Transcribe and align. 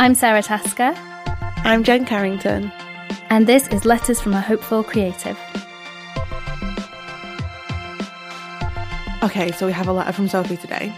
I'm 0.00 0.14
Sara 0.14 0.42
Tasker. 0.42 0.94
I'm 1.62 1.84
Jen 1.84 2.06
Carrington. 2.06 2.72
And 3.28 3.46
this 3.46 3.68
is 3.68 3.84
Letters 3.84 4.18
from 4.18 4.32
a 4.32 4.40
Hopeful 4.40 4.82
Creative. 4.82 5.38
Okay, 9.22 9.52
so 9.52 9.66
we 9.66 9.72
have 9.72 9.88
a 9.88 9.92
letter 9.92 10.12
from 10.12 10.26
Sophie 10.26 10.56
today. 10.56 10.90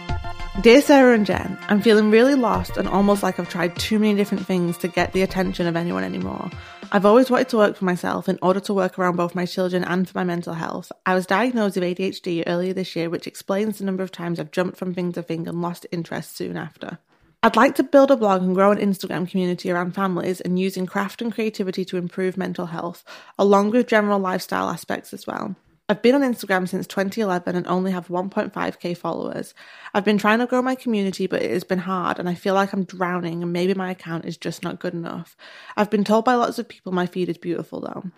Dear 0.61 0.81
Sara 0.81 1.15
and 1.15 1.25
Jen, 1.25 1.57
I'm 1.67 1.81
feeling 1.81 2.11
really 2.11 2.35
lost 2.35 2.77
and 2.77 2.87
almost 2.87 3.23
like 3.23 3.41
I've 3.41 3.49
tried 3.49 3.75
too 3.75 3.99
many 3.99 4.15
different 4.15 4.47
things 4.47 4.77
to 4.77 4.87
get 4.87 5.11
the 5.11 5.21
attention 5.21 5.67
of 5.67 5.75
anyone 5.75 6.05
anymore. 6.05 6.49
I've 6.93 7.05
always 7.05 7.29
wanted 7.29 7.49
to 7.49 7.57
work 7.57 7.75
for 7.75 7.83
myself 7.83 8.29
in 8.29 8.39
order 8.41 8.61
to 8.61 8.73
work 8.73 8.97
around 8.97 9.17
both 9.17 9.35
my 9.35 9.45
children 9.45 9.83
and 9.83 10.07
for 10.07 10.17
my 10.17 10.23
mental 10.23 10.53
health. 10.53 10.93
I 11.05 11.13
was 11.13 11.25
diagnosed 11.25 11.75
with 11.75 11.83
ADHD 11.83 12.45
earlier 12.47 12.71
this 12.71 12.95
year, 12.95 13.09
which 13.09 13.27
explains 13.27 13.79
the 13.79 13.83
number 13.83 14.01
of 14.01 14.13
times 14.13 14.39
I've 14.39 14.51
jumped 14.51 14.77
from 14.77 14.93
thing 14.93 15.11
to 15.11 15.21
thing 15.21 15.45
and 15.45 15.61
lost 15.61 15.87
interest 15.91 16.37
soon 16.37 16.55
after. 16.55 16.99
I'd 17.45 17.57
like 17.57 17.75
to 17.75 17.83
build 17.83 18.09
a 18.09 18.15
blog 18.15 18.41
and 18.41 18.55
grow 18.55 18.71
an 18.71 18.77
Instagram 18.77 19.29
community 19.29 19.69
around 19.69 19.93
families 19.93 20.39
and 20.39 20.57
using 20.57 20.85
craft 20.85 21.21
and 21.21 21.33
creativity 21.33 21.83
to 21.83 21.97
improve 21.97 22.37
mental 22.37 22.67
health, 22.67 23.03
along 23.37 23.71
with 23.71 23.87
general 23.87 24.17
lifestyle 24.17 24.69
aspects 24.69 25.13
as 25.13 25.27
well. 25.27 25.53
I've 25.89 26.01
been 26.01 26.15
on 26.15 26.21
Instagram 26.21 26.69
since 26.69 26.87
2011 26.87 27.57
and 27.57 27.67
only 27.67 27.91
have 27.91 28.07
1.5k 28.07 28.95
followers. 28.95 29.53
I've 29.93 30.05
been 30.05 30.17
trying 30.17 30.39
to 30.39 30.45
grow 30.45 30.61
my 30.61 30.75
community, 30.75 31.27
but 31.27 31.41
it 31.41 31.51
has 31.51 31.65
been 31.65 31.79
hard 31.79 32.17
and 32.17 32.29
I 32.29 32.33
feel 32.33 32.53
like 32.53 32.71
I'm 32.71 32.85
drowning 32.85 33.43
and 33.43 33.51
maybe 33.51 33.73
my 33.73 33.91
account 33.91 34.23
is 34.23 34.37
just 34.37 34.63
not 34.63 34.79
good 34.79 34.93
enough. 34.93 35.35
I've 35.75 35.89
been 35.89 36.05
told 36.05 36.23
by 36.23 36.35
lots 36.35 36.59
of 36.59 36.69
people 36.69 36.93
my 36.93 37.07
feed 37.07 37.27
is 37.27 37.37
beautiful 37.37 37.81
though. 37.81 38.09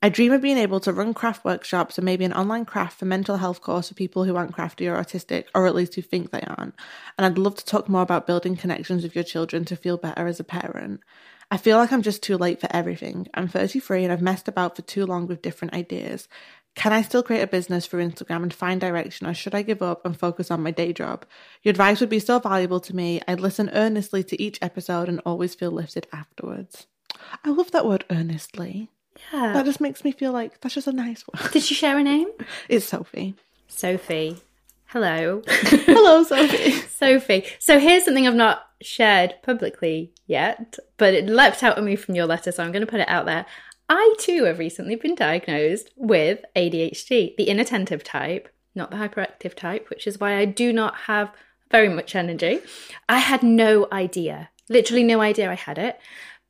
I 0.00 0.10
dream 0.10 0.30
of 0.30 0.42
being 0.42 0.58
able 0.58 0.78
to 0.80 0.92
run 0.92 1.12
craft 1.12 1.44
workshops 1.44 1.98
and 1.98 2.04
maybe 2.04 2.24
an 2.24 2.32
online 2.32 2.64
craft 2.64 3.00
for 3.00 3.04
mental 3.04 3.38
health 3.38 3.60
course 3.60 3.88
for 3.88 3.94
people 3.94 4.22
who 4.22 4.36
aren't 4.36 4.54
crafty 4.54 4.86
or 4.86 4.96
autistic, 4.96 5.46
or 5.56 5.66
at 5.66 5.74
least 5.74 5.96
who 5.96 6.02
think 6.02 6.30
they 6.30 6.40
aren't. 6.42 6.76
And 7.16 7.26
I'd 7.26 7.36
love 7.36 7.56
to 7.56 7.64
talk 7.64 7.88
more 7.88 8.02
about 8.02 8.26
building 8.26 8.56
connections 8.56 9.02
with 9.02 9.16
your 9.16 9.24
children 9.24 9.64
to 9.64 9.76
feel 9.76 9.96
better 9.96 10.28
as 10.28 10.38
a 10.38 10.44
parent. 10.44 11.00
I 11.50 11.56
feel 11.56 11.78
like 11.78 11.92
I'm 11.92 12.02
just 12.02 12.22
too 12.22 12.36
late 12.36 12.60
for 12.60 12.68
everything. 12.70 13.26
I'm 13.34 13.48
33 13.48 14.04
and 14.04 14.12
I've 14.12 14.22
messed 14.22 14.46
about 14.46 14.76
for 14.76 14.82
too 14.82 15.04
long 15.04 15.26
with 15.26 15.42
different 15.42 15.74
ideas. 15.74 16.28
Can 16.76 16.92
I 16.92 17.02
still 17.02 17.24
create 17.24 17.42
a 17.42 17.48
business 17.48 17.86
through 17.86 18.06
Instagram 18.08 18.44
and 18.44 18.54
find 18.54 18.80
direction, 18.80 19.26
or 19.26 19.34
should 19.34 19.54
I 19.54 19.62
give 19.62 19.82
up 19.82 20.06
and 20.06 20.16
focus 20.16 20.48
on 20.52 20.62
my 20.62 20.70
day 20.70 20.92
job? 20.92 21.26
Your 21.64 21.70
advice 21.70 21.98
would 21.98 22.08
be 22.08 22.20
so 22.20 22.38
valuable 22.38 22.78
to 22.80 22.94
me. 22.94 23.20
I'd 23.26 23.40
listen 23.40 23.68
earnestly 23.72 24.22
to 24.22 24.40
each 24.40 24.60
episode 24.62 25.08
and 25.08 25.20
always 25.26 25.56
feel 25.56 25.72
lifted 25.72 26.06
afterwards. 26.12 26.86
I 27.44 27.50
love 27.50 27.72
that 27.72 27.84
word 27.84 28.04
earnestly. 28.10 28.90
Yeah. 29.32 29.52
That 29.52 29.64
just 29.64 29.80
makes 29.80 30.04
me 30.04 30.12
feel 30.12 30.32
like 30.32 30.60
that's 30.60 30.74
just 30.74 30.86
a 30.86 30.92
nice 30.92 31.22
one. 31.22 31.50
Did 31.52 31.62
she 31.62 31.74
share 31.74 31.98
a 31.98 32.02
name? 32.02 32.28
It's 32.68 32.86
Sophie. 32.86 33.34
Sophie. 33.66 34.38
Hello. 34.86 35.42
Hello, 35.48 36.22
Sophie. 36.22 36.72
Sophie. 36.88 37.44
So 37.58 37.78
here's 37.78 38.04
something 38.04 38.26
I've 38.26 38.34
not 38.34 38.66
shared 38.80 39.34
publicly 39.42 40.12
yet, 40.26 40.78
but 40.96 41.14
it 41.14 41.26
leapt 41.28 41.62
out 41.62 41.76
at 41.76 41.84
me 41.84 41.96
from 41.96 42.14
your 42.14 42.26
letter, 42.26 42.52
so 42.52 42.62
I'm 42.62 42.72
going 42.72 42.84
to 42.84 42.90
put 42.90 43.00
it 43.00 43.08
out 43.08 43.26
there. 43.26 43.44
I 43.90 44.14
too 44.18 44.44
have 44.44 44.58
recently 44.58 44.96
been 44.96 45.14
diagnosed 45.14 45.90
with 45.96 46.40
ADHD, 46.56 47.36
the 47.36 47.48
inattentive 47.48 48.04
type, 48.04 48.48
not 48.74 48.90
the 48.90 48.96
hyperactive 48.96 49.54
type, 49.54 49.88
which 49.90 50.06
is 50.06 50.20
why 50.20 50.36
I 50.36 50.44
do 50.44 50.72
not 50.72 50.94
have 51.06 51.30
very 51.70 51.88
much 51.88 52.14
energy. 52.14 52.60
I 53.08 53.18
had 53.18 53.42
no 53.42 53.88
idea, 53.92 54.50
literally 54.68 55.04
no 55.04 55.20
idea 55.20 55.50
I 55.50 55.54
had 55.54 55.78
it, 55.78 55.98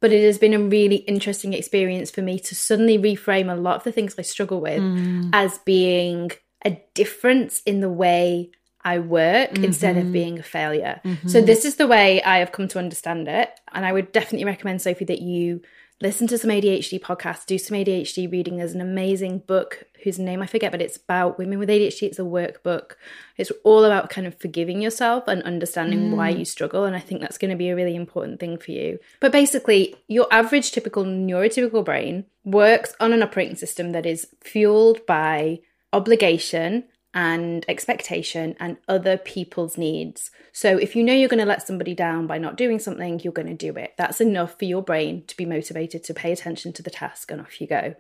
but 0.00 0.12
it 0.12 0.24
has 0.24 0.38
been 0.38 0.54
a 0.54 0.58
really 0.58 0.96
interesting 0.96 1.52
experience 1.52 2.10
for 2.10 2.22
me 2.22 2.38
to 2.38 2.54
suddenly 2.54 2.98
reframe 2.98 3.52
a 3.52 3.56
lot 3.56 3.76
of 3.76 3.84
the 3.84 3.92
things 3.92 4.14
I 4.18 4.22
struggle 4.22 4.60
with 4.60 4.80
mm. 4.80 5.30
as 5.32 5.58
being 5.58 6.30
a 6.64 6.80
difference 6.94 7.62
in 7.62 7.80
the 7.80 7.88
way 7.88 8.50
I 8.82 9.00
work 9.00 9.50
mm-hmm. 9.50 9.64
instead 9.64 9.96
of 9.96 10.12
being 10.12 10.38
a 10.38 10.42
failure. 10.42 11.00
Mm-hmm. 11.04 11.28
So, 11.28 11.40
this 11.40 11.64
is 11.64 11.76
the 11.76 11.86
way 11.86 12.22
I 12.22 12.38
have 12.38 12.52
come 12.52 12.68
to 12.68 12.78
understand 12.78 13.28
it. 13.28 13.50
And 13.72 13.84
I 13.84 13.92
would 13.92 14.12
definitely 14.12 14.44
recommend, 14.44 14.80
Sophie, 14.80 15.04
that 15.06 15.20
you 15.20 15.62
listen 16.00 16.26
to 16.28 16.38
some 16.38 16.50
ADHD 16.50 17.00
podcasts, 17.00 17.46
do 17.46 17.58
some 17.58 17.76
ADHD 17.76 18.30
reading. 18.30 18.56
There's 18.56 18.74
an 18.74 18.80
amazing 18.80 19.38
book 19.40 19.84
whose 20.04 20.18
name 20.18 20.42
I 20.42 20.46
forget, 20.46 20.70
but 20.70 20.80
it's 20.80 20.96
about 20.96 21.38
women 21.38 21.58
with 21.58 21.68
ADHD. 21.68 22.02
It's 22.02 22.18
a 22.18 22.22
workbook. 22.22 22.92
It's 23.36 23.50
all 23.64 23.84
about 23.84 24.10
kind 24.10 24.26
of 24.26 24.38
forgiving 24.38 24.80
yourself 24.80 25.24
and 25.26 25.42
understanding 25.42 26.10
mm. 26.10 26.16
why 26.16 26.28
you 26.28 26.44
struggle. 26.44 26.84
And 26.84 26.94
I 26.94 27.00
think 27.00 27.20
that's 27.20 27.38
going 27.38 27.50
to 27.50 27.56
be 27.56 27.70
a 27.70 27.76
really 27.76 27.96
important 27.96 28.38
thing 28.38 28.58
for 28.58 28.70
you. 28.70 28.98
But 29.20 29.32
basically, 29.32 29.96
your 30.06 30.28
average 30.30 30.70
typical 30.70 31.04
neurotypical 31.04 31.84
brain 31.84 32.26
works 32.44 32.94
on 33.00 33.12
an 33.12 33.22
operating 33.22 33.56
system 33.56 33.92
that 33.92 34.06
is 34.06 34.28
fueled 34.40 35.04
by 35.06 35.60
obligation 35.92 36.84
and 37.14 37.64
expectation 37.68 38.54
and 38.60 38.76
other 38.86 39.16
people's 39.16 39.78
needs. 39.78 40.30
So 40.52 40.76
if 40.76 40.94
you 40.94 41.02
know 41.02 41.14
you're 41.14 41.28
going 41.28 41.38
to 41.40 41.46
let 41.46 41.66
somebody 41.66 41.94
down 41.94 42.26
by 42.26 42.38
not 42.38 42.56
doing 42.56 42.78
something, 42.78 43.20
you're 43.20 43.32
going 43.32 43.48
to 43.48 43.54
do 43.54 43.76
it. 43.76 43.94
That's 43.96 44.20
enough 44.20 44.58
for 44.58 44.66
your 44.66 44.82
brain 44.82 45.24
to 45.26 45.36
be 45.36 45.46
motivated 45.46 46.04
to 46.04 46.14
pay 46.14 46.32
attention 46.32 46.72
to 46.74 46.82
the 46.82 46.90
task 46.90 47.30
and 47.30 47.40
off 47.40 47.60
you 47.60 47.66
go. 47.66 47.94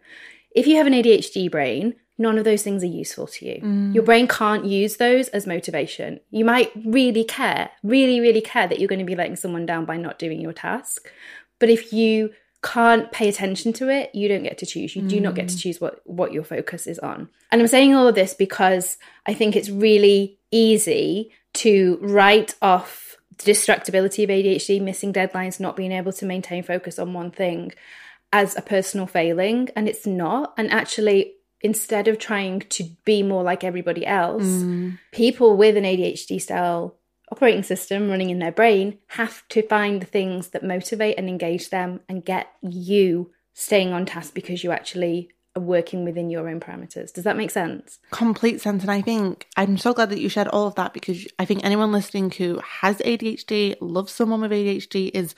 If 0.54 0.66
you 0.66 0.76
have 0.76 0.86
an 0.86 0.92
ADHD 0.92 1.50
brain, 1.50 1.94
none 2.18 2.36
of 2.36 2.44
those 2.44 2.62
things 2.62 2.82
are 2.82 2.86
useful 2.86 3.26
to 3.28 3.46
you. 3.46 3.60
Mm. 3.62 3.94
Your 3.94 4.02
brain 4.02 4.26
can't 4.26 4.64
use 4.64 4.96
those 4.96 5.28
as 5.28 5.46
motivation. 5.46 6.20
You 6.30 6.44
might 6.44 6.70
really 6.84 7.24
care, 7.24 7.70
really, 7.82 8.20
really 8.20 8.40
care 8.40 8.66
that 8.66 8.78
you're 8.78 8.88
going 8.88 8.98
to 8.98 9.04
be 9.04 9.16
letting 9.16 9.36
someone 9.36 9.66
down 9.66 9.84
by 9.84 9.96
not 9.96 10.18
doing 10.18 10.40
your 10.40 10.52
task. 10.52 11.10
But 11.58 11.70
if 11.70 11.92
you 11.92 12.30
can't 12.62 13.10
pay 13.12 13.28
attention 13.28 13.72
to 13.74 13.88
it, 13.88 14.14
you 14.14 14.28
don't 14.28 14.42
get 14.42 14.58
to 14.58 14.66
choose. 14.66 14.96
You 14.96 15.02
mm. 15.02 15.08
do 15.08 15.20
not 15.20 15.34
get 15.34 15.48
to 15.48 15.54
mm. 15.54 15.60
choose 15.60 15.80
what 15.80 16.00
what 16.04 16.32
your 16.32 16.44
focus 16.44 16.86
is 16.86 16.98
on. 16.98 17.28
And 17.52 17.60
I'm 17.60 17.68
saying 17.68 17.94
all 17.94 18.06
of 18.06 18.14
this 18.14 18.34
because 18.34 18.98
I 19.26 19.34
think 19.34 19.54
it's 19.54 19.70
really 19.70 20.38
easy 20.50 21.32
to 21.54 21.98
write 22.00 22.54
off 22.60 23.16
the 23.38 23.52
distractibility 23.52 24.24
of 24.24 24.30
ADHD, 24.30 24.80
missing 24.82 25.12
deadlines, 25.12 25.60
not 25.60 25.76
being 25.76 25.92
able 25.92 26.12
to 26.12 26.26
maintain 26.26 26.62
focus 26.62 26.98
on 26.98 27.12
one 27.12 27.30
thing 27.30 27.72
as 28.32 28.56
a 28.56 28.62
personal 28.62 29.06
failing, 29.06 29.70
and 29.76 29.88
it's 29.88 30.06
not. 30.06 30.52
And 30.58 30.70
actually, 30.70 31.34
instead 31.60 32.08
of 32.08 32.18
trying 32.18 32.60
to 32.60 32.84
be 33.04 33.22
more 33.22 33.42
like 33.42 33.64
everybody 33.64 34.04
else, 34.04 34.44
mm. 34.44 34.98
people 35.12 35.56
with 35.56 35.76
an 35.76 35.84
ADHD 35.84 36.40
style 36.40 36.97
operating 37.30 37.62
system 37.62 38.10
running 38.10 38.30
in 38.30 38.38
their 38.38 38.52
brain 38.52 38.98
have 39.08 39.46
to 39.48 39.62
find 39.62 40.00
the 40.00 40.06
things 40.06 40.48
that 40.48 40.62
motivate 40.62 41.18
and 41.18 41.28
engage 41.28 41.70
them 41.70 42.00
and 42.08 42.24
get 42.24 42.48
you 42.62 43.30
staying 43.54 43.92
on 43.92 44.06
task 44.06 44.34
because 44.34 44.62
you 44.62 44.70
actually 44.70 45.30
are 45.56 45.62
working 45.62 46.04
within 46.04 46.30
your 46.30 46.48
own 46.48 46.60
parameters. 46.60 47.12
Does 47.12 47.24
that 47.24 47.36
make 47.36 47.50
sense? 47.50 47.98
Complete 48.10 48.60
sense. 48.60 48.82
And 48.82 48.90
I 48.90 49.02
think 49.02 49.46
I'm 49.56 49.76
so 49.76 49.92
glad 49.92 50.10
that 50.10 50.20
you 50.20 50.28
shared 50.28 50.48
all 50.48 50.66
of 50.66 50.74
that 50.76 50.94
because 50.94 51.26
I 51.38 51.44
think 51.44 51.64
anyone 51.64 51.92
listening 51.92 52.30
who 52.30 52.60
has 52.80 52.98
ADHD, 52.98 53.76
loves 53.80 54.12
someone 54.12 54.40
with 54.40 54.52
ADHD, 54.52 55.10
is 55.12 55.34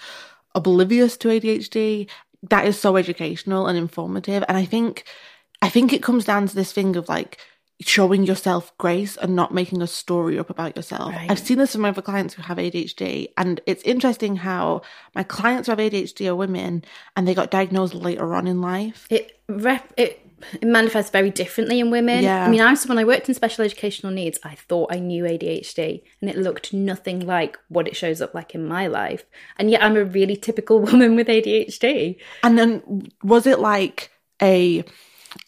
oblivious 0.55 1.17
to 1.19 1.29
ADHD. 1.29 2.09
That 2.49 2.67
is 2.67 2.79
so 2.79 2.97
educational 2.97 3.67
and 3.67 3.79
informative. 3.79 4.45
And 4.49 4.57
I 4.57 4.65
think 4.65 5.05
I 5.63 5.69
think 5.69 5.93
it 5.93 6.03
comes 6.03 6.25
down 6.25 6.47
to 6.49 6.55
this 6.55 6.73
thing 6.73 6.97
of 6.97 7.09
like 7.09 7.39
showing 7.81 8.25
yourself 8.25 8.77
grace 8.79 9.17
and 9.17 9.35
not 9.35 9.55
making 9.55 9.81
a 9.83 9.87
story 9.87 10.39
up 10.39 10.51
about 10.51 10.77
yourself. 10.77 11.13
Right. 11.15 11.31
I've 11.31 11.39
seen 11.39 11.59
this 11.59 11.77
my 11.77 11.89
other 11.89 12.03
clients 12.03 12.35
who 12.35 12.43
have 12.43 12.59
ADHD, 12.59 13.29
and 13.37 13.61
it's 13.67 13.83
interesting 13.85 14.37
how 14.37 14.83
my 15.15 15.23
clients 15.23 15.67
who 15.67 15.73
have 15.73 15.79
ADHD 15.79 16.29
are 16.29 16.35
women 16.37 16.85
and 17.17 17.27
they 17.27 17.35
got 17.35 17.51
diagnosed 17.51 17.95
later 17.95 18.35
on 18.35 18.47
in 18.47 18.61
life. 18.61 19.07
It 19.11 19.41
rep- 19.49 19.93
it 19.97 20.27
it 20.55 20.65
manifests 20.65 21.11
very 21.11 21.31
differently 21.31 21.81
in 21.81 21.91
women. 21.91 22.23
Yeah. 22.23 22.45
I 22.45 22.49
mean, 22.49 22.61
I 22.61 22.71
was 22.71 22.87
when 22.87 22.99
I 22.99 23.05
worked 23.05 23.29
in 23.29 23.35
special 23.35 23.65
educational 23.65 24.13
needs, 24.13 24.39
I 24.43 24.55
thought 24.55 24.93
I 24.93 24.99
knew 24.99 25.25
ADHD, 25.25 26.03
and 26.21 26.31
it 26.31 26.37
looked 26.37 26.73
nothing 26.73 27.21
like 27.21 27.59
what 27.69 27.87
it 27.87 27.97
shows 27.97 28.21
up 28.21 28.35
like 28.35 28.55
in 28.55 28.67
my 28.67 28.87
life. 28.87 29.25
And 29.59 29.71
yet, 29.71 29.83
I'm 29.83 29.97
a 29.97 30.05
really 30.05 30.37
typical 30.37 30.81
woman 30.81 31.17
with 31.17 31.29
ADHD. 31.29 32.17
And 32.43 32.59
then, 32.59 33.11
was 33.23 33.47
it 33.47 33.59
like 33.59 34.11
a? 34.43 34.85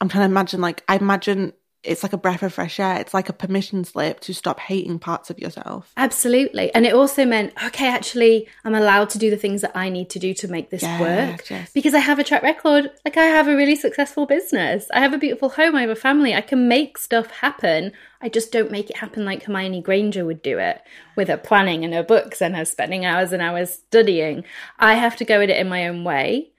I'm 0.01 0.09
trying 0.09 0.23
to 0.23 0.33
imagine. 0.33 0.61
Like, 0.61 0.83
I 0.89 0.97
imagine 0.97 1.53
it's 1.84 2.02
like 2.02 2.12
a 2.12 2.19
breath 2.19 2.43
of 2.43 2.55
fresh 2.55 2.79
air. 2.79 3.00
It's 3.00 3.12
like 3.12 3.29
a 3.29 3.32
permission 3.32 3.84
slip 3.84 4.20
to 4.20 4.34
stop 4.34 4.61
hating 4.61 5.00
parts 5.00 5.31
of 5.31 5.38
yourself. 5.38 5.93
Absolutely. 5.96 6.73
And 6.75 6.87
it 6.87 6.94
also 6.94 7.25
meant, 7.25 7.52
okay, 7.64 7.88
actually, 7.88 8.46
I'm 8.64 8.75
allowed 8.75 9.11
to 9.11 9.19
do 9.19 9.31
the 9.31 9.37
things 9.37 9.62
that 9.62 9.76
I 9.76 9.88
need 9.88 10.08
to 10.11 10.19
do 10.19 10.32
to 10.34 10.49
make 10.49 10.70
this 10.70 10.82
yeah, 10.82 11.00
work 11.00 11.50
yes. 11.50 11.73
because 11.73 11.94
I 11.94 11.99
have 11.99 12.19
a 12.19 12.25
track 12.25 12.43
record. 12.43 12.90
Like, 13.05 13.17
I 13.17 13.25
have 13.25 13.49
a 13.49 13.56
really 13.56 13.75
successful 13.75 14.26
business. 14.26 14.87
I 14.94 15.00
have 15.00 15.12
a 15.12 15.19
beautiful 15.19 15.49
home. 15.49 15.75
I 15.75 15.81
have 15.81 15.90
a 15.90 15.96
family. 15.96 16.34
I 16.34 16.40
can 16.40 16.69
make 16.69 16.99
stuff 16.99 17.31
happen. 17.31 17.93
I 18.20 18.29
just 18.29 18.52
don't 18.52 18.70
make 18.70 18.88
it 18.88 18.99
happen 18.99 19.25
like 19.25 19.43
Hermione 19.43 19.82
Granger 19.82 20.25
would 20.25 20.43
do 20.43 20.58
it 20.58 20.81
with 21.17 21.26
her 21.29 21.37
planning 21.37 21.84
and 21.84 21.93
her 21.94 22.05
books 22.05 22.40
and 22.40 22.55
her 22.55 22.64
spending 22.64 23.05
hours 23.05 23.32
and 23.32 23.43
hours 23.43 23.73
studying. 23.73 24.44
I 24.79 24.94
have 24.94 25.17
to 25.17 25.25
go 25.25 25.40
at 25.40 25.50
it 25.50 25.58
in 25.58 25.69
my 25.69 25.88
own 25.88 26.05
way. 26.05 26.52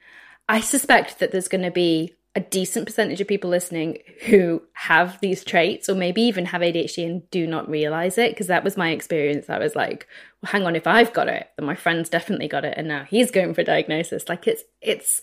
I 0.50 0.60
suspect 0.60 1.20
that 1.20 1.32
there's 1.32 1.48
going 1.48 1.64
to 1.64 1.72
be 1.72 2.16
a 2.36 2.40
decent 2.40 2.88
percentage 2.88 3.22
of 3.22 3.28
people 3.28 3.50
listening 3.50 4.00
who 4.26 4.62
have 4.74 5.20
these 5.22 5.44
traits 5.44 5.88
or 5.88 5.94
maybe 5.94 6.22
even 6.24 6.46
have 6.46 6.62
ADHD 6.62 7.06
and 7.06 7.30
do 7.30 7.46
not 7.46 7.70
realize 7.70 8.18
it 8.18 8.32
because 8.32 8.48
that 8.48 8.64
was 8.64 8.76
my 8.76 8.90
experience. 8.90 9.50
I 9.50 9.60
was 9.60 9.76
like, 9.76 10.08
well, 10.42 10.52
hang 10.52 10.66
on, 10.66 10.76
if 10.76 10.88
I've 10.88 11.14
got 11.14 11.28
it, 11.28 11.50
then 11.58 11.66
my 11.66 11.76
friend's 11.76 12.10
definitely 12.10 12.48
got 12.48 12.66
it 12.66 12.74
and 12.76 12.88
now 12.88 13.04
he's 13.04 13.30
going 13.30 13.54
for 13.54 13.62
a 13.62 13.66
diagnosis. 13.66 14.30
Like 14.30 14.48
it's 14.48 14.64
it's 14.82 15.22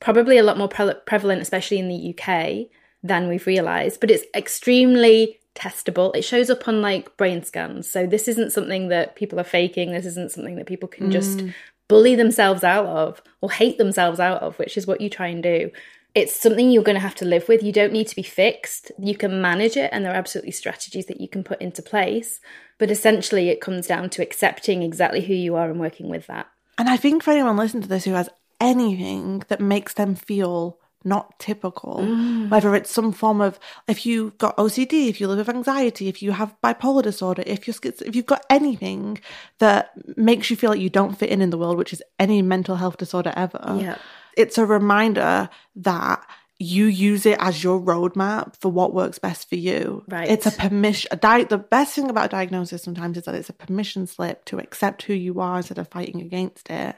probably 0.00 0.38
a 0.38 0.42
lot 0.42 0.56
more 0.56 0.68
pre- 0.68 0.94
prevalent 1.06 1.42
especially 1.42 1.78
in 1.78 1.88
the 1.88 2.14
UK 2.14 2.68
than 3.02 3.28
we've 3.28 3.46
realized, 3.46 4.00
but 4.00 4.10
it's 4.10 4.24
extremely 4.34 5.38
testable. 5.54 6.14
It 6.16 6.22
shows 6.22 6.48
up 6.48 6.66
on 6.68 6.80
like 6.80 7.18
brain 7.18 7.44
scans. 7.44 7.88
So 7.88 8.06
this 8.06 8.28
isn't 8.28 8.52
something 8.52 8.88
that 8.88 9.14
people 9.14 9.38
are 9.38 9.44
faking. 9.44 9.92
This 9.92 10.06
isn't 10.06 10.32
something 10.32 10.56
that 10.56 10.66
people 10.66 10.88
can 10.88 11.10
just 11.10 11.38
mm 11.38 11.52
bully 11.88 12.14
themselves 12.16 12.64
out 12.64 12.86
of 12.86 13.22
or 13.40 13.50
hate 13.50 13.78
themselves 13.78 14.20
out 14.20 14.42
of, 14.42 14.58
which 14.58 14.76
is 14.76 14.86
what 14.86 15.00
you 15.00 15.08
try 15.08 15.28
and 15.28 15.42
do. 15.42 15.70
It's 16.16 16.34
something 16.34 16.70
you're 16.70 16.82
going 16.82 16.96
to 16.96 17.00
have 17.00 17.14
to 17.16 17.26
live 17.26 17.46
with. 17.46 17.62
You 17.62 17.72
don't 17.72 17.92
need 17.92 18.08
to 18.08 18.16
be 18.16 18.22
fixed. 18.22 18.90
You 18.98 19.14
can 19.14 19.42
manage 19.42 19.76
it, 19.76 19.90
and 19.92 20.02
there 20.02 20.12
are 20.12 20.16
absolutely 20.16 20.52
strategies 20.52 21.04
that 21.06 21.20
you 21.20 21.28
can 21.28 21.44
put 21.44 21.60
into 21.60 21.82
place. 21.82 22.40
But 22.78 22.90
essentially, 22.90 23.50
it 23.50 23.60
comes 23.60 23.86
down 23.86 24.08
to 24.10 24.22
accepting 24.22 24.82
exactly 24.82 25.20
who 25.20 25.34
you 25.34 25.56
are 25.56 25.68
and 25.68 25.78
working 25.78 26.08
with 26.08 26.26
that. 26.28 26.46
And 26.78 26.88
I 26.88 26.96
think 26.96 27.22
for 27.22 27.32
anyone 27.32 27.58
listening 27.58 27.82
to 27.82 27.88
this 27.88 28.06
who 28.06 28.12
has 28.12 28.30
anything 28.62 29.42
that 29.48 29.60
makes 29.60 29.92
them 29.92 30.14
feel 30.14 30.78
not 31.04 31.38
typical, 31.38 31.98
mm. 32.00 32.48
whether 32.48 32.74
it's 32.74 32.90
some 32.90 33.12
form 33.12 33.42
of 33.42 33.60
if 33.86 34.06
you've 34.06 34.38
got 34.38 34.56
OCD, 34.56 35.08
if 35.08 35.20
you 35.20 35.28
live 35.28 35.46
with 35.46 35.54
anxiety, 35.54 36.08
if 36.08 36.22
you 36.22 36.32
have 36.32 36.56
bipolar 36.64 37.02
disorder, 37.02 37.44
if 37.46 37.68
you're 37.68 37.76
if 37.84 38.16
you've 38.16 38.26
got 38.26 38.44
anything 38.50 39.20
that 39.58 39.92
makes 40.16 40.50
you 40.50 40.56
feel 40.56 40.70
like 40.70 40.80
you 40.80 40.90
don't 40.90 41.18
fit 41.18 41.28
in 41.28 41.42
in 41.42 41.50
the 41.50 41.58
world, 41.58 41.78
which 41.78 41.92
is 41.92 42.02
any 42.18 42.42
mental 42.42 42.76
health 42.76 42.96
disorder 42.96 43.34
ever, 43.36 43.78
yeah. 43.78 43.98
It's 44.36 44.58
a 44.58 44.66
reminder 44.66 45.48
that 45.76 46.24
you 46.58 46.86
use 46.86 47.26
it 47.26 47.36
as 47.38 47.62
your 47.62 47.78
roadmap 47.78 48.56
for 48.56 48.70
what 48.70 48.94
works 48.94 49.18
best 49.18 49.48
for 49.48 49.56
you. 49.56 50.02
Right. 50.08 50.30
It's 50.30 50.46
a 50.46 50.50
permission. 50.50 51.08
A 51.12 51.16
di- 51.16 51.44
the 51.44 51.58
best 51.58 51.94
thing 51.94 52.08
about 52.08 52.30
diagnosis 52.30 52.82
sometimes 52.82 53.18
is 53.18 53.24
that 53.24 53.34
it's 53.34 53.50
a 53.50 53.54
permission 53.54 54.06
slip 54.06 54.44
to 54.46 54.58
accept 54.58 55.02
who 55.02 55.12
you 55.12 55.40
are 55.40 55.58
instead 55.58 55.78
of 55.78 55.88
fighting 55.88 56.22
against 56.22 56.70
it 56.70 56.96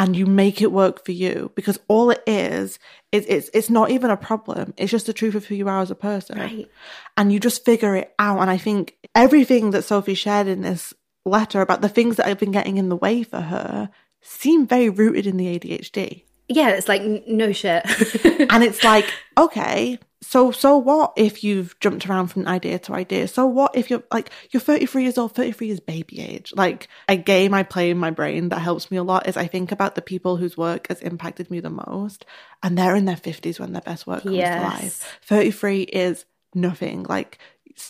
and 0.00 0.16
you 0.16 0.24
make 0.24 0.62
it 0.62 0.72
work 0.72 1.04
for 1.04 1.12
you 1.12 1.52
because 1.54 1.78
all 1.86 2.10
it 2.10 2.22
is 2.26 2.78
is 3.12 3.26
it's 3.28 3.50
it's 3.52 3.68
not 3.68 3.90
even 3.90 4.10
a 4.10 4.16
problem 4.16 4.72
it's 4.78 4.90
just 4.90 5.06
the 5.06 5.12
truth 5.12 5.34
of 5.34 5.44
who 5.44 5.54
you 5.54 5.68
are 5.68 5.80
as 5.80 5.90
a 5.90 5.94
person 5.94 6.38
right. 6.38 6.70
and 7.16 7.32
you 7.32 7.38
just 7.38 7.64
figure 7.64 7.94
it 7.94 8.14
out 8.18 8.40
and 8.40 8.50
i 8.50 8.56
think 8.56 8.96
everything 9.14 9.72
that 9.72 9.82
sophie 9.82 10.14
shared 10.14 10.46
in 10.46 10.62
this 10.62 10.94
letter 11.26 11.60
about 11.60 11.82
the 11.82 11.88
things 11.88 12.16
that 12.16 12.26
have 12.26 12.38
been 12.38 12.50
getting 12.50 12.78
in 12.78 12.88
the 12.88 12.96
way 12.96 13.22
for 13.22 13.40
her 13.40 13.90
seem 14.22 14.66
very 14.66 14.88
rooted 14.88 15.26
in 15.26 15.36
the 15.36 15.58
adhd 15.58 16.22
yeah 16.50 16.70
it's 16.70 16.88
like 16.88 17.02
no 17.26 17.52
shit 17.52 17.84
and 18.50 18.62
it's 18.62 18.84
like 18.84 19.10
okay 19.38 19.98
so 20.22 20.50
so 20.50 20.76
what 20.76 21.12
if 21.16 21.42
you've 21.42 21.78
jumped 21.80 22.06
around 22.06 22.26
from 22.26 22.46
idea 22.46 22.78
to 22.78 22.92
idea 22.92 23.26
so 23.26 23.46
what 23.46 23.74
if 23.74 23.88
you're 23.88 24.02
like 24.12 24.30
you're 24.50 24.60
33 24.60 25.04
years 25.04 25.16
old 25.16 25.34
33 25.34 25.70
is 25.70 25.80
baby 25.80 26.20
age 26.20 26.52
like 26.56 26.88
a 27.08 27.16
game 27.16 27.54
i 27.54 27.62
play 27.62 27.90
in 27.90 27.96
my 27.96 28.10
brain 28.10 28.50
that 28.50 28.58
helps 28.58 28.90
me 28.90 28.96
a 28.96 29.02
lot 29.02 29.26
is 29.26 29.36
i 29.36 29.46
think 29.46 29.72
about 29.72 29.94
the 29.94 30.02
people 30.02 30.36
whose 30.36 30.56
work 30.56 30.88
has 30.88 31.00
impacted 31.00 31.50
me 31.50 31.60
the 31.60 31.70
most 31.70 32.26
and 32.62 32.76
they're 32.76 32.96
in 32.96 33.06
their 33.06 33.16
50s 33.16 33.58
when 33.58 33.72
their 33.72 33.82
best 33.82 34.06
work 34.06 34.22
comes 34.22 34.36
yes. 34.36 34.60
to 34.60 34.84
life 34.84 35.18
33 35.22 35.82
is 35.82 36.26
nothing 36.54 37.04
like 37.04 37.38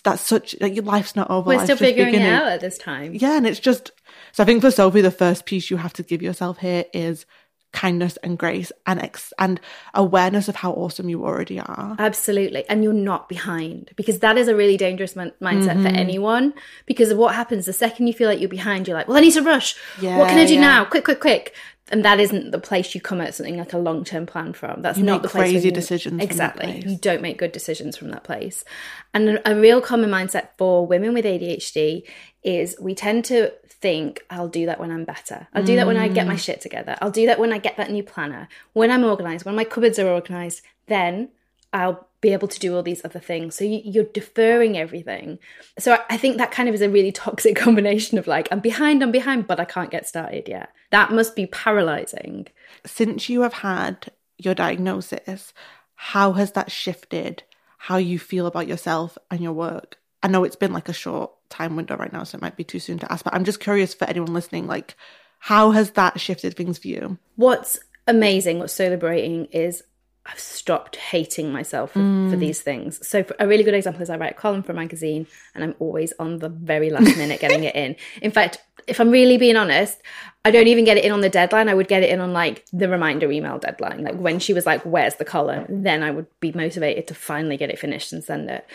that's 0.05 0.23
such 0.23 0.55
like 0.61 0.75
your 0.75 0.85
life's 0.85 1.17
not 1.17 1.31
over. 1.31 1.49
We're 1.49 1.65
still 1.65 1.77
figuring 1.77 2.15
it 2.15 2.23
out 2.23 2.47
at 2.47 2.61
this 2.61 2.79
time. 2.79 3.13
Yeah, 3.15 3.37
and 3.37 3.47
it's 3.47 3.59
just 3.59 3.91
so 4.31 4.45
I 4.45 4.47
think 4.47 4.61
for 4.61 4.71
Sophie, 4.71 5.01
the 5.01 5.11
first 5.11 5.47
piece 5.47 5.69
you 5.69 5.79
have 5.79 5.93
to 5.95 6.05
give 6.05 6.23
yourself 6.23 6.59
here 6.59 6.85
is 6.93 7.27
kindness 7.73 8.17
and 8.23 8.39
grace 8.39 8.73
and 8.87 9.01
ex- 9.01 9.33
and 9.39 9.61
awareness 9.95 10.49
of 10.49 10.57
how 10.57 10.73
awesome 10.73 11.09
you 11.09 11.25
already 11.25 11.59
are. 11.59 11.97
Absolutely. 11.99 12.69
And 12.69 12.83
you're 12.83 12.93
not 12.93 13.29
behind 13.29 13.91
because 13.97 14.19
that 14.21 14.37
is 14.37 14.49
a 14.49 14.57
really 14.57 14.77
dangerous 14.77 15.15
mindset 15.15 15.41
mm-hmm. 15.41 15.83
for 15.83 15.89
anyone 15.89 16.55
because 16.87 17.11
of 17.11 17.19
what 17.19 17.35
happens 17.35 17.67
the 17.67 17.73
second 17.73 18.07
you 18.07 18.13
feel 18.13 18.29
like 18.29 18.41
you're 18.41 18.49
behind 18.49 18.89
you're 18.89 18.97
like, 18.97 19.09
"Well, 19.09 19.17
I 19.17 19.21
need 19.21 19.35
to 19.35 19.43
rush. 19.43 19.77
Yeah, 20.01 20.19
what 20.19 20.29
can 20.29 20.39
I 20.39 20.47
do 20.47 20.55
yeah. 20.55 20.61
now? 20.61 20.85
Quick, 20.85 21.05
quick, 21.05 21.21
quick." 21.21 21.55
And 21.93 22.05
that 22.05 22.21
isn't 22.21 22.53
the 22.53 22.61
place 22.61 22.95
you 22.95 23.01
come 23.01 23.21
at 23.21 23.35
something 23.35 23.57
like 23.57 23.73
a 23.73 23.79
long-term 23.79 24.27
plan 24.27 24.53
from. 24.53 24.81
That's 24.81 24.99
you 24.99 25.05
not 25.05 25.23
the 25.23 25.29
place 25.29 25.51
crazy 25.51 25.69
you, 25.69 25.75
decisions. 25.75 26.23
Exactly. 26.23 26.85
You 26.87 26.97
don't 26.97 27.21
make 27.21 27.37
good 27.37 27.51
decisions 27.51 27.97
from 27.97 28.11
that 28.11 28.23
place. 28.23 28.65
And 29.13 29.41
a 29.45 29.57
real 29.57 29.81
common 29.81 30.09
mindset 30.09 30.51
for 30.57 30.87
women 30.87 31.15
with 31.15 31.25
ADHD 31.25 32.05
is 32.43 32.77
we 32.81 32.95
tend 32.95 33.25
to 33.27 33.53
think 33.69 34.25
I'll 34.31 34.49
do 34.49 34.67
that 34.67 34.79
when 34.79 34.91
I'm 34.91 35.05
better. 35.05 35.49
I'll 35.55 35.65
do 35.65 35.77
that 35.77 35.87
when 35.87 35.97
I 35.97 36.09
get 36.09 36.27
my 36.27 36.35
mm. 36.35 36.39
shit 36.39 36.61
together. 36.61 36.97
I'll 37.01 37.11
do 37.11 37.27
that 37.27 37.39
when 37.39 37.53
I 37.53 37.59
get 37.59 37.77
that 37.77 37.91
new 37.91 38.03
planner. 38.03 38.49
When 38.73 38.91
I'm 38.91 39.05
organized, 39.05 39.45
when 39.45 39.57
my 39.57 39.65
cupboards 39.65 39.99
are 39.99 40.09
organized, 40.09 40.63
then 40.87 41.31
I'll 41.73 42.09
be 42.21 42.33
able 42.33 42.49
to 42.49 42.59
do 42.59 42.77
all 42.77 42.83
these 42.83 43.05
other 43.05 43.21
things. 43.21 43.55
So 43.55 43.65
you, 43.65 44.03
are 44.03 44.05
deferring 44.05 44.77
everything. 44.77 45.39
So 45.79 45.97
I 46.11 46.17
think 46.19 46.37
that 46.37 46.51
kind 46.51 46.69
of 46.69 46.75
is 46.75 46.83
a 46.83 46.91
really 46.91 47.13
toxic 47.27 47.57
combination 47.57 48.19
of 48.19 48.27
like, 48.27 48.49
I'm 48.51 48.61
behind, 48.61 49.03
I'm 49.03 49.13
behind, 49.13 49.47
but 49.47 49.61
I 49.61 49.65
can't 49.65 49.91
get 49.91 50.07
started 50.07 50.49
yet. 50.49 50.71
That 50.91 51.13
must 51.13 51.35
be 51.35 51.47
paralyzing. 51.47 52.49
Since 52.85 53.29
you 53.29 53.43
have 53.43 53.55
had 53.55 54.11
your 54.37 54.55
diagnosis, 54.55 55.55
how 55.95 56.33
has 56.33 56.53
that 56.53 56.71
shifted 56.71 57.43
how 57.85 57.97
you 57.97 58.19
feel 58.19 58.47
about 58.47 58.67
yourself 58.67 59.17
and 59.31 59.41
your 59.41 59.53
work? 59.53 59.99
I 60.23 60.29
know 60.29 60.45
it's 60.45 60.57
been 60.57 60.73
like 60.73 60.89
a 60.89 60.95
short 60.95 61.33
time 61.51 61.77
window 61.77 61.97
right 61.97 62.13
now, 62.13 62.25
so 62.25 62.37
it 62.37 62.43
might 62.43 62.57
be 62.57 62.65
too 62.65 62.79
soon 62.79 62.99
to 63.01 63.13
ask, 63.13 63.25
but 63.25 63.35
I'm 63.35 63.45
just 63.45 63.61
curious 63.61 63.93
for 63.93 64.09
anyone 64.09 64.33
listening, 64.33 64.67
like, 64.67 64.97
how 65.39 65.71
has 65.71 65.93
that 65.93 66.21
shifted 66.21 66.57
things 66.57 66.79
for 66.79 66.89
you? 66.89 67.19
What's 67.37 67.79
amazing, 68.07 68.59
what's 68.59 68.73
so 68.73 68.89
liberating 68.89 69.47
is 69.47 69.83
I've 70.27 70.39
stopped 70.39 70.97
hating 70.97 71.51
myself 71.51 71.93
for, 71.93 71.99
mm. 71.99 72.31
for, 72.31 72.37
these 72.37 72.61
things. 72.61 73.07
So, 73.07 73.25
a 73.39 73.49
really 73.49 73.65
good 73.65 73.75
example 73.75 74.03
is 74.03 74.11
I 74.11 74.17
write 74.17 74.33
a 74.33 74.35
column 74.35 74.63
for 74.63 74.73
a 74.73 74.75
magazine 74.75 75.27
and 75.55 75.65
I'm 75.65 75.75
always 75.79 76.13
on 76.19 76.39
the 76.39 76.51
very 76.51 76.91
last 76.91 77.17
minute 77.17 77.41
getting 77.41 77.65
it 77.65 77.75
in. 77.75 77.97
In 78.23 78.31
fact, 78.31 78.59
if 78.87 79.01
I'm 79.01 79.11
really 79.11 79.39
being 79.39 79.57
honest, 79.57 79.99
I 80.45 80.51
don't 80.51 80.67
even 80.67 80.85
get 80.85 80.99
it 80.99 81.05
in 81.05 81.13
on 81.13 81.21
the 81.21 81.29
deadline. 81.29 81.69
I 81.69 81.75
would 81.75 81.89
get 81.89 82.03
it 82.03 82.11
in 82.11 82.21
on 82.21 82.33
like 82.33 82.65
the 82.73 82.89
reminder 82.89 83.31
email 83.31 83.59
deadline. 83.59 84.05
Like 84.05 84.17
when 84.17 84.39
she 84.39 84.53
was 84.53 84.67
like, 84.67 84.83
Where's 84.83 85.17
the 85.17 85.25
column? 85.25 85.67
Then 85.69 86.03
I 86.03 86.11
would 86.11 86.27
be 86.41 86.53
motivated 86.53 87.07
to 87.09 87.15
finally 87.15 87.57
get 87.57 87.71
it 87.71 87.79
finished 87.79 88.13
and 88.13 88.23
send 88.23 88.51
it. 88.51 88.67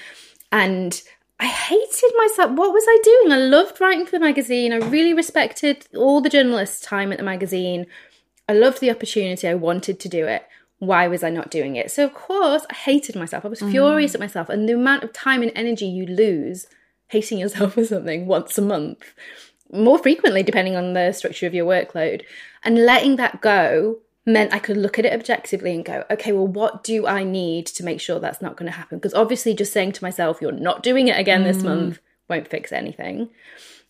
And 0.51 1.00
I 1.39 1.47
hated 1.47 2.11
myself. 2.17 2.51
What 2.51 2.73
was 2.73 2.85
I 2.87 2.99
doing? 3.03 3.33
I 3.33 3.37
loved 3.37 3.81
writing 3.81 4.05
for 4.05 4.11
the 4.11 4.25
magazine. 4.25 4.71
I 4.71 4.77
really 4.77 5.13
respected 5.13 5.87
all 5.95 6.21
the 6.21 6.29
journalists' 6.29 6.79
time 6.79 7.11
at 7.11 7.17
the 7.17 7.25
magazine. 7.25 7.87
I 8.47 8.53
loved 8.53 8.79
the 8.79 8.91
opportunity. 8.91 9.47
I 9.47 9.55
wanted 9.55 9.99
to 9.99 10.09
do 10.09 10.27
it. 10.27 10.47
Why 10.79 11.07
was 11.07 11.23
I 11.23 11.29
not 11.29 11.51
doing 11.51 11.75
it? 11.75 11.91
So, 11.91 12.05
of 12.05 12.13
course, 12.13 12.65
I 12.69 12.73
hated 12.73 13.15
myself. 13.15 13.43
I 13.43 13.49
was 13.49 13.61
mm. 13.61 13.71
furious 13.71 14.13
at 14.13 14.21
myself. 14.21 14.49
And 14.49 14.67
the 14.67 14.73
amount 14.73 15.03
of 15.03 15.13
time 15.13 15.41
and 15.41 15.51
energy 15.55 15.85
you 15.85 16.05
lose 16.05 16.67
hating 17.07 17.39
yourself 17.39 17.73
for 17.75 17.85
something 17.85 18.27
once 18.27 18.57
a 18.57 18.61
month, 18.61 19.13
more 19.71 19.97
frequently, 19.97 20.43
depending 20.43 20.75
on 20.75 20.93
the 20.93 21.11
structure 21.11 21.47
of 21.47 21.53
your 21.53 21.65
workload, 21.65 22.23
and 22.63 22.85
letting 22.85 23.17
that 23.17 23.41
go 23.41 23.99
meant 24.25 24.54
I 24.54 24.60
could 24.60 24.77
look 24.77 24.98
at 24.98 25.06
it 25.06 25.13
objectively 25.13 25.74
and 25.74 25.86
go, 25.86 26.04
okay, 26.10 26.31
well, 26.31 26.48
what 26.48 26.83
do 26.83 27.06
I 27.06 27.24
need 27.24 27.68
to 27.68 27.83
make 27.83 28.01
sure 28.01 28.19
that's 28.19 28.42
not 28.42 28.57
going 28.57 28.72
to 28.72 28.77
happen? 28.77 28.98
Because 28.98 29.13
obviously, 29.13 29.53
just 29.53 29.74
saying 29.74 29.94
to 29.94 30.03
myself, 30.03 30.41
you're 30.41 30.51
not 30.51 30.84
doing 30.84 31.08
it 31.08 31.20
again 31.20 31.41
mm. 31.41 31.46
this 31.46 31.63
month 31.63 32.00
won't 32.29 32.48
fix 32.48 32.72
anything. 32.72 33.29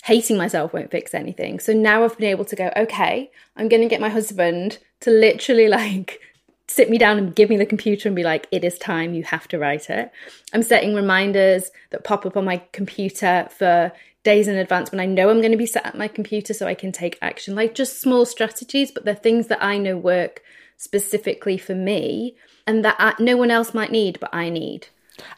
Hating 0.03 0.37
myself 0.37 0.73
won't 0.73 0.91
fix 0.91 1.13
anything. 1.13 1.59
So 1.59 1.73
now 1.73 2.03
I've 2.03 2.17
been 2.17 2.29
able 2.29 2.45
to 2.45 2.55
go, 2.55 2.71
okay, 2.75 3.31
I'm 3.55 3.69
going 3.69 3.81
to 3.81 3.87
get 3.87 4.01
my 4.01 4.09
husband 4.09 4.79
to 5.01 5.09
literally 5.09 5.67
like 5.69 6.19
sit 6.67 6.89
me 6.89 6.97
down 6.97 7.17
and 7.17 7.35
give 7.35 7.49
me 7.49 7.57
the 7.57 7.65
computer 7.65 8.09
and 8.09 8.15
be 8.15 8.23
like, 8.23 8.47
it 8.51 8.63
is 8.63 8.77
time, 8.77 9.13
you 9.13 9.23
have 9.23 9.47
to 9.49 9.59
write 9.59 9.89
it. 9.89 10.11
I'm 10.51 10.63
setting 10.63 10.95
reminders 10.95 11.71
that 11.91 12.03
pop 12.03 12.25
up 12.25 12.35
on 12.35 12.45
my 12.45 12.61
computer 12.71 13.47
for 13.55 13.91
days 14.25 14.49
in 14.49 14.57
advance 14.57 14.91
when 14.91 14.99
I 14.99 15.05
know 15.05 15.29
I'm 15.29 15.39
going 15.39 15.51
to 15.51 15.57
be 15.57 15.65
sat 15.65 15.85
at 15.85 15.97
my 15.97 16.09
computer 16.09 16.53
so 16.53 16.67
I 16.67 16.73
can 16.73 16.91
take 16.91 17.17
action. 17.21 17.55
Like 17.55 17.73
just 17.73 18.01
small 18.01 18.25
strategies, 18.25 18.91
but 18.91 19.05
they're 19.05 19.15
things 19.15 19.47
that 19.47 19.63
I 19.63 19.77
know 19.77 19.95
work 19.95 20.41
specifically 20.75 21.57
for 21.57 21.75
me 21.75 22.35
and 22.67 22.83
that 22.83 22.97
I, 22.99 23.13
no 23.19 23.37
one 23.37 23.51
else 23.51 23.73
might 23.73 23.91
need, 23.91 24.19
but 24.19 24.33
I 24.35 24.49
need. 24.49 24.87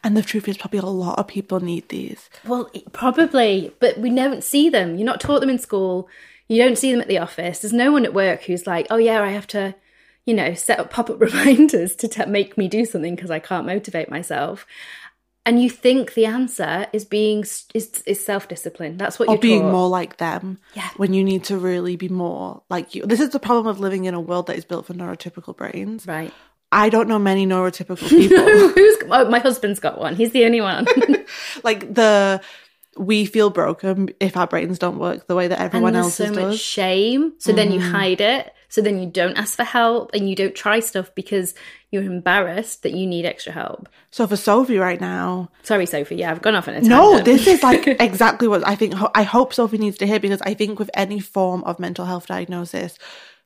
And 0.02 0.16
the 0.16 0.22
truth 0.22 0.48
is, 0.48 0.56
probably 0.56 0.80
a 0.80 0.86
lot 0.86 1.20
of 1.20 1.28
people 1.28 1.60
need 1.60 1.88
these. 1.88 2.28
Well, 2.44 2.68
probably, 2.92 3.72
but 3.78 3.98
we 3.98 4.12
don't 4.12 4.42
see 4.42 4.68
them. 4.68 4.96
You're 4.96 5.06
not 5.06 5.20
taught 5.20 5.40
them 5.40 5.50
in 5.50 5.60
school. 5.60 6.08
You 6.48 6.60
don't 6.60 6.76
see 6.76 6.90
them 6.90 7.00
at 7.00 7.06
the 7.06 7.18
office. 7.18 7.60
There's 7.60 7.72
no 7.72 7.92
one 7.92 8.04
at 8.04 8.14
work 8.14 8.42
who's 8.42 8.66
like, 8.66 8.88
oh, 8.90 8.96
yeah, 8.96 9.22
I 9.22 9.28
have 9.28 9.46
to, 9.48 9.76
you 10.24 10.34
know, 10.34 10.54
set 10.54 10.80
up 10.80 10.90
pop 10.90 11.10
up 11.10 11.20
reminders 11.20 11.94
to 11.96 12.08
t- 12.08 12.24
make 12.26 12.58
me 12.58 12.66
do 12.66 12.84
something 12.84 13.14
because 13.14 13.30
I 13.30 13.38
can't 13.38 13.66
motivate 13.66 14.10
myself 14.10 14.66
and 15.48 15.62
you 15.62 15.70
think 15.70 16.12
the 16.12 16.26
answer 16.26 16.86
is 16.92 17.06
being 17.06 17.40
is, 17.40 18.02
is 18.04 18.24
self-discipline 18.24 18.98
that's 18.98 19.18
what 19.18 19.28
or 19.28 19.34
you're 19.34 19.40
being 19.40 19.62
taught. 19.62 19.72
more 19.72 19.88
like 19.88 20.18
them 20.18 20.58
yeah 20.74 20.90
when 20.98 21.14
you 21.14 21.24
need 21.24 21.42
to 21.42 21.56
really 21.56 21.96
be 21.96 22.08
more 22.08 22.62
like 22.68 22.94
you 22.94 23.04
this 23.06 23.18
is 23.18 23.30
the 23.30 23.40
problem 23.40 23.66
of 23.66 23.80
living 23.80 24.04
in 24.04 24.14
a 24.14 24.20
world 24.20 24.46
that 24.46 24.56
is 24.56 24.64
built 24.64 24.86
for 24.86 24.94
neurotypical 24.94 25.56
brains 25.56 26.06
right 26.06 26.32
I 26.70 26.90
don't 26.90 27.08
know 27.08 27.18
many 27.18 27.46
neurotypical 27.46 27.96
people. 28.10 28.36
Who's 28.36 28.96
oh, 29.08 29.30
my 29.30 29.38
husband's 29.38 29.80
got 29.80 29.98
one. 29.98 30.16
He's 30.16 30.32
the 30.32 30.44
only 30.44 30.60
one. 30.60 30.86
like 31.64 31.94
the 31.94 32.42
we 32.98 33.24
feel 33.24 33.48
broken 33.48 34.10
if 34.20 34.36
our 34.36 34.46
brains 34.46 34.78
don't 34.78 34.98
work 34.98 35.26
the 35.28 35.34
way 35.34 35.48
that 35.48 35.60
everyone 35.60 35.96
else 35.96 36.16
so 36.16 36.26
does. 36.26 36.34
So 36.34 36.46
much 36.48 36.58
shame. 36.58 37.32
So 37.38 37.52
mm. 37.52 37.56
then 37.56 37.72
you 37.72 37.80
mm. 37.80 37.90
hide 37.90 38.20
it. 38.20 38.52
So 38.68 38.82
then 38.82 39.00
you 39.00 39.08
don't 39.08 39.38
ask 39.38 39.56
for 39.56 39.64
help 39.64 40.10
and 40.12 40.28
you 40.28 40.36
don't 40.36 40.54
try 40.54 40.80
stuff 40.80 41.14
because 41.14 41.54
you're 41.90 42.02
embarrassed 42.02 42.82
that 42.82 42.92
you 42.92 43.06
need 43.06 43.24
extra 43.24 43.52
help. 43.52 43.88
So 44.10 44.26
for 44.26 44.36
Sophie 44.36 44.78
right 44.78 45.00
now, 45.00 45.50
sorry 45.62 45.86
Sophie, 45.86 46.16
yeah, 46.16 46.30
I've 46.30 46.42
gone 46.42 46.54
off 46.54 46.68
on 46.68 46.74
a 46.74 46.76
tangent. 46.78 46.90
No, 46.90 47.20
this 47.20 47.46
is 47.46 47.62
like 47.62 47.86
exactly 48.00 48.48
what 48.48 48.66
I 48.66 48.74
think. 48.74 48.94
I 49.14 49.22
hope 49.22 49.54
Sophie 49.54 49.78
needs 49.78 49.98
to 49.98 50.06
hear 50.06 50.20
because 50.20 50.42
I 50.42 50.54
think 50.54 50.78
with 50.78 50.90
any 50.94 51.20
form 51.20 51.64
of 51.64 51.78
mental 51.78 52.04
health 52.04 52.26
diagnosis, 52.26 52.98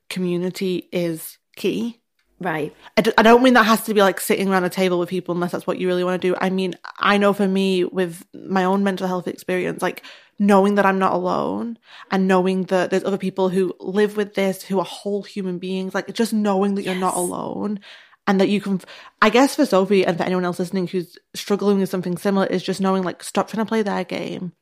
community 0.09 0.89
is 0.93 1.39
key. 1.57 2.01
Right. 2.41 2.75
I 2.97 3.03
d- 3.03 3.13
I 3.17 3.23
don't 3.23 3.43
mean 3.45 3.55
that 3.55 3.67
has 3.67 3.85
to 3.85 3.95
be 3.95 4.03
like 4.03 4.19
sitting 4.19 4.49
around 4.49 4.65
a 4.65 4.69
table 4.69 4.99
with 4.99 5.09
people 5.09 5.33
unless 5.33 5.53
that's 5.53 5.67
what 5.67 5.79
you 5.79 5.87
really 5.87 6.03
want 6.03 6.21
to 6.21 6.29
do. 6.29 6.35
I 6.41 6.51
mean, 6.51 6.75
I 6.99 7.17
know 7.17 7.33
for 7.33 7.47
me 7.47 7.85
with 7.85 8.27
my 8.35 8.65
own 8.65 8.83
mental 8.83 9.07
health 9.07 9.29
experience, 9.29 9.81
like 9.81 10.03
knowing 10.41 10.75
that 10.75 10.87
I'm 10.87 10.99
not 10.99 11.13
alone 11.13 11.79
and 12.11 12.27
knowing 12.27 12.65
that 12.65 12.91
there's 12.91 13.05
other 13.05 13.19
people 13.19 13.49
who 13.49 13.73
live 13.79 14.17
with 14.17 14.35
this, 14.35 14.63
who 14.65 14.81
are 14.81 14.85
whole 14.85 15.23
human 15.23 15.59
beings, 15.59 15.95
like 15.95 16.13
just 16.13 16.33
knowing 16.33 16.75
that 16.75 16.83
you're 16.83 16.97
not 16.97 17.15
alone 17.15 17.79
and 18.27 18.41
that 18.41 18.49
you 18.49 18.61
can, 18.61 18.81
I 19.21 19.31
guess 19.31 19.57
for 19.57 19.67
Sophie 19.67 20.07
and 20.07 20.17
for 20.17 20.25
anyone 20.25 20.45
else 20.45 20.59
listening 20.59 20.87
who's 20.87 21.19
struggling 21.35 21.81
with 21.81 21.91
something 21.91 22.17
similar 22.17 22.47
is 22.47 22.63
just 22.63 22.81
knowing 22.81 23.03
like, 23.03 23.23
stop 23.23 23.49
trying 23.49 23.65
to 23.65 23.69
play 23.69 23.83
their 23.83 24.05
game, 24.05 24.53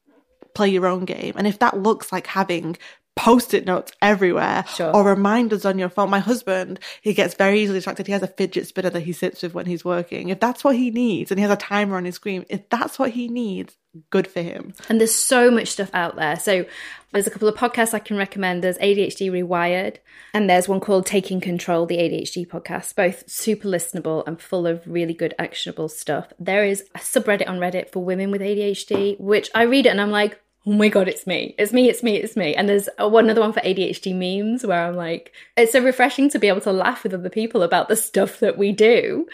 play 0.54 0.68
your 0.68 0.86
own 0.86 1.04
game. 1.04 1.34
And 1.36 1.46
if 1.46 1.58
that 1.58 1.78
looks 1.78 2.10
like 2.10 2.26
having 2.26 2.76
post-it 3.20 3.66
notes 3.66 3.92
everywhere 4.00 4.64
Sure. 4.74 4.94
or 4.94 5.04
reminders 5.04 5.64
on 5.66 5.78
your 5.78 5.88
phone. 5.90 6.08
My 6.10 6.20
husband, 6.20 6.80
he 7.02 7.12
gets 7.12 7.34
very 7.34 7.60
easily 7.60 7.78
distracted. 7.78 8.06
He 8.06 8.12
has 8.12 8.22
a 8.22 8.26
fidget 8.26 8.66
spinner 8.66 8.90
that 8.90 9.00
he 9.00 9.12
sits 9.12 9.42
with 9.42 9.52
when 9.54 9.66
he's 9.66 9.84
working. 9.84 10.30
If 10.30 10.40
that's 10.40 10.64
what 10.64 10.76
he 10.76 10.90
needs, 10.90 11.30
and 11.30 11.38
he 11.38 11.42
has 11.42 11.52
a 11.52 11.56
timer 11.56 11.96
on 11.96 12.04
his 12.06 12.14
screen, 12.14 12.46
if 12.48 12.68
that's 12.70 12.98
what 12.98 13.10
he 13.10 13.28
needs, 13.28 13.76
good 14.08 14.26
for 14.26 14.40
him. 14.40 14.72
And 14.88 14.98
there's 15.00 15.14
so 15.14 15.50
much 15.50 15.68
stuff 15.68 15.90
out 15.92 16.16
there. 16.16 16.36
So 16.38 16.64
there's 17.12 17.26
a 17.26 17.30
couple 17.30 17.48
of 17.48 17.56
podcasts 17.56 17.92
I 17.92 17.98
can 17.98 18.16
recommend. 18.16 18.62
There's 18.64 18.78
ADHD 18.78 19.30
Rewired, 19.30 19.96
and 20.32 20.48
there's 20.48 20.68
one 20.68 20.80
called 20.80 21.04
Taking 21.06 21.40
Control, 21.40 21.84
the 21.86 21.98
ADHD 21.98 22.46
podcast. 22.46 22.94
Both 22.94 23.28
super 23.28 23.68
listenable 23.68 24.22
and 24.26 24.40
full 24.40 24.66
of 24.66 24.82
really 24.86 25.12
good 25.14 25.34
actionable 25.38 25.88
stuff. 25.88 26.32
There 26.38 26.64
is 26.64 26.84
a 26.94 26.98
subreddit 27.00 27.48
on 27.48 27.58
Reddit 27.58 27.90
for 27.92 28.02
women 28.02 28.30
with 28.30 28.40
ADHD, 28.40 29.18
which 29.20 29.50
I 29.54 29.62
read 29.64 29.86
it 29.86 29.90
and 29.90 30.00
I'm 30.00 30.10
like, 30.12 30.40
oh 30.70 30.74
my 30.74 30.88
god, 30.88 31.08
it's 31.08 31.26
me, 31.26 31.52
it's 31.58 31.72
me, 31.72 31.88
it's 31.88 32.00
me, 32.00 32.16
it's 32.16 32.36
me. 32.36 32.54
And 32.54 32.68
there's 32.68 32.88
one 32.96 33.28
other 33.28 33.40
one 33.40 33.52
for 33.52 33.58
ADHD 33.60 34.14
memes 34.14 34.64
where 34.64 34.86
I'm 34.86 34.94
like, 34.94 35.32
it's 35.56 35.72
so 35.72 35.82
refreshing 35.82 36.30
to 36.30 36.38
be 36.38 36.46
able 36.46 36.60
to 36.60 36.70
laugh 36.70 37.02
with 37.02 37.12
other 37.12 37.28
people 37.28 37.64
about 37.64 37.88
the 37.88 37.96
stuff 37.96 38.38
that 38.38 38.56
we 38.56 38.70
do. 38.70 39.26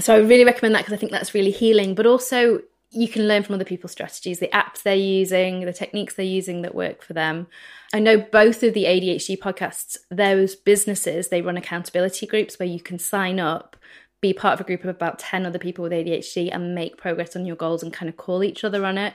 So 0.00 0.14
I 0.14 0.18
really 0.20 0.46
recommend 0.46 0.74
that 0.74 0.78
because 0.78 0.94
I 0.94 0.96
think 0.96 1.12
that's 1.12 1.34
really 1.34 1.50
healing, 1.50 1.94
but 1.94 2.06
also 2.06 2.62
you 2.92 3.08
can 3.08 3.28
learn 3.28 3.42
from 3.42 3.56
other 3.56 3.64
people's 3.64 3.92
strategies, 3.92 4.38
the 4.38 4.48
apps 4.48 4.82
they're 4.82 4.96
using, 4.96 5.66
the 5.66 5.72
techniques 5.74 6.14
they're 6.14 6.24
using 6.24 6.62
that 6.62 6.74
work 6.74 7.02
for 7.02 7.12
them. 7.12 7.46
I 7.92 7.98
know 7.98 8.16
both 8.16 8.62
of 8.62 8.72
the 8.72 8.84
ADHD 8.84 9.38
podcasts, 9.38 9.98
those 10.10 10.56
businesses, 10.56 11.28
they 11.28 11.42
run 11.42 11.58
accountability 11.58 12.26
groups 12.26 12.58
where 12.58 12.68
you 12.68 12.80
can 12.80 12.98
sign 12.98 13.38
up, 13.38 13.76
be 14.22 14.32
part 14.32 14.54
of 14.54 14.62
a 14.62 14.64
group 14.64 14.82
of 14.84 14.90
about 14.90 15.18
10 15.18 15.44
other 15.44 15.58
people 15.58 15.82
with 15.82 15.92
ADHD 15.92 16.48
and 16.50 16.74
make 16.74 16.96
progress 16.96 17.36
on 17.36 17.44
your 17.44 17.56
goals 17.56 17.82
and 17.82 17.92
kind 17.92 18.08
of 18.08 18.16
call 18.16 18.42
each 18.42 18.64
other 18.64 18.86
on 18.86 18.96
it. 18.96 19.12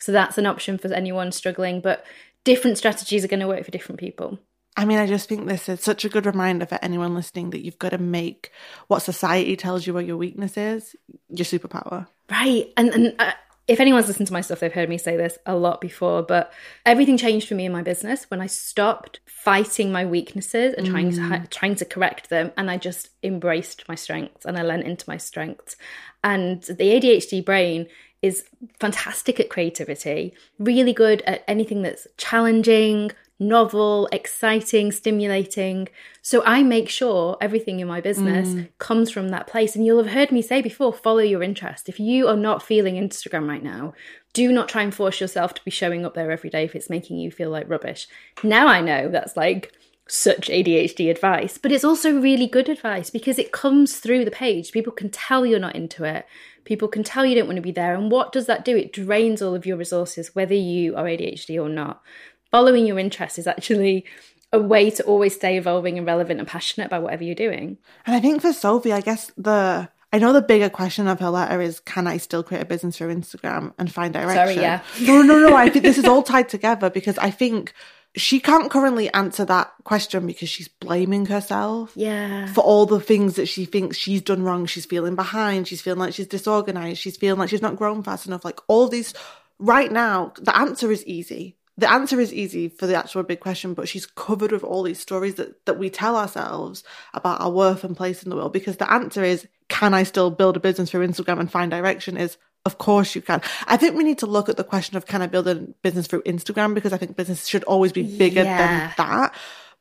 So 0.00 0.12
that's 0.12 0.38
an 0.38 0.46
option 0.46 0.78
for 0.78 0.92
anyone 0.92 1.32
struggling, 1.32 1.80
but 1.80 2.04
different 2.44 2.78
strategies 2.78 3.24
are 3.24 3.28
going 3.28 3.40
to 3.40 3.48
work 3.48 3.64
for 3.64 3.70
different 3.70 4.00
people. 4.00 4.38
I 4.76 4.84
mean, 4.84 4.98
I 4.98 5.06
just 5.06 5.28
think 5.28 5.46
this 5.46 5.68
is 5.68 5.82
such 5.82 6.04
a 6.04 6.08
good 6.08 6.26
reminder 6.26 6.64
for 6.64 6.78
anyone 6.80 7.14
listening 7.14 7.50
that 7.50 7.64
you've 7.64 7.78
got 7.78 7.90
to 7.90 7.98
make 7.98 8.50
what 8.88 9.00
society 9.00 9.56
tells 9.56 9.86
you 9.86 9.96
are 9.96 10.02
your 10.02 10.16
weakness 10.16 10.56
is 10.56 10.96
your 11.28 11.44
superpower. 11.44 12.06
Right. 12.30 12.72
And 12.76 12.90
and 12.90 13.14
uh, 13.18 13.32
if 13.70 13.78
anyone's 13.78 14.08
listened 14.08 14.28
to 14.28 14.32
my 14.32 14.40
stuff, 14.40 14.60
they've 14.60 14.72
heard 14.72 14.88
me 14.88 14.98
say 14.98 15.16
this 15.16 15.38
a 15.44 15.54
lot 15.54 15.80
before, 15.80 16.22
but 16.22 16.52
everything 16.86 17.16
changed 17.16 17.46
for 17.46 17.54
me 17.54 17.66
in 17.66 17.72
my 17.72 17.82
business 17.82 18.24
when 18.30 18.40
I 18.40 18.46
stopped 18.46 19.20
fighting 19.26 19.92
my 19.92 20.04
weaknesses 20.06 20.74
and 20.74 20.86
trying 20.86 21.12
to 21.12 21.22
hi- 21.22 21.46
trying 21.50 21.74
to 21.76 21.84
correct 21.84 22.30
them 22.30 22.52
and 22.56 22.70
I 22.70 22.78
just 22.78 23.10
embraced 23.22 23.88
my 23.88 23.94
strengths 23.94 24.44
and 24.44 24.56
I 24.56 24.62
leaned 24.62 24.84
into 24.84 25.04
my 25.08 25.18
strengths. 25.18 25.76
And 26.24 26.62
the 26.62 26.74
ADHD 26.74 27.44
brain 27.44 27.86
is 28.22 28.44
fantastic 28.78 29.40
at 29.40 29.48
creativity, 29.48 30.34
really 30.58 30.92
good 30.92 31.22
at 31.22 31.42
anything 31.48 31.82
that's 31.82 32.06
challenging, 32.16 33.12
novel, 33.38 34.06
exciting, 34.12 34.92
stimulating. 34.92 35.88
So 36.20 36.42
I 36.44 36.62
make 36.62 36.90
sure 36.90 37.38
everything 37.40 37.80
in 37.80 37.88
my 37.88 38.02
business 38.02 38.50
mm. 38.50 38.68
comes 38.78 39.10
from 39.10 39.30
that 39.30 39.46
place. 39.46 39.74
And 39.74 39.86
you'll 39.86 40.02
have 40.02 40.12
heard 40.12 40.30
me 40.30 40.42
say 40.42 40.60
before 40.60 40.92
follow 40.92 41.20
your 41.20 41.42
interest. 41.42 41.88
If 41.88 41.98
you 41.98 42.28
are 42.28 42.36
not 42.36 42.62
feeling 42.62 42.96
Instagram 42.96 43.48
right 43.48 43.62
now, 43.62 43.94
do 44.34 44.52
not 44.52 44.68
try 44.68 44.82
and 44.82 44.94
force 44.94 45.20
yourself 45.20 45.54
to 45.54 45.64
be 45.64 45.70
showing 45.70 46.04
up 46.04 46.14
there 46.14 46.30
every 46.30 46.50
day 46.50 46.64
if 46.64 46.76
it's 46.76 46.90
making 46.90 47.16
you 47.16 47.30
feel 47.30 47.50
like 47.50 47.68
rubbish. 47.68 48.06
Now 48.44 48.68
I 48.68 48.82
know 48.82 49.08
that's 49.08 49.36
like 49.36 49.72
such 50.10 50.48
ADHD 50.48 51.10
advice, 51.10 51.56
but 51.56 51.70
it's 51.70 51.84
also 51.84 52.20
really 52.20 52.46
good 52.46 52.68
advice 52.68 53.10
because 53.10 53.38
it 53.38 53.52
comes 53.52 53.98
through 53.98 54.24
the 54.24 54.30
page. 54.30 54.72
People 54.72 54.92
can 54.92 55.08
tell 55.10 55.46
you're 55.46 55.58
not 55.58 55.76
into 55.76 56.04
it. 56.04 56.26
People 56.64 56.88
can 56.88 57.04
tell 57.04 57.24
you 57.24 57.34
don't 57.34 57.46
want 57.46 57.56
to 57.56 57.62
be 57.62 57.72
there. 57.72 57.94
And 57.94 58.10
what 58.10 58.32
does 58.32 58.46
that 58.46 58.64
do? 58.64 58.76
It 58.76 58.92
drains 58.92 59.40
all 59.40 59.54
of 59.54 59.66
your 59.66 59.76
resources, 59.76 60.34
whether 60.34 60.54
you 60.54 60.96
are 60.96 61.04
ADHD 61.04 61.62
or 61.62 61.68
not. 61.68 62.02
Following 62.50 62.86
your 62.86 62.98
interests 62.98 63.38
is 63.38 63.46
actually 63.46 64.04
a 64.52 64.58
way 64.58 64.90
to 64.90 65.04
always 65.04 65.36
stay 65.36 65.56
evolving 65.56 65.96
and 65.96 66.06
relevant 66.06 66.40
and 66.40 66.48
passionate 66.48 66.86
about 66.86 67.02
whatever 67.02 67.22
you're 67.22 67.34
doing. 67.36 67.78
And 68.04 68.16
I 68.16 68.20
think 68.20 68.42
for 68.42 68.52
Sophie, 68.52 68.92
I 68.92 69.00
guess 69.00 69.30
the 69.36 69.88
I 70.12 70.18
know 70.18 70.32
the 70.32 70.42
bigger 70.42 70.68
question 70.68 71.06
of 71.06 71.20
her 71.20 71.30
letter 71.30 71.60
is 71.60 71.78
can 71.78 72.08
I 72.08 72.16
still 72.16 72.42
create 72.42 72.62
a 72.62 72.66
business 72.66 72.98
through 72.98 73.14
Instagram 73.14 73.72
and 73.78 73.92
find 73.92 74.12
direction? 74.12 74.34
Sorry, 74.34 74.56
yeah. 74.56 74.82
No, 75.02 75.22
no, 75.22 75.38
no. 75.38 75.54
I 75.54 75.68
think 75.68 75.84
this 75.84 75.98
is 75.98 76.04
all 76.04 76.24
tied 76.24 76.48
together 76.48 76.90
because 76.90 77.16
I 77.18 77.30
think 77.30 77.72
she 78.16 78.40
can't 78.40 78.70
currently 78.70 79.12
answer 79.12 79.44
that 79.44 79.72
question 79.84 80.26
because 80.26 80.48
she's 80.48 80.68
blaming 80.68 81.26
herself. 81.26 81.92
Yeah. 81.94 82.52
For 82.52 82.62
all 82.62 82.86
the 82.86 83.00
things 83.00 83.36
that 83.36 83.46
she 83.46 83.64
thinks 83.64 83.96
she's 83.96 84.22
done 84.22 84.42
wrong, 84.42 84.66
she's 84.66 84.86
feeling 84.86 85.14
behind, 85.14 85.68
she's 85.68 85.80
feeling 85.80 86.00
like 86.00 86.14
she's 86.14 86.26
disorganized, 86.26 87.00
she's 87.00 87.16
feeling 87.16 87.38
like 87.38 87.50
she's 87.50 87.62
not 87.62 87.76
grown 87.76 88.02
fast 88.02 88.26
enough. 88.26 88.44
Like 88.44 88.58
all 88.66 88.88
these, 88.88 89.14
right 89.58 89.92
now, 89.92 90.32
the 90.40 90.56
answer 90.56 90.90
is 90.90 91.06
easy. 91.06 91.56
The 91.76 91.90
answer 91.90 92.20
is 92.20 92.34
easy 92.34 92.68
for 92.68 92.86
the 92.86 92.96
actual 92.96 93.22
big 93.22 93.40
question, 93.40 93.74
but 93.74 93.88
she's 93.88 94.04
covered 94.04 94.52
with 94.52 94.64
all 94.64 94.82
these 94.82 95.00
stories 95.00 95.36
that, 95.36 95.64
that 95.64 95.78
we 95.78 95.88
tell 95.88 96.16
ourselves 96.16 96.84
about 97.14 97.40
our 97.40 97.50
worth 97.50 97.84
and 97.84 97.96
place 97.96 98.22
in 98.22 98.28
the 98.28 98.36
world. 98.36 98.52
Because 98.52 98.76
the 98.76 98.92
answer 98.92 99.24
is, 99.24 99.46
can 99.68 99.94
I 99.94 100.02
still 100.02 100.30
build 100.30 100.56
a 100.56 100.60
business 100.60 100.90
through 100.90 101.06
Instagram 101.06 101.40
and 101.40 101.50
find 101.50 101.70
direction? 101.70 102.18
Is 102.18 102.36
of 102.66 102.78
course 102.78 103.14
you 103.14 103.22
can. 103.22 103.40
I 103.66 103.76
think 103.76 103.96
we 103.96 104.04
need 104.04 104.18
to 104.18 104.26
look 104.26 104.48
at 104.48 104.56
the 104.56 104.64
question 104.64 104.96
of 104.96 105.06
can 105.06 105.22
I 105.22 105.26
build 105.26 105.48
a 105.48 105.54
business 105.82 106.06
through 106.06 106.22
Instagram 106.22 106.74
because 106.74 106.92
I 106.92 106.96
think 106.98 107.16
business 107.16 107.46
should 107.46 107.64
always 107.64 107.92
be 107.92 108.02
bigger 108.02 108.42
Yeah. 108.42 108.58
than 108.58 108.92
that. 108.98 109.34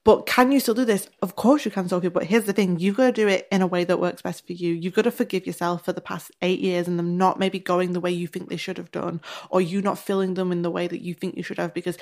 But 0.06 0.26
can 0.26 0.54
you 0.54 0.62
still 0.62 0.74
do 0.74 0.86
this? 0.86 1.10
Of 1.22 1.36
course 1.36 1.66
you 1.66 1.72
can, 1.72 1.90
Sophie. 1.90 2.08
But 2.08 2.24
here's 2.24 2.46
the 2.46 2.54
thing: 2.54 2.80
you've 2.80 2.96
got 2.96 3.08
to 3.08 3.12
do 3.12 3.28
it 3.28 3.48
in 3.52 3.62
a 3.62 3.68
way 3.68 3.84
that 3.84 4.00
works 4.00 4.22
best 4.22 4.48
for 4.48 4.54
you. 4.54 4.74
You've 4.74 4.94
got 4.94 5.02
to 5.02 5.12
forgive 5.12 5.46
yourself 5.46 5.84
for 5.84 5.92
the 5.92 6.00
past 6.02 6.32
eight 6.42 6.62
years 6.62 6.88
and 6.88 6.98
them 6.98 7.18
not 7.18 7.38
maybe 7.38 7.60
going 7.60 7.92
the 7.92 8.00
way 8.00 8.10
you 8.12 8.26
think 8.26 8.50
they 8.50 8.56
should 8.58 8.78
have 8.78 8.92
done, 8.92 9.20
or 9.50 9.60
you 9.60 9.82
not 9.82 10.00
filling 10.00 10.36
them 10.36 10.54
in 10.54 10.62
the 10.62 10.72
way 10.72 10.88
that 10.88 11.02
you 11.02 11.14
think 11.14 11.36
you 11.36 11.44
should 11.44 11.60
have. 11.60 11.74
Because 11.74 11.98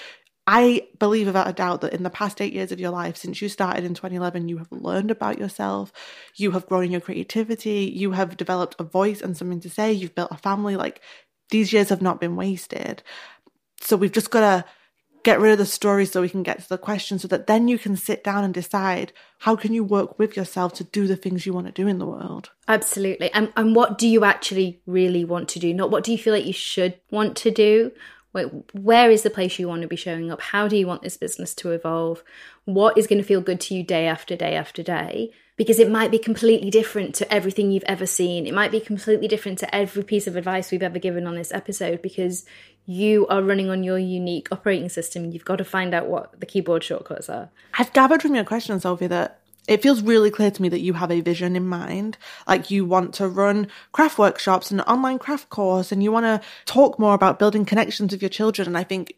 I 0.50 0.88
believe 0.98 1.27
without 1.27 1.50
a 1.50 1.54
doubt 1.54 1.82
that 1.82 1.94
in 1.94 2.04
the 2.04 2.10
past 2.10 2.42
eight 2.42 2.54
years 2.54 2.72
of 2.72 2.80
your 2.80 2.92
life, 2.92 3.18
since 3.18 3.42
you 3.42 3.50
started 3.50 3.84
in 3.84 3.94
2011, 3.94 4.48
you 4.48 4.58
have 4.60 4.72
learned 4.72 5.12
about 5.12 5.38
yourself, 5.38 5.92
you 6.36 6.51
have 6.51 6.66
grown 6.68 6.86
in 6.86 6.92
your 6.92 7.01
creativity, 7.01 7.92
you 7.94 8.12
have 8.13 8.38
developed 8.38 8.77
a 8.80 8.84
voice 8.84 9.22
and 9.22 9.36
something 9.36 9.60
to 9.60 9.70
say, 9.70 9.92
you've 9.92 10.16
built 10.16 10.32
a 10.32 10.38
family. 10.38 10.77
Like 10.77 11.01
these 11.50 11.74
years 11.74 11.89
have 11.89 12.01
not 12.01 12.22
been 12.22 12.38
wasted. 12.38 13.04
So 13.82 13.98
we've 13.98 14.12
just 14.12 14.32
got 14.32 14.39
to 14.39 14.66
get 15.24 15.42
rid 15.42 15.51
of 15.51 15.58
the 15.58 15.66
stories 15.66 16.13
so 16.13 16.22
we 16.22 16.30
can 16.30 16.44
get 16.44 16.60
to 16.60 16.70
the 16.70 16.77
question 16.77 17.20
so 17.20 17.27
that 17.27 17.48
then 17.48 17.68
you 17.68 17.77
can 17.77 17.98
sit 17.98 18.24
down 18.24 18.46
and 18.46 18.54
decide 18.54 19.12
how 19.39 19.58
can 19.58 19.74
you 19.74 19.84
work 19.84 20.18
with 20.18 20.38
yourself 20.38 20.72
to 20.74 20.86
do 20.86 21.06
the 21.08 21.18
things 21.18 21.46
you 21.46 21.51
want 21.51 21.66
to 21.66 21.74
do 21.74 21.86
in 21.86 22.00
the 22.00 22.06
world. 22.06 22.51
Absolutely. 22.70 23.34
And 23.34 23.51
and 23.58 23.75
what 23.75 23.98
do 23.98 24.08
you 24.08 24.24
actually 24.24 24.80
really 24.86 25.25
want 25.25 25.50
to 25.50 25.60
do? 25.60 25.74
Not 25.74 25.92
what 25.92 26.06
do 26.06 26.13
you 26.13 26.18
feel 26.18 26.34
like 26.34 26.46
you 26.46 26.54
should 26.54 26.98
want 27.12 27.36
to 27.38 27.51
do? 27.51 27.92
Where, 28.74 29.12
is 29.12 29.24
the 29.24 29.29
place 29.29 29.60
you 29.60 29.67
want 29.67 29.82
to 29.82 29.88
be 29.88 29.96
showing 29.96 30.32
up? 30.32 30.41
How 30.41 30.67
do 30.67 30.77
you 30.77 30.88
want 30.88 31.01
this 31.01 31.17
business 31.17 31.53
to 31.56 31.72
evolve? 31.72 32.24
What 32.65 32.98
is 32.98 33.08
going 33.08 33.22
to 33.22 33.27
feel 33.27 33.41
good 33.41 33.60
to 33.62 33.75
you 33.75 33.84
day 33.84 34.08
after 34.08 34.36
day 34.36 34.56
after 34.56 34.84
day? 34.84 35.32
Because 35.56 35.79
it 35.79 35.89
might 35.89 36.12
be 36.12 36.20
completely 36.20 36.70
different 36.70 37.15
to 37.15 37.34
everything 37.34 37.72
you've 37.72 37.84
ever 37.86 38.06
seen. 38.06 38.46
It 38.46 38.53
might 38.53 38.72
be 38.72 38.79
completely 38.79 39.27
different 39.27 39.58
to 39.60 39.75
every 39.75 40.03
piece 40.03 40.27
of 40.27 40.36
advice 40.36 40.72
we've 40.72 40.84
ever 40.84 41.00
given 41.00 41.25
on 41.25 41.36
this 41.36 41.51
episode 41.51 42.01
because 42.01 42.46
you 42.86 43.25
are 43.27 43.41
running 43.41 43.70
on 43.70 43.84
your 43.84 43.98
unique 43.98 44.50
operating 44.51 44.89
system. 44.89 45.32
You've 45.32 45.46
got 45.46 45.58
to 45.58 45.65
find 45.65 45.96
out 45.96 46.08
what 46.08 46.39
the 46.39 46.46
keyboard 46.46 46.84
shortcuts 46.84 47.27
are. 47.29 47.50
I've 47.74 47.91
gathered 47.94 48.22
from 48.22 48.36
your 48.36 48.44
question, 48.44 48.79
Sophie, 48.79 49.08
that 49.08 49.39
it 49.67 49.81
feels 49.81 50.01
really 50.01 50.31
clear 50.31 50.50
to 50.50 50.62
me 50.62 50.69
that 50.69 50.79
you 50.79 50.93
have 50.93 51.12
a 51.12 51.21
vision 51.21 51.55
in 51.55 51.67
mind. 51.67 52.17
Like 52.47 52.71
you 52.71 52.86
want 52.86 53.13
to 53.15 53.27
run 53.27 53.67
craft 53.91 54.17
workshops 54.17 54.71
and 54.71 54.79
an 54.79 54.88
online 54.88 55.19
craft 55.19 55.50
course 55.50 55.91
and 55.91 56.01
you 56.01 56.12
want 56.12 56.25
to 56.25 56.41
talk 56.65 56.97
more 56.97 57.13
about 57.13 57.39
building 57.39 57.65
connections 57.65 58.13
with 58.13 58.21
your 58.21 58.29
children. 58.29 58.67
And 58.67 58.77
I 58.77 58.83
think 58.83 59.13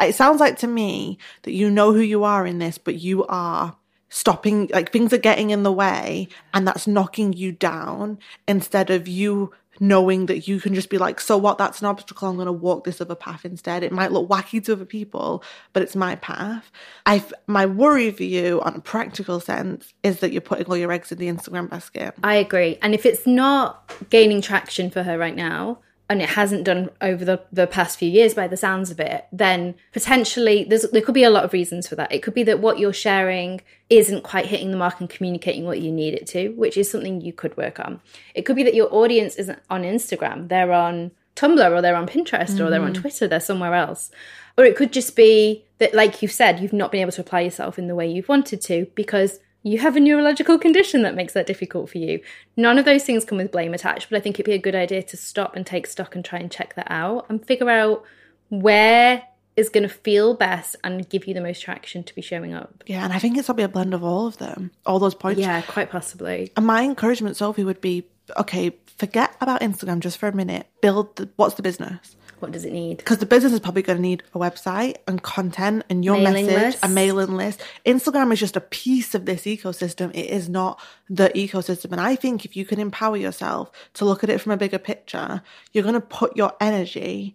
it 0.00 0.14
sounds 0.14 0.40
like 0.40 0.58
to 0.58 0.66
me 0.66 1.18
that 1.42 1.52
you 1.52 1.70
know 1.70 1.92
who 1.92 2.00
you 2.00 2.24
are 2.24 2.46
in 2.46 2.58
this, 2.58 2.76
but 2.76 3.00
you 3.00 3.24
are 3.26 3.76
stopping, 4.10 4.70
like 4.72 4.92
things 4.92 5.12
are 5.12 5.18
getting 5.18 5.50
in 5.50 5.62
the 5.62 5.72
way 5.72 6.28
and 6.52 6.68
that's 6.68 6.86
knocking 6.86 7.32
you 7.32 7.50
down 7.50 8.18
instead 8.46 8.90
of 8.90 9.08
you 9.08 9.52
knowing 9.80 10.26
that 10.26 10.46
you 10.48 10.60
can 10.60 10.74
just 10.74 10.90
be 10.90 10.98
like, 10.98 11.20
so 11.20 11.36
what? 11.36 11.58
That's 11.58 11.80
an 11.80 11.86
obstacle. 11.86 12.28
I'm 12.28 12.36
going 12.36 12.46
to 12.46 12.52
walk 12.52 12.84
this 12.84 13.00
other 13.00 13.14
path 13.14 13.44
instead. 13.44 13.82
It 13.82 13.92
might 13.92 14.12
look 14.12 14.28
wacky 14.28 14.64
to 14.64 14.72
other 14.72 14.84
people, 14.84 15.42
but 15.72 15.82
it's 15.82 15.96
my 15.96 16.16
path. 16.16 16.70
I, 17.06 17.24
my 17.46 17.66
worry 17.66 18.10
for 18.10 18.24
you 18.24 18.60
on 18.62 18.74
a 18.74 18.80
practical 18.80 19.40
sense 19.40 19.92
is 20.02 20.20
that 20.20 20.32
you're 20.32 20.40
putting 20.40 20.66
all 20.66 20.76
your 20.76 20.92
eggs 20.92 21.12
in 21.12 21.18
the 21.18 21.28
Instagram 21.28 21.68
basket. 21.68 22.14
I 22.22 22.36
agree. 22.36 22.78
And 22.82 22.94
if 22.94 23.06
it's 23.06 23.26
not 23.26 23.92
gaining 24.10 24.40
traction 24.40 24.90
for 24.90 25.02
her 25.02 25.18
right 25.18 25.36
now, 25.36 25.78
and 26.08 26.20
it 26.20 26.30
hasn't 26.30 26.64
done 26.64 26.90
over 27.00 27.24
the, 27.24 27.40
the 27.50 27.66
past 27.66 27.98
few 27.98 28.08
years 28.08 28.34
by 28.34 28.46
the 28.46 28.56
sounds 28.56 28.90
of 28.90 29.00
it, 29.00 29.26
then 29.32 29.74
potentially 29.92 30.64
there's, 30.64 30.82
there 30.90 31.00
could 31.00 31.14
be 31.14 31.24
a 31.24 31.30
lot 31.30 31.44
of 31.44 31.52
reasons 31.52 31.88
for 31.88 31.96
that. 31.96 32.12
It 32.12 32.22
could 32.22 32.34
be 32.34 32.42
that 32.42 32.60
what 32.60 32.78
you're 32.78 32.92
sharing 32.92 33.62
isn't 33.88 34.22
quite 34.22 34.46
hitting 34.46 34.70
the 34.70 34.76
mark 34.76 35.00
and 35.00 35.08
communicating 35.08 35.64
what 35.64 35.80
you 35.80 35.90
need 35.90 36.12
it 36.12 36.26
to, 36.28 36.50
which 36.50 36.76
is 36.76 36.90
something 36.90 37.22
you 37.22 37.32
could 37.32 37.56
work 37.56 37.80
on. 37.80 38.00
It 38.34 38.42
could 38.42 38.56
be 38.56 38.64
that 38.64 38.74
your 38.74 38.92
audience 38.92 39.36
isn't 39.36 39.58
on 39.70 39.82
Instagram, 39.82 40.48
they're 40.48 40.72
on 40.72 41.12
Tumblr 41.36 41.70
or 41.70 41.80
they're 41.80 41.96
on 41.96 42.06
Pinterest 42.06 42.60
or 42.60 42.70
they're 42.70 42.82
on 42.82 42.92
mm. 42.92 43.00
Twitter, 43.00 43.26
they're 43.26 43.40
somewhere 43.40 43.74
else. 43.74 44.10
Or 44.56 44.64
it 44.64 44.76
could 44.76 44.92
just 44.92 45.16
be 45.16 45.64
that, 45.78 45.94
like 45.94 46.22
you've 46.22 46.32
said, 46.32 46.60
you've 46.60 46.72
not 46.72 46.92
been 46.92 47.00
able 47.00 47.12
to 47.12 47.22
apply 47.22 47.40
yourself 47.40 47.78
in 47.78 47.88
the 47.88 47.94
way 47.94 48.06
you've 48.06 48.28
wanted 48.28 48.60
to 48.62 48.86
because 48.94 49.40
you 49.64 49.78
have 49.78 49.96
a 49.96 50.00
neurological 50.00 50.58
condition 50.58 51.02
that 51.02 51.14
makes 51.14 51.32
that 51.32 51.46
difficult 51.46 51.90
for 51.90 51.98
you. 51.98 52.20
None 52.56 52.78
of 52.78 52.84
those 52.84 53.02
things 53.02 53.24
come 53.24 53.38
with 53.38 53.50
blame 53.50 53.72
attached, 53.72 54.10
but 54.10 54.16
I 54.16 54.20
think 54.20 54.36
it'd 54.36 54.46
be 54.46 54.52
a 54.52 54.58
good 54.58 54.74
idea 54.74 55.02
to 55.02 55.16
stop 55.16 55.56
and 55.56 55.66
take 55.66 55.86
stock 55.86 56.14
and 56.14 56.24
try 56.24 56.38
and 56.38 56.52
check 56.52 56.74
that 56.74 56.90
out 56.90 57.26
and 57.30 57.44
figure 57.44 57.70
out 57.70 58.04
where 58.50 59.22
is 59.56 59.70
going 59.70 59.82
to 59.82 59.88
feel 59.88 60.34
best 60.34 60.76
and 60.84 61.08
give 61.08 61.26
you 61.26 61.32
the 61.32 61.40
most 61.40 61.62
traction 61.62 62.04
to 62.04 62.14
be 62.14 62.20
showing 62.20 62.52
up. 62.52 62.84
Yeah, 62.86 63.04
and 63.04 63.12
I 63.12 63.18
think 63.18 63.38
it's 63.38 63.46
probably 63.46 63.64
a 63.64 63.68
blend 63.68 63.94
of 63.94 64.04
all 64.04 64.26
of 64.26 64.36
them, 64.36 64.70
all 64.84 64.98
those 64.98 65.14
points. 65.14 65.40
Yeah, 65.40 65.62
quite 65.62 65.90
possibly. 65.90 66.52
And 66.56 66.66
my 66.66 66.82
encouragement, 66.82 67.36
Sophie, 67.36 67.64
would 67.64 67.80
be 67.80 68.06
okay, 68.36 68.76
forget 68.98 69.34
about 69.40 69.62
Instagram 69.62 70.00
just 70.00 70.18
for 70.18 70.28
a 70.28 70.34
minute. 70.34 70.66
Build 70.82 71.16
the, 71.16 71.30
what's 71.36 71.54
the 71.54 71.62
business? 71.62 72.16
What 72.44 72.52
does 72.52 72.66
it 72.66 72.72
need? 72.74 72.98
Because 72.98 73.16
the 73.16 73.24
business 73.24 73.54
is 73.54 73.60
probably 73.60 73.80
going 73.80 73.96
to 73.96 74.02
need 74.02 74.22
a 74.34 74.38
website 74.38 74.96
and 75.08 75.22
content 75.22 75.82
and 75.88 76.04
your 76.04 76.18
Mailing 76.18 76.44
message, 76.44 76.62
lists. 76.62 76.80
a 76.82 76.88
mailing 76.88 77.36
list. 77.38 77.62
Instagram 77.86 78.34
is 78.34 78.38
just 78.38 78.54
a 78.54 78.60
piece 78.60 79.14
of 79.14 79.24
this 79.24 79.44
ecosystem. 79.44 80.10
It 80.14 80.26
is 80.26 80.50
not 80.50 80.78
the 81.08 81.30
ecosystem. 81.30 81.92
And 81.92 82.02
I 82.02 82.16
think 82.16 82.44
if 82.44 82.54
you 82.54 82.66
can 82.66 82.80
empower 82.80 83.16
yourself 83.16 83.72
to 83.94 84.04
look 84.04 84.22
at 84.22 84.28
it 84.28 84.42
from 84.42 84.52
a 84.52 84.58
bigger 84.58 84.78
picture, 84.78 85.40
you're 85.72 85.84
going 85.84 85.94
to 85.94 86.02
put 86.02 86.36
your 86.36 86.52
energy 86.60 87.34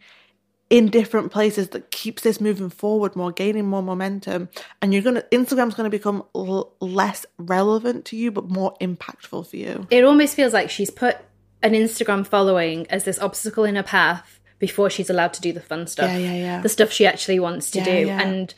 in 0.70 0.90
different 0.90 1.32
places 1.32 1.70
that 1.70 1.90
keeps 1.90 2.22
this 2.22 2.40
moving 2.40 2.70
forward 2.70 3.16
more, 3.16 3.32
gaining 3.32 3.66
more 3.66 3.82
momentum. 3.82 4.48
And 4.80 4.94
you're 4.94 5.02
going 5.02 5.16
to, 5.16 5.26
Instagram's 5.32 5.74
going 5.74 5.90
to 5.90 5.98
become 5.98 6.24
l- 6.36 6.76
less 6.80 7.26
relevant 7.40 8.06
to 8.06 8.16
you, 8.16 8.30
but 8.32 8.48
more 8.48 8.76
impactful 8.80 9.50
for 9.50 9.56
you. 9.58 9.88
It 9.90 10.04
almost 10.04 10.36
feels 10.36 10.54
like 10.54 10.70
she's 10.70 10.92
put 10.92 11.18
an 11.64 11.74
Instagram 11.74 12.26
following 12.26 12.86
as 12.92 13.04
this 13.04 13.20
obstacle 13.20 13.64
in 13.64 13.76
her 13.76 13.84
path 13.84 14.39
before 14.60 14.90
she's 14.90 15.10
allowed 15.10 15.34
to 15.34 15.42
do 15.42 15.52
the 15.54 15.62
fun 15.62 15.88
stuff. 15.88 16.10
Yeah, 16.10 16.18
yeah, 16.18 16.34
yeah. 16.36 16.62
The 16.62 16.70
stuff 16.70 16.92
she 16.92 17.06
actually 17.06 17.40
wants 17.40 17.72
to 17.72 17.80
Yeah, 17.80 17.86
do. 17.86 18.08
yeah. 18.08 18.22
And 18.22 18.54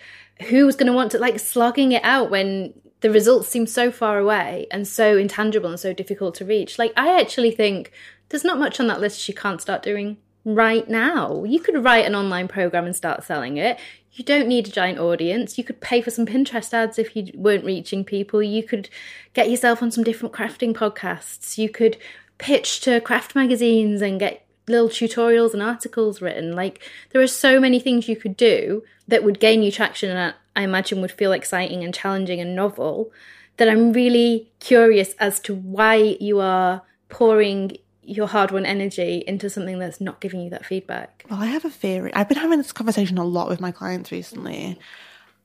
who's 0.50 0.76
going 0.76 0.88
to 0.88 0.94
want 0.94 1.12
to 1.12 1.20
like 1.20 1.40
slogging 1.40 1.92
it 1.92 2.04
out 2.04 2.30
when 2.32 2.74
the 3.02 3.12
results 3.12 3.48
seem 3.48 3.66
so 3.68 3.92
far 3.92 4.18
away 4.20 4.68
and 4.72 4.88
so 4.88 5.18
intangible 5.18 5.70
and 5.70 5.80
so 5.80 5.94
difficult 5.94 6.36
to 6.36 6.46
reach? 6.46 6.78
Like, 6.80 6.94
I 6.98 7.20
actually 7.22 7.52
think 7.52 7.92
there's 8.30 8.44
not 8.44 8.60
much 8.60 8.80
on 8.80 8.88
that 8.88 9.00
list 9.00 9.20
she 9.20 9.34
can't 9.34 9.62
start 9.62 9.84
doing 9.84 10.18
right 10.44 10.90
now. 10.90 11.44
You 11.44 11.60
could 11.60 11.84
write 11.84 12.06
an 12.06 12.16
online 12.16 12.48
program 12.48 12.86
and 12.86 12.96
start 12.96 13.24
selling 13.24 13.58
it. 13.58 13.80
You 14.14 14.26
don't 14.26 14.48
need 14.48 14.68
a 14.68 14.72
giant 14.72 15.00
audience. 15.00 15.58
You 15.58 15.64
could 15.64 15.80
pay 15.80 16.02
for 16.02 16.10
some 16.12 16.26
Pinterest 16.26 16.74
ads 16.74 17.00
if 17.00 17.16
you 17.16 17.32
weren't 17.36 17.64
reaching 17.64 18.04
people. 18.04 18.42
You 18.44 18.64
could 18.64 18.90
get 19.34 19.50
yourself 19.50 19.82
on 19.82 19.92
some 19.92 20.04
different 20.04 20.34
crafting 20.34 20.74
podcasts. 20.74 21.58
You 21.58 21.70
could 21.70 21.98
pitch 22.38 22.82
to 22.82 23.00
craft 23.02 23.36
magazines 23.36 24.02
and 24.02 24.20
get 24.20 24.46
little 24.68 24.90
tutorials 24.90 25.54
and 25.54 25.62
articles 25.62 26.22
written. 26.22 26.56
Like, 26.56 26.82
there 27.12 27.22
are 27.22 27.28
so 27.28 27.60
many 27.60 27.80
things 27.80 28.08
you 28.08 28.16
could 28.16 28.38
do 28.38 28.84
that 29.08 29.24
would 29.24 29.40
gain 29.40 29.64
you 29.64 29.72
traction 29.72 30.10
and 30.10 30.34
I 30.56 30.64
imagine 30.64 31.02
would 31.02 31.12
feel 31.12 31.32
exciting 31.32 31.84
and 31.84 31.94
challenging 31.94 32.40
and 32.40 32.56
novel. 32.56 33.12
That 33.58 33.70
I'm 33.70 33.94
really 33.94 34.52
curious 34.60 35.14
as 35.20 35.40
to 35.42 35.54
why 35.54 36.18
you 36.20 36.40
are 36.40 36.82
pouring 37.10 37.78
your 38.02 38.28
hard 38.28 38.52
won 38.52 38.66
energy 38.66 39.24
into 39.28 39.50
something 39.50 39.78
that's 39.78 40.02
not 40.02 40.20
giving 40.20 40.42
you 40.42 40.50
that 40.50 40.66
feedback. 40.66 41.26
Well, 41.30 41.40
I 41.40 41.46
have 41.48 41.66
a 41.66 41.70
theory. 41.70 42.12
I've 42.14 42.28
been 42.28 42.38
having 42.38 42.58
this 42.58 42.72
conversation 42.72 43.18
a 43.18 43.24
lot 43.24 43.50
with 43.50 43.62
my 43.62 43.72
clients 43.72 44.12
recently. 44.12 44.80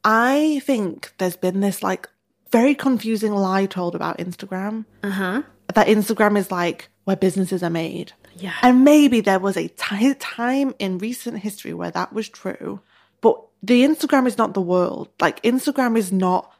I 0.04 0.62
think 0.64 1.12
there's 1.18 1.36
been 1.36 1.60
this 1.60 1.82
like 1.82 2.08
very 2.50 2.74
confusing 2.74 3.34
lie 3.34 3.66
told 3.66 3.94
about 3.94 4.18
Instagram. 4.18 4.84
Uh 5.02 5.10
huh. 5.10 5.42
That 5.74 5.88
Instagram 5.88 6.38
is 6.38 6.50
like 6.50 6.88
where 7.04 7.16
businesses 7.16 7.62
are 7.62 7.70
made. 7.70 8.12
Yeah. 8.38 8.54
And 8.62 8.84
maybe 8.84 9.20
there 9.20 9.38
was 9.38 9.56
a 9.56 9.68
time 9.68 10.74
in 10.78 10.98
recent 10.98 11.38
history 11.38 11.74
where 11.74 11.90
that 11.90 12.12
was 12.12 12.28
true. 12.28 12.80
But 13.20 13.40
the 13.62 13.82
Instagram 13.82 14.26
is 14.26 14.38
not 14.38 14.54
the 14.54 14.60
world. 14.60 15.08
Like, 15.20 15.42
Instagram 15.42 15.96
is 15.96 16.12
not 16.12 16.52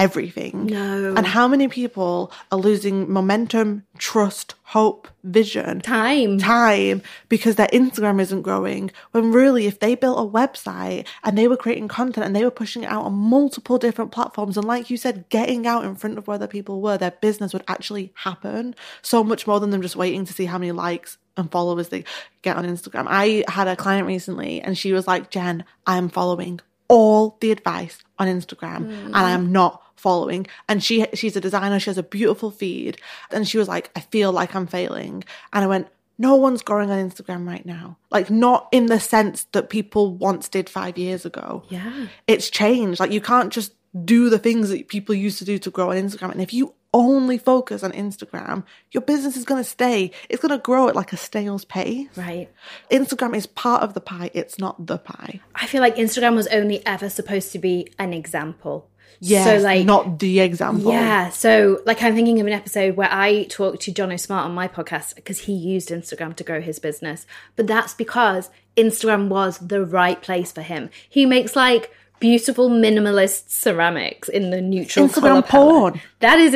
everything. 0.00 0.66
No. 0.66 1.14
And 1.14 1.26
how 1.26 1.46
many 1.46 1.68
people 1.68 2.32
are 2.50 2.58
losing 2.58 3.10
momentum, 3.12 3.84
trust, 3.98 4.54
hope, 4.62 5.08
vision, 5.24 5.80
Time. 5.80 6.38
time 6.38 7.02
because 7.28 7.56
their 7.56 7.66
Instagram 7.68 8.20
isn't 8.20 8.42
growing. 8.42 8.90
When 9.10 9.30
really, 9.30 9.66
if 9.66 9.80
they 9.80 9.94
built 9.94 10.18
a 10.18 10.30
website 10.30 11.06
and 11.22 11.36
they 11.36 11.48
were 11.48 11.56
creating 11.56 11.88
content 11.88 12.24
and 12.24 12.34
they 12.34 12.44
were 12.44 12.50
pushing 12.50 12.84
it 12.84 12.86
out 12.86 13.04
on 13.04 13.12
multiple 13.12 13.78
different 13.78 14.10
platforms, 14.10 14.56
and 14.56 14.66
like 14.66 14.88
you 14.88 14.96
said, 14.96 15.28
getting 15.28 15.66
out 15.66 15.84
in 15.84 15.94
front 15.96 16.16
of 16.16 16.26
where 16.26 16.38
the 16.38 16.48
people 16.48 16.80
were, 16.80 16.96
their 16.96 17.10
business 17.10 17.52
would 17.52 17.64
actually 17.68 18.12
happen 18.14 18.74
so 19.02 19.22
much 19.22 19.46
more 19.46 19.60
than 19.60 19.70
them 19.70 19.82
just 19.82 19.96
waiting 19.96 20.24
to 20.24 20.32
see 20.32 20.46
how 20.46 20.56
many 20.56 20.72
likes 20.72 21.18
and 21.36 21.50
followers 21.50 21.88
they 21.88 22.04
get 22.42 22.56
on 22.56 22.64
Instagram. 22.64 23.04
I 23.06 23.44
had 23.48 23.68
a 23.68 23.76
client 23.76 24.06
recently 24.06 24.62
and 24.62 24.78
she 24.78 24.92
was 24.92 25.06
like, 25.06 25.30
Jen, 25.30 25.64
I'm 25.86 26.08
following 26.08 26.60
all 26.88 27.38
the 27.40 27.52
advice 27.52 27.98
on 28.18 28.26
Instagram 28.26 28.88
mm. 28.88 29.04
and 29.06 29.16
I'm 29.16 29.52
not 29.52 29.82
following. 30.00 30.46
And 30.68 30.82
she 30.82 31.06
she's 31.14 31.36
a 31.36 31.40
designer, 31.40 31.78
she 31.78 31.90
has 31.90 31.98
a 31.98 32.02
beautiful 32.02 32.50
feed. 32.50 32.98
And 33.30 33.46
she 33.46 33.58
was 33.58 33.68
like, 33.68 33.90
I 33.94 34.00
feel 34.00 34.32
like 34.32 34.54
I'm 34.54 34.66
failing. 34.66 35.24
And 35.52 35.64
I 35.64 35.66
went, 35.66 35.88
no 36.18 36.34
one's 36.34 36.62
growing 36.62 36.90
on 36.90 37.10
Instagram 37.10 37.46
right 37.46 37.64
now. 37.64 37.96
Like 38.10 38.30
not 38.30 38.68
in 38.72 38.86
the 38.86 39.00
sense 39.00 39.44
that 39.52 39.70
people 39.70 40.14
once 40.14 40.48
did 40.48 40.68
five 40.68 40.98
years 40.98 41.24
ago. 41.24 41.64
Yeah. 41.68 42.08
It's 42.26 42.50
changed. 42.50 43.00
Like 43.00 43.12
you 43.12 43.20
can't 43.20 43.52
just 43.52 43.72
do 44.04 44.28
the 44.28 44.38
things 44.38 44.68
that 44.68 44.88
people 44.88 45.14
used 45.14 45.38
to 45.38 45.44
do 45.44 45.58
to 45.58 45.70
grow 45.70 45.90
on 45.90 45.96
Instagram. 45.96 46.32
And 46.32 46.42
if 46.42 46.52
you 46.52 46.74
only 46.92 47.38
focus 47.38 47.82
on 47.82 47.92
Instagram, 47.92 48.64
your 48.90 49.00
business 49.00 49.36
is 49.36 49.44
going 49.44 49.62
to 49.62 49.68
stay. 49.68 50.10
It's 50.28 50.42
going 50.42 50.56
to 50.56 50.62
grow 50.62 50.88
at 50.88 50.96
like 50.96 51.12
a 51.12 51.16
snail's 51.16 51.64
pace. 51.64 52.08
Right. 52.16 52.50
Instagram 52.90 53.34
is 53.34 53.46
part 53.46 53.82
of 53.82 53.94
the 53.94 54.00
pie. 54.00 54.30
It's 54.34 54.58
not 54.58 54.86
the 54.86 54.98
pie. 54.98 55.40
I 55.54 55.66
feel 55.66 55.80
like 55.80 55.96
Instagram 55.96 56.34
was 56.34 56.48
only 56.48 56.84
ever 56.86 57.08
supposed 57.08 57.52
to 57.52 57.58
be 57.58 57.92
an 57.98 58.12
example. 58.12 58.88
Yes, 59.18 59.44
so 59.44 59.64
like 59.64 59.84
not 59.84 60.18
the 60.18 60.40
example. 60.40 60.92
Yeah. 60.92 61.30
So, 61.30 61.80
like, 61.84 62.02
I'm 62.02 62.14
thinking 62.14 62.40
of 62.40 62.46
an 62.46 62.52
episode 62.52 62.96
where 62.96 63.10
I 63.10 63.44
talked 63.44 63.82
to 63.82 63.92
John 63.92 64.12
O'Smart 64.12 64.44
on 64.44 64.54
my 64.54 64.68
podcast 64.68 65.14
because 65.14 65.40
he 65.40 65.52
used 65.52 65.90
Instagram 65.90 66.36
to 66.36 66.44
grow 66.44 66.60
his 66.60 66.78
business. 66.78 67.26
But 67.56 67.66
that's 67.66 67.94
because 67.94 68.50
Instagram 68.76 69.28
was 69.28 69.58
the 69.58 69.84
right 69.84 70.20
place 70.22 70.52
for 70.52 70.62
him. 70.62 70.90
He 71.08 71.26
makes 71.26 71.56
like 71.56 71.92
beautiful 72.20 72.70
minimalist 72.70 73.50
ceramics 73.50 74.28
in 74.28 74.50
the 74.50 74.60
neutral 74.60 75.08
Instagram 75.08 75.46
porn. 75.48 76.00
That 76.20 76.38
is 76.38 76.54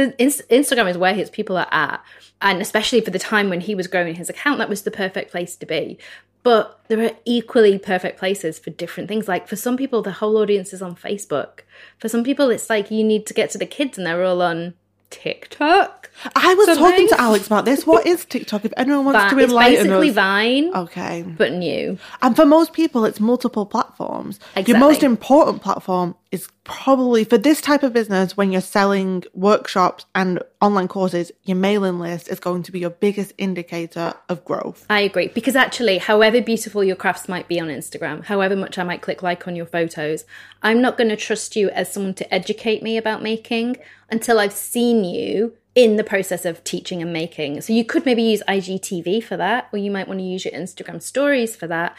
Instagram 0.49 0.89
is 0.89 0.97
where 0.97 1.15
his 1.15 1.31
people 1.31 1.57
are 1.57 1.69
at, 1.73 2.05
and 2.41 2.63
especially 2.63 3.01
for 3.01 3.11
the 3.11 3.19
time 3.19 3.49
when 3.49 3.63
he 3.63 3.75
was 3.75 3.89
growing 3.89 4.15
his 4.15 4.31
account, 4.31 4.59
that 4.59 4.69
was 4.69 4.83
the 4.83 4.91
perfect 4.91 5.33
place 5.33 5.57
to 5.57 5.67
be. 5.67 5.99
But 6.43 6.79
there 6.89 7.03
are 7.03 7.13
equally 7.25 7.79
perfect 7.79 8.19
places 8.19 8.59
for 8.59 8.69
different 8.69 9.09
things. 9.09 9.27
Like 9.27 9.49
for 9.49 9.57
some 9.57 9.79
people, 9.79 10.03
the 10.03 10.13
whole 10.13 10.37
audience 10.37 10.75
is 10.75 10.83
on 10.83 10.95
Facebook. 10.95 11.61
For 11.99 12.09
some 12.09 12.23
people, 12.23 12.51
it's 12.51 12.69
like 12.69 12.91
you 12.91 13.03
need 13.03 13.27
to 13.27 13.35
get 13.35 13.49
to 13.51 13.59
the 13.59 13.65
kids, 13.65 13.97
and 13.97 14.07
they're 14.07 14.23
all 14.23 14.43
on 14.43 14.75
TikTok. 15.11 16.11
I 16.37 16.55
was 16.55 16.67
Something. 16.67 16.85
talking 16.85 17.09
to 17.09 17.21
Alex 17.21 17.47
about 17.47 17.65
this. 17.65 17.87
What 17.87 18.07
is 18.07 18.25
TikTok? 18.25 18.65
If 18.65 18.73
anyone 18.77 19.05
wants 19.05 19.33
to 19.33 19.39
it's 19.39 19.51
enlighten 19.51 19.87
basically 19.87 20.09
us. 20.11 20.15
Vine, 20.15 20.75
Okay. 20.75 21.23
but 21.27 21.53
new. 21.53 21.99
And 22.23 22.37
for 22.37 22.47
most 22.47 22.73
people, 22.73 23.05
it's 23.05 23.21
multiple 23.21 23.67
platforms. 23.67 24.39
Your 24.67 24.79
most 24.79 25.03
important 25.03 25.63
platform 25.63 26.15
is 26.35 26.49
probably 26.65 27.23
for 27.23 27.39
this 27.39 27.61
type 27.61 27.85
of 27.85 27.93
business 27.93 28.37
when 28.37 28.51
you're 28.51 28.61
selling 28.61 29.23
workshops 29.35 30.05
and 30.17 30.43
online 30.61 30.89
courses, 30.89 31.31
your 31.45 31.57
mailing 31.57 32.01
list 32.01 32.29
is 32.29 32.41
going 32.41 32.65
to 32.65 32.73
be 32.73 32.81
your 32.81 32.91
biggest 32.91 33.33
indicator 33.39 34.13
of 34.29 34.45
growth. 34.45 34.85
I 34.91 35.01
agree. 35.01 35.29
Because 35.29 35.55
actually, 35.55 35.99
however 35.99 36.41
beautiful 36.41 36.83
your 36.83 36.97
crafts 36.97 37.29
might 37.29 37.47
be 37.47 37.61
on 37.61 37.69
Instagram, 37.69 38.25
however 38.25 38.57
much 38.57 38.79
I 38.79 38.83
might 38.83 39.01
click 39.01 39.23
like 39.23 39.47
on 39.47 39.55
your 39.55 39.67
photos, 39.67 40.25
I'm 40.61 40.81
not 40.81 40.99
going 40.99 41.11
to 41.11 41.17
trust 41.17 41.55
you 41.55 41.71
as 41.71 41.93
someone 41.93 42.15
to 42.15 42.35
educate 42.35 42.83
me 42.83 42.97
about 42.97 43.23
making 43.23 43.77
until 44.11 44.41
I've 44.41 44.53
seen 44.53 45.05
you 45.05 45.57
in 45.77 45.97
the 45.97 46.05
process 46.05 46.45
of 46.45 46.65
teaching 46.65 47.01
and 47.01 47.13
making. 47.13 47.61
So 47.61 47.73
you 47.73 47.85
could 47.85 48.05
maybe 48.05 48.23
use 48.23 48.43
IGTV 48.49 49.23
for 49.23 49.37
that, 49.37 49.69
or 49.73 49.79
you 49.79 49.91
might 49.93 50.09
want 50.09 50.19
to 50.19 50.25
use 50.25 50.45
your 50.45 50.55
Instagram 50.55 51.01
stories 51.01 51.55
for 51.55 51.69
that. 51.69 51.97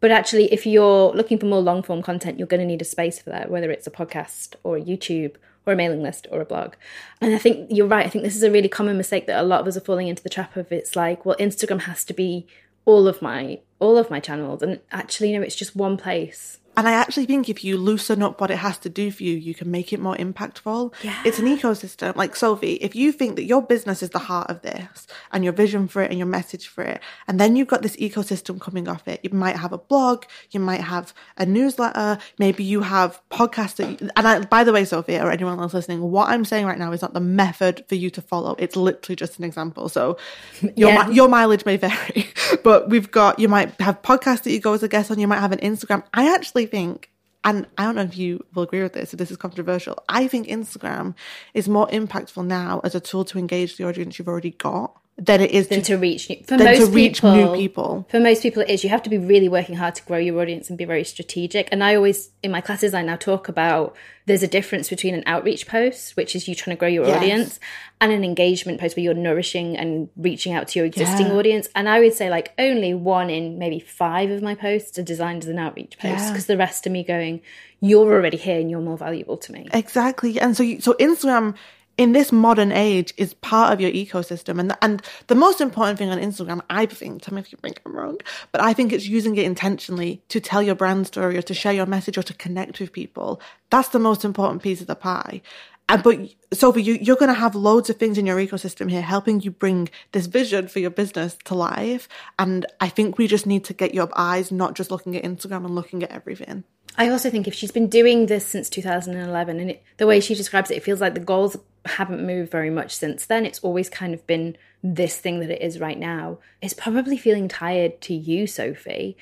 But 0.00 0.10
actually, 0.10 0.52
if 0.52 0.66
you're 0.66 1.10
looking 1.12 1.38
for 1.38 1.46
more 1.46 1.60
long 1.60 1.82
form 1.82 2.02
content, 2.02 2.38
you're 2.38 2.46
going 2.46 2.60
to 2.60 2.66
need 2.66 2.82
a 2.82 2.86
space 2.86 3.18
for 3.18 3.30
that, 3.30 3.50
whether 3.50 3.70
it's 3.70 3.86
a 3.86 3.90
podcast 3.90 4.54
or 4.62 4.76
a 4.76 4.82
YouTube 4.82 5.36
or 5.64 5.72
a 5.72 5.76
mailing 5.76 6.02
list 6.02 6.26
or 6.30 6.40
a 6.40 6.44
blog. 6.44 6.74
And 7.20 7.34
I 7.34 7.38
think 7.38 7.68
you're 7.70 7.86
right. 7.86 8.06
I 8.06 8.08
think 8.08 8.24
this 8.24 8.36
is 8.36 8.42
a 8.42 8.50
really 8.50 8.68
common 8.68 8.96
mistake 8.96 9.26
that 9.26 9.40
a 9.40 9.46
lot 9.46 9.60
of 9.60 9.66
us 9.66 9.76
are 9.76 9.80
falling 9.80 10.08
into 10.08 10.22
the 10.22 10.28
trap 10.28 10.56
of. 10.56 10.70
It's 10.70 10.96
like, 10.96 11.24
well, 11.24 11.36
Instagram 11.38 11.82
has 11.82 12.04
to 12.04 12.14
be 12.14 12.46
all 12.84 13.08
of 13.08 13.20
my 13.20 13.60
all 13.78 13.98
of 13.98 14.10
my 14.10 14.20
channels, 14.20 14.62
and 14.62 14.80
actually, 14.90 15.32
no, 15.32 15.42
it's 15.42 15.56
just 15.56 15.76
one 15.76 15.96
place. 15.96 16.58
And 16.76 16.86
I 16.86 16.92
actually 16.92 17.24
think 17.26 17.48
if 17.48 17.64
you 17.64 17.76
loosen 17.78 18.22
up 18.22 18.40
what 18.40 18.50
it 18.50 18.56
has 18.58 18.76
to 18.78 18.88
do 18.88 19.10
for 19.10 19.22
you, 19.22 19.34
you 19.34 19.54
can 19.54 19.70
make 19.70 19.92
it 19.92 20.00
more 20.00 20.14
impactful. 20.16 20.92
Yeah. 21.02 21.20
It's 21.24 21.38
an 21.38 21.46
ecosystem. 21.46 22.14
Like 22.16 22.36
Sophie, 22.36 22.74
if 22.74 22.94
you 22.94 23.12
think 23.12 23.36
that 23.36 23.44
your 23.44 23.62
business 23.62 24.02
is 24.02 24.10
the 24.10 24.18
heart 24.18 24.50
of 24.50 24.60
this 24.62 25.06
and 25.32 25.42
your 25.42 25.52
vision 25.54 25.88
for 25.88 26.02
it 26.02 26.10
and 26.10 26.18
your 26.18 26.26
message 26.28 26.66
for 26.68 26.82
it, 26.84 27.00
and 27.26 27.40
then 27.40 27.56
you've 27.56 27.68
got 27.68 27.82
this 27.82 27.96
ecosystem 27.96 28.60
coming 28.60 28.88
off 28.88 29.08
it, 29.08 29.20
you 29.22 29.30
might 29.30 29.56
have 29.56 29.72
a 29.72 29.78
blog, 29.78 30.24
you 30.50 30.60
might 30.60 30.82
have 30.82 31.14
a 31.38 31.46
newsletter, 31.46 32.18
maybe 32.38 32.62
you 32.62 32.82
have 32.82 33.20
podcasts 33.30 33.76
that 33.76 34.00
you, 34.02 34.10
and 34.14 34.28
I, 34.28 34.40
by 34.44 34.62
the 34.62 34.72
way, 34.72 34.84
Sophie, 34.84 35.16
or 35.16 35.30
anyone 35.30 35.58
else 35.58 35.72
listening, 35.72 36.02
what 36.02 36.28
I'm 36.28 36.44
saying 36.44 36.66
right 36.66 36.78
now 36.78 36.92
is 36.92 37.00
not 37.00 37.14
the 37.14 37.20
method 37.20 37.84
for 37.88 37.94
you 37.94 38.10
to 38.10 38.20
follow. 38.20 38.54
It's 38.58 38.76
literally 38.76 39.16
just 39.16 39.38
an 39.38 39.44
example. 39.44 39.88
So 39.88 40.18
your, 40.76 40.90
Yeah. 40.90 41.08
your 41.08 41.28
mileage 41.28 41.64
may 41.64 41.78
vary, 41.78 42.26
but 42.62 42.90
we've 42.90 43.10
got, 43.10 43.38
you 43.38 43.48
might 43.48 43.80
have 43.80 44.02
podcasts 44.02 44.42
that 44.42 44.52
you 44.52 44.60
go 44.60 44.74
as 44.74 44.82
a 44.82 44.88
guest 44.88 45.10
on, 45.10 45.18
you 45.18 45.26
might 45.26 45.40
have 45.40 45.52
an 45.52 45.60
Instagram. 45.60 46.02
I 46.12 46.34
actually 46.34 46.65
think, 46.66 47.10
and 47.44 47.66
I 47.78 47.84
don't 47.84 47.94
know 47.94 48.02
if 48.02 48.18
you 48.18 48.44
will 48.54 48.64
agree 48.64 48.82
with 48.82 48.92
this, 48.92 49.12
if 49.12 49.18
this 49.18 49.30
is 49.30 49.36
controversial, 49.36 50.02
I 50.08 50.26
think 50.26 50.48
Instagram 50.48 51.14
is 51.54 51.68
more 51.68 51.86
impactful 51.88 52.44
now 52.46 52.80
as 52.82 52.94
a 52.94 53.00
tool 53.00 53.24
to 53.26 53.38
engage 53.38 53.76
the 53.76 53.84
audience 53.84 54.18
you've 54.18 54.28
already 54.28 54.50
got 54.50 55.00
than 55.18 55.40
it 55.40 55.50
is 55.50 55.68
than 55.68 55.80
to, 55.80 55.84
to 55.94 55.96
reach 55.96 56.28
new, 56.28 56.36
for 56.46 56.58
most 56.58 56.92
reach 56.92 57.14
people, 57.22 57.34
new 57.34 57.54
people. 57.56 58.06
For 58.10 58.20
most 58.20 58.42
people, 58.42 58.60
it 58.62 58.68
is 58.68 58.84
you 58.84 58.90
have 58.90 59.02
to 59.04 59.08
be 59.10 59.16
really 59.16 59.48
working 59.48 59.74
hard 59.76 59.94
to 59.94 60.02
grow 60.04 60.18
your 60.18 60.38
audience 60.42 60.68
and 60.68 60.76
be 60.76 60.84
very 60.84 61.04
strategic. 61.04 61.70
And 61.72 61.82
I 61.82 61.94
always 61.94 62.30
in 62.42 62.50
my 62.50 62.60
classes 62.60 62.92
I 62.92 63.00
now 63.00 63.16
talk 63.16 63.48
about 63.48 63.96
there's 64.26 64.42
a 64.42 64.48
difference 64.48 64.90
between 64.90 65.14
an 65.14 65.22
outreach 65.24 65.66
post, 65.66 66.16
which 66.16 66.36
is 66.36 66.46
you 66.48 66.54
trying 66.54 66.76
to 66.76 66.78
grow 66.78 66.88
your 66.88 67.06
Yes. 67.06 67.16
audience, 67.16 67.60
and 67.98 68.12
an 68.12 68.24
engagement 68.24 68.78
post 68.78 68.94
where 68.96 69.04
you're 69.04 69.14
nourishing 69.14 69.74
and 69.76 70.10
reaching 70.18 70.52
out 70.52 70.68
to 70.68 70.78
your 70.80 70.84
existing 70.86 71.28
Yeah. 71.28 71.34
audience. 71.36 71.68
And 71.74 71.88
I 71.88 71.98
would 72.00 72.12
say 72.12 72.28
like 72.28 72.52
only 72.58 72.92
one 72.92 73.30
in 73.30 73.58
maybe 73.58 73.78
five 73.80 74.30
of 74.30 74.42
my 74.42 74.54
posts 74.54 74.98
are 74.98 75.02
designed 75.02 75.44
as 75.44 75.48
an 75.48 75.58
outreach 75.58 75.96
post 75.98 76.24
Yeah. 76.24 76.30
because 76.30 76.44
the 76.44 76.58
rest 76.58 76.84
of 76.86 76.92
me 76.92 77.02
going, 77.04 77.40
you're 77.80 78.12
already 78.12 78.36
here 78.36 78.58
and 78.60 78.70
you're 78.70 78.80
more 78.80 78.98
valuable 78.98 79.38
to 79.38 79.52
me. 79.52 79.66
Exactly. 79.72 80.38
And 80.38 80.54
so, 80.54 80.62
you, 80.62 80.80
so 80.82 80.92
Instagram 80.94 81.54
in 81.98 82.12
this 82.12 82.30
modern 82.30 82.72
age 82.72 83.14
is 83.16 83.34
part 83.34 83.72
of 83.72 83.80
your 83.80 83.90
ecosystem. 83.90 84.60
And, 84.60 84.76
and 84.82 85.02
the 85.28 85.34
most 85.34 85.60
important 85.60 85.98
thing 85.98 86.10
on 86.10 86.18
Instagram, 86.18 86.60
I 86.68 86.86
think, 86.86 87.22
tell 87.22 87.34
me 87.34 87.40
if 87.40 87.52
you 87.52 87.58
think 87.62 87.80
I'm 87.86 87.96
wrong, 87.96 88.18
but 88.52 88.60
I 88.60 88.72
think 88.72 88.92
it's 88.92 89.06
using 89.06 89.36
it 89.36 89.46
intentionally 89.46 90.22
to 90.28 90.40
tell 90.40 90.62
your 90.62 90.74
brand 90.74 91.06
story 91.06 91.38
or 91.38 91.42
to 91.42 91.54
share 91.54 91.72
your 91.72 91.86
message 91.86 92.18
or 92.18 92.22
to 92.24 92.34
connect 92.34 92.80
with 92.80 92.92
people. 92.92 93.40
That's 93.70 93.88
the 93.88 93.98
most 93.98 94.24
important 94.24 94.62
piece 94.62 94.80
of 94.80 94.86
the 94.86 94.94
pie. 94.94 95.40
And, 95.88 96.02
but 96.02 96.18
Sophie, 96.52 96.82
you, 96.82 96.94
you're 97.00 97.16
going 97.16 97.32
to 97.32 97.34
have 97.34 97.54
loads 97.54 97.88
of 97.88 97.96
things 97.96 98.18
in 98.18 98.26
your 98.26 98.38
ecosystem 98.38 98.90
here 98.90 99.02
helping 99.02 99.40
you 99.40 99.52
bring 99.52 99.88
this 100.12 100.26
vision 100.26 100.66
for 100.68 100.80
your 100.80 100.90
business 100.90 101.38
to 101.44 101.54
life. 101.54 102.08
And 102.38 102.66
I 102.80 102.88
think 102.88 103.18
we 103.18 103.28
just 103.28 103.46
need 103.46 103.64
to 103.66 103.72
get 103.72 103.94
your 103.94 104.08
eyes 104.16 104.50
not 104.50 104.74
just 104.74 104.90
looking 104.90 105.16
at 105.16 105.22
Instagram 105.22 105.64
and 105.64 105.74
looking 105.74 106.02
at 106.02 106.10
everything. 106.10 106.64
I 106.98 107.08
also 107.10 107.30
think 107.30 107.46
if 107.46 107.54
she's 107.54 107.70
been 107.70 107.88
doing 107.88 108.26
this 108.26 108.46
since 108.46 108.70
2011, 108.70 109.60
and 109.60 109.70
it, 109.70 109.82
the 109.98 110.06
way 110.06 110.20
she 110.20 110.34
describes 110.34 110.70
it, 110.70 110.78
it 110.78 110.82
feels 110.82 111.00
like 111.00 111.14
the 111.14 111.20
goals 111.20 111.56
haven't 111.84 112.26
moved 112.26 112.50
very 112.50 112.70
much 112.70 112.96
since 112.96 113.26
then. 113.26 113.44
It's 113.44 113.58
always 113.60 113.88
kind 113.88 114.14
of 114.14 114.26
been 114.26 114.56
this 114.82 115.18
thing 115.18 115.40
that 115.40 115.50
it 115.50 115.62
is 115.62 115.80
right 115.80 115.98
now. 115.98 116.38
It's 116.62 116.74
probably 116.74 117.18
feeling 117.18 117.48
tired 117.48 118.00
to 118.02 118.14
you, 118.14 118.46
Sophie. 118.46 119.16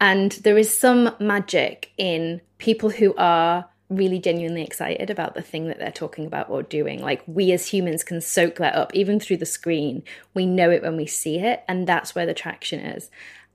And 0.00 0.32
there 0.32 0.58
is 0.58 0.76
some 0.76 1.14
magic 1.20 1.90
in 1.98 2.40
people 2.58 2.90
who 2.90 3.14
are 3.16 3.66
really 3.90 4.18
genuinely 4.18 4.62
excited 4.62 5.10
about 5.10 5.34
the 5.34 5.42
thing 5.42 5.66
that 5.66 5.78
they're 5.78 5.90
talking 5.90 6.24
about 6.24 6.48
or 6.48 6.62
doing. 6.62 7.00
Like 7.00 7.22
we 7.26 7.52
as 7.52 7.66
humans 7.66 8.04
can 8.04 8.20
soak 8.20 8.56
that 8.56 8.74
up 8.74 8.94
even 8.94 9.20
through 9.20 9.38
the 9.38 9.46
screen. 9.46 10.04
We 10.32 10.46
know 10.46 10.70
it 10.70 10.82
when 10.82 10.96
we 10.96 11.06
see 11.06 11.38
it, 11.38 11.62
and 11.68 11.86
that's 11.86 12.14
where 12.14 12.26
the 12.26 12.34
traction 12.34 12.80
is. 12.80 13.10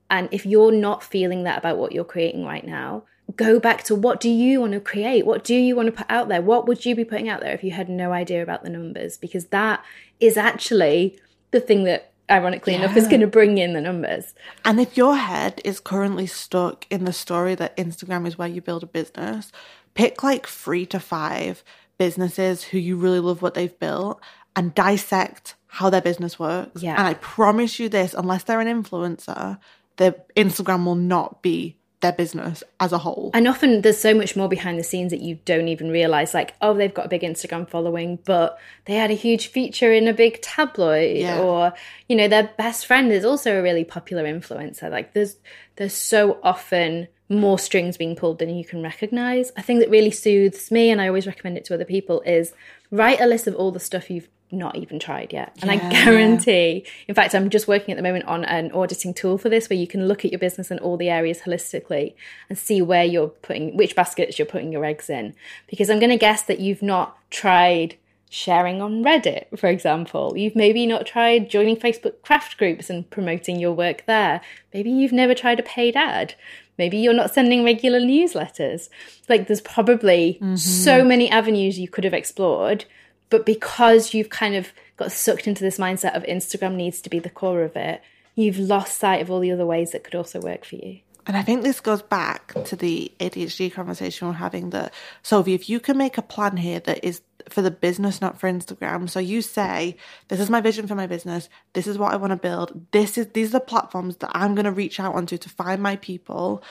And 0.09 0.29
if 0.31 0.45
you're 0.45 0.71
not 0.71 1.03
feeling 1.03 1.43
that 1.43 1.57
about 1.57 1.77
what 1.77 1.93
you're 1.93 2.03
creating 2.03 2.45
right 2.45 2.65
now, 2.65 3.03
go 3.35 3.59
back 3.59 3.83
to 3.83 3.95
what 3.95 4.19
do 4.19 4.29
you 4.29 4.61
want 4.61 4.73
to 4.73 4.79
create? 4.79 5.25
What 5.25 5.43
do 5.43 5.55
you 5.55 5.75
want 5.75 5.87
to 5.87 5.91
put 5.91 6.09
out 6.09 6.29
there? 6.29 6.41
What 6.41 6.67
would 6.67 6.85
you 6.85 6.95
be 6.95 7.05
putting 7.05 7.29
out 7.29 7.41
there 7.41 7.53
if 7.53 7.63
you 7.63 7.71
had 7.71 7.89
no 7.89 8.11
idea 8.11 8.41
about 8.41 8.63
the 8.63 8.69
numbers? 8.69 9.17
Because 9.17 9.47
that 9.47 9.83
is 10.19 10.37
actually 10.37 11.19
the 11.51 11.59
thing 11.59 11.83
that, 11.85 12.11
ironically 12.29 12.75
enough, 12.75 12.95
is 12.95 13.07
going 13.07 13.21
to 13.21 13.27
bring 13.27 13.57
in 13.57 13.73
the 13.73 13.81
numbers. 13.81 14.33
And 14.63 14.79
if 14.79 14.95
your 14.95 15.15
head 15.15 15.61
is 15.65 15.79
currently 15.79 16.27
stuck 16.27 16.85
in 16.89 17.05
the 17.05 17.13
story 17.13 17.55
that 17.55 17.75
Instagram 17.77 18.27
is 18.27 18.37
where 18.37 18.47
you 18.47 18.61
build 18.61 18.83
a 18.83 18.87
business, 18.87 19.51
pick 19.93 20.23
like 20.23 20.47
three 20.47 20.85
to 20.87 20.99
five 20.99 21.63
businesses 21.97 22.63
who 22.63 22.77
you 22.77 22.95
really 22.95 23.19
love 23.19 23.41
what 23.41 23.53
they've 23.53 23.77
built 23.79 24.21
and 24.55 24.73
dissect 24.73 25.55
how 25.67 25.89
their 25.89 26.01
business 26.01 26.39
works. 26.39 26.81
Yeah. 26.81 26.95
And 26.97 27.07
I 27.07 27.15
promise 27.15 27.79
you 27.79 27.89
this, 27.89 28.13
unless 28.13 28.43
they're 28.43 28.61
an 28.61 28.83
influencer, 28.83 29.59
their 29.97 30.15
Instagram 30.37 30.85
will 30.85 30.95
not 30.95 31.41
be 31.41 31.77
their 32.05 32.13
business 32.13 32.63
as 32.79 32.93
a 32.93 32.99
whole. 32.99 33.31
And 33.33 33.47
often 33.47 33.81
there's 33.81 33.97
so 33.97 34.13
much 34.13 34.35
more 34.35 34.47
behind 34.47 34.77
the 34.79 34.83
scenes 34.83 35.09
that 35.11 35.21
you 35.21 35.39
don't 35.45 35.67
even 35.67 35.89
realize. 35.89 36.33
Like, 36.33 36.53
oh, 36.61 36.73
they've 36.75 36.93
got 36.93 37.07
a 37.07 37.09
big 37.09 37.21
Instagram 37.23 37.67
following, 37.67 38.19
but 38.25 38.59
they 38.85 38.93
had 38.93 39.09
a 39.09 39.15
huge 39.15 39.47
feature 39.47 39.91
in 39.91 40.07
a 40.07 40.13
big 40.13 40.41
tabloid, 40.41 41.17
Yeah. 41.17 41.39
or 41.41 41.73
you 42.07 42.15
know, 42.15 42.27
their 42.27 42.51
best 42.57 42.85
friend 42.85 43.11
is 43.11 43.25
also 43.25 43.57
a 43.59 43.63
really 43.63 43.83
popular 43.83 44.23
influencer. 44.23 44.89
Like, 44.91 45.13
there's 45.13 45.37
there's 45.77 45.93
so 45.93 46.37
often 46.43 47.07
more 47.27 47.57
strings 47.57 47.97
being 47.97 48.15
pulled 48.15 48.37
than 48.37 48.55
you 48.55 48.63
can 48.63 48.83
recognize. 48.83 49.51
A 49.57 49.63
thing 49.63 49.79
that 49.79 49.89
really 49.89 50.11
soothes 50.11 50.69
me, 50.69 50.91
and 50.91 51.01
I 51.01 51.07
always 51.07 51.25
recommend 51.25 51.57
it 51.57 51.65
to 51.65 51.73
other 51.73 51.83
people, 51.85 52.21
is 52.21 52.53
write 52.91 53.19
a 53.19 53.25
list 53.25 53.47
of 53.47 53.55
all 53.55 53.71
the 53.71 53.79
stuff 53.79 54.11
you've 54.11 54.29
not 54.51 54.75
even 54.75 54.99
tried 54.99 55.33
yet. 55.33 55.55
And 55.61 55.71
I 55.71 55.77
guarantee, 55.89 56.85
in 57.07 57.15
fact, 57.15 57.33
I'm 57.33 57.49
just 57.49 57.67
working 57.67 57.91
at 57.91 57.97
the 57.97 58.03
moment 58.03 58.25
on 58.25 58.45
an 58.45 58.71
auditing 58.71 59.13
tool 59.13 59.37
for 59.37 59.49
this 59.49 59.69
where 59.69 59.79
you 59.79 59.87
can 59.87 60.07
look 60.07 60.23
at 60.23 60.31
your 60.31 60.39
business 60.39 60.71
and 60.71 60.79
all 60.79 60.97
the 60.97 61.09
areas 61.09 61.41
holistically 61.41 62.13
and 62.49 62.57
see 62.57 62.81
where 62.81 63.03
you're 63.03 63.27
putting, 63.27 63.75
which 63.75 63.95
baskets 63.95 64.37
you're 64.37 64.45
putting 64.45 64.71
your 64.71 64.85
eggs 64.85 65.09
in. 65.09 65.35
Because 65.67 65.89
I'm 65.89 65.99
going 65.99 66.11
to 66.11 66.17
guess 66.17 66.43
that 66.43 66.59
you've 66.59 66.83
not 66.83 67.17
tried 67.29 67.97
sharing 68.29 68.81
on 68.81 69.03
Reddit, 69.03 69.57
for 69.57 69.67
example. 69.67 70.33
You've 70.35 70.55
maybe 70.55 70.85
not 70.85 71.05
tried 71.05 71.49
joining 71.49 71.77
Facebook 71.77 72.21
craft 72.21 72.57
groups 72.57 72.89
and 72.89 73.09
promoting 73.09 73.59
your 73.59 73.73
work 73.73 74.03
there. 74.05 74.41
Maybe 74.73 74.89
you've 74.89 75.13
never 75.13 75.33
tried 75.33 75.59
a 75.59 75.63
paid 75.63 75.95
ad. 75.95 76.35
Maybe 76.77 76.97
you're 76.97 77.13
not 77.13 77.33
sending 77.33 77.63
regular 77.63 77.99
newsletters. 77.99 78.89
Like, 79.29 79.47
there's 79.47 79.61
probably 79.61 80.33
mm-hmm. 80.41 80.55
so 80.55 81.03
many 81.03 81.29
avenues 81.29 81.79
you 81.79 81.87
could 81.87 82.03
have 82.03 82.13
explored 82.13 82.85
but 83.29 83.45
because 83.45 84.13
you've 84.13 84.29
kind 84.29 84.55
of 84.55 84.71
got 84.97 85.11
sucked 85.11 85.47
into 85.47 85.63
this 85.63 85.77
mindset 85.77 86.15
of 86.15 86.23
Instagram 86.23 86.75
needs 86.75 87.01
to 87.01 87.09
be 87.09 87.19
the 87.19 87.29
core 87.29 87.63
of 87.63 87.75
it, 87.75 88.01
you've 88.35 88.59
lost 88.59 88.99
sight 88.99 89.21
of 89.21 89.31
all 89.31 89.39
the 89.39 89.51
other 89.51 89.65
ways 89.65 89.91
that 89.91 90.03
could 90.03 90.15
also 90.15 90.39
work 90.39 90.65
for 90.65 90.75
you. 90.75 90.99
And 91.27 91.35
I 91.35 91.41
think 91.41 91.63
this 91.63 91.79
goes 91.79 92.03
back 92.03 92.53
to 92.65 92.75
the 92.75 93.11
ADHD 93.19 93.73
conversation 93.73 94.27
we're 94.27 94.35
having 94.35 94.69
that, 94.69 94.93
Sophie, 95.23 95.55
if 95.55 95.69
you 95.69 95.79
can 95.79 95.97
make 95.97 96.17
a 96.17 96.21
plan 96.21 96.57
here 96.57 96.79
that 96.81 97.03
is 97.03 97.21
for 97.49 97.61
the 97.61 97.71
business, 97.71 98.21
not 98.21 98.39
for 98.39 98.49
Instagram. 98.49 99.09
So 99.09 99.19
you 99.19 99.41
say, 99.41 99.97
this 100.27 100.39
is 100.39 100.49
my 100.49 100.61
vision 100.61 100.87
for 100.87 100.95
my 100.95 101.07
business. 101.07 101.49
This 101.73 101.87
is 101.87 101.97
what 101.97 102.13
I 102.13 102.17
want 102.17 102.31
to 102.31 102.37
build. 102.37 102.85
This 102.91 103.17
is, 103.17 103.27
these 103.33 103.49
are 103.49 103.59
the 103.59 103.65
platforms 103.65 104.17
that 104.17 104.31
I'm 104.33 104.53
going 104.53 104.65
to 104.65 104.71
reach 104.71 104.99
out 104.99 105.15
onto 105.15 105.37
to 105.37 105.49
find 105.49 105.81
my 105.81 105.95
people. 105.95 106.63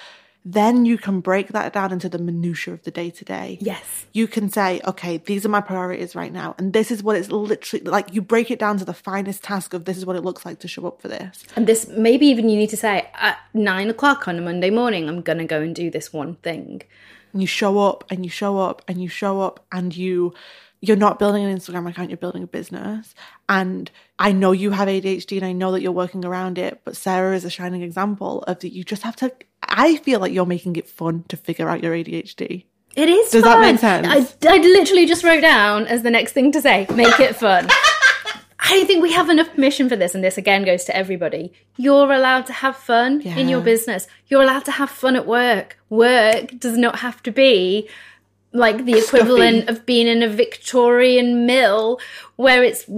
Then 0.44 0.84
you 0.84 0.98
can 0.98 1.20
break 1.20 1.48
that 1.48 1.72
down 1.72 1.90
into 1.90 2.08
the 2.08 2.18
minutia 2.18 2.74
of 2.74 2.82
the 2.82 2.90
day 2.90 3.08
to 3.10 3.24
day. 3.24 3.56
Yes. 3.62 4.04
You 4.12 4.26
can 4.28 4.50
say, 4.50 4.80
okay, 4.86 5.16
these 5.16 5.46
are 5.46 5.48
my 5.48 5.62
priorities 5.62 6.14
right 6.14 6.32
now. 6.32 6.54
And 6.58 6.74
this 6.74 6.90
is 6.90 7.02
what 7.02 7.16
it's 7.16 7.30
literally 7.30 7.84
like. 7.84 8.12
You 8.12 8.20
break 8.20 8.50
it 8.50 8.58
down 8.58 8.76
to 8.78 8.84
the 8.84 8.92
finest 8.92 9.42
task 9.42 9.72
of 9.72 9.86
this 9.86 9.96
is 9.96 10.04
what 10.04 10.16
it 10.16 10.22
looks 10.22 10.44
like 10.44 10.58
to 10.58 10.68
show 10.68 10.86
up 10.86 11.00
for 11.00 11.08
this. 11.08 11.44
And 11.56 11.66
this, 11.66 11.88
maybe 11.88 12.26
even 12.26 12.50
you 12.50 12.58
need 12.58 12.70
to 12.70 12.76
say, 12.76 13.10
at 13.14 13.38
nine 13.54 13.88
o'clock 13.88 14.28
on 14.28 14.36
a 14.36 14.42
Monday 14.42 14.70
morning, 14.70 15.08
I'm 15.08 15.22
going 15.22 15.38
to 15.38 15.46
go 15.46 15.62
and 15.62 15.74
do 15.74 15.90
this 15.90 16.12
one 16.12 16.34
thing. 16.36 16.82
and 17.34 17.42
you 17.42 17.48
show 17.48 17.78
up 17.80 18.04
and 18.10 18.24
you 18.24 18.30
show 18.30 18.58
up 18.58 18.82
and 18.88 19.02
you 19.02 19.08
show 19.08 19.40
up 19.42 19.66
and 19.72 19.94
you 19.94 20.32
you're 20.80 20.96
not 20.96 21.18
building 21.18 21.44
an 21.44 21.56
Instagram 21.56 21.88
account, 21.88 22.10
you're 22.10 22.16
building 22.18 22.42
a 22.42 22.46
business. 22.46 23.14
And 23.48 23.90
I 24.18 24.32
know 24.32 24.52
you 24.52 24.70
have 24.70 24.88
ADHD 24.88 25.36
and 25.36 25.46
I 25.46 25.52
know 25.52 25.72
that 25.72 25.82
you're 25.82 25.92
working 25.92 26.24
around 26.24 26.58
it, 26.58 26.80
but 26.84 26.96
Sara 26.96 27.34
is 27.34 27.44
a 27.44 27.50
shining 27.50 27.82
example 27.82 28.42
of 28.42 28.60
that 28.60 28.72
you 28.72 28.84
just 28.84 29.02
have 29.02 29.16
to 29.16 29.32
I 29.62 29.96
feel 29.96 30.20
like 30.20 30.32
you're 30.32 30.46
making 30.46 30.76
it 30.76 30.88
fun 30.88 31.24
to 31.28 31.36
figure 31.36 31.68
out 31.68 31.82
your 31.82 31.94
ADHD. 31.94 32.64
It 32.94 33.08
is 33.08 33.30
Does 33.30 33.42
that 33.42 33.60
make 33.60 33.80
sense? 33.80 34.06
I, 34.08 34.48
I 34.48 34.58
literally 34.58 35.06
just 35.06 35.24
wrote 35.24 35.40
down 35.40 35.86
as 35.86 36.02
the 36.02 36.10
next 36.10 36.32
thing 36.32 36.52
to 36.52 36.60
say, 36.60 36.86
make 36.94 37.18
it 37.18 37.34
fun. 37.34 37.68
I 38.66 38.70
don't 38.70 38.86
think 38.86 39.02
we 39.02 39.12
have 39.12 39.28
enough 39.28 39.52
permission 39.52 39.88
for 39.88 39.96
this, 39.96 40.14
and 40.14 40.24
this 40.24 40.38
again 40.38 40.64
goes 40.64 40.84
to 40.84 40.96
everybody. 40.96 41.52
You're 41.76 42.10
allowed 42.10 42.46
to 42.46 42.52
have 42.52 42.76
fun 42.76 43.20
in 43.20 43.48
your 43.48 43.60
business. 43.60 44.06
You're 44.28 44.42
allowed 44.42 44.64
to 44.66 44.70
have 44.70 44.88
fun 44.88 45.16
at 45.16 45.26
work. 45.26 45.76
Work 45.90 46.58
does 46.58 46.78
not 46.78 47.00
have 47.00 47.22
to 47.24 47.30
be 47.30 47.88
like 48.52 48.84
the 48.86 48.98
equivalent 48.98 49.68
of 49.68 49.84
being 49.84 50.06
in 50.06 50.22
a 50.22 50.28
Victorian 50.28 51.44
mill 51.44 52.00
where 52.36 52.62
it's 52.62 52.88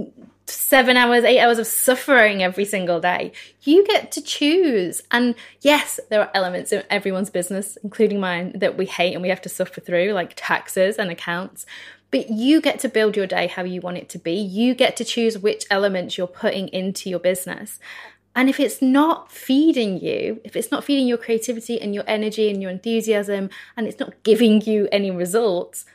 seven 0.49 0.97
hours, 0.97 1.23
eight 1.23 1.39
hours 1.39 1.59
of 1.59 1.67
suffering 1.67 2.41
every 2.41 2.65
single 2.65 2.99
day. 2.99 3.31
You 3.61 3.85
get 3.85 4.11
to 4.13 4.21
choose. 4.21 5.01
And 5.11 5.35
yes, 5.61 5.99
there 6.09 6.21
are 6.21 6.31
elements 6.33 6.71
in 6.71 6.83
everyone's 6.89 7.29
business, 7.29 7.77
including 7.83 8.19
mine, 8.19 8.53
that 8.55 8.77
we 8.77 8.85
hate 8.85 9.13
and 9.13 9.21
we 9.21 9.29
have 9.29 9.41
to 9.41 9.49
suffer 9.49 9.81
through, 9.81 10.13
like 10.13 10.33
taxes 10.35 10.97
and 10.97 11.11
accounts. 11.11 11.65
But 12.11 12.29
you 12.29 12.61
get 12.61 12.79
to 12.79 12.89
build 12.89 13.17
your 13.17 13.27
day 13.27 13.47
how 13.47 13.63
you 13.63 13.81
want 13.81 13.97
it 13.97 14.09
to 14.09 14.19
be. 14.19 14.33
You 14.33 14.73
get 14.73 14.95
to 14.97 15.05
choose 15.05 15.37
which 15.37 15.65
elements 15.69 16.17
you're 16.17 16.27
putting 16.27 16.69
into 16.69 17.09
your 17.09 17.19
business. 17.19 17.79
And 18.33 18.49
if 18.49 18.59
it's 18.59 18.81
not 18.81 19.31
feeding 19.31 19.99
you, 19.99 20.39
if 20.43 20.55
it's 20.55 20.71
not 20.71 20.83
feeding 20.83 21.07
your 21.07 21.17
creativity 21.17 21.81
and 21.81 21.93
your 21.93 22.03
energy 22.07 22.49
and 22.49 22.61
your 22.61 22.71
enthusiasm, 22.71 23.49
and 23.75 23.87
it's 23.87 23.99
not 23.99 24.13
giving 24.23 24.61
you 24.61 24.87
any 24.91 25.09
results, 25.11 25.85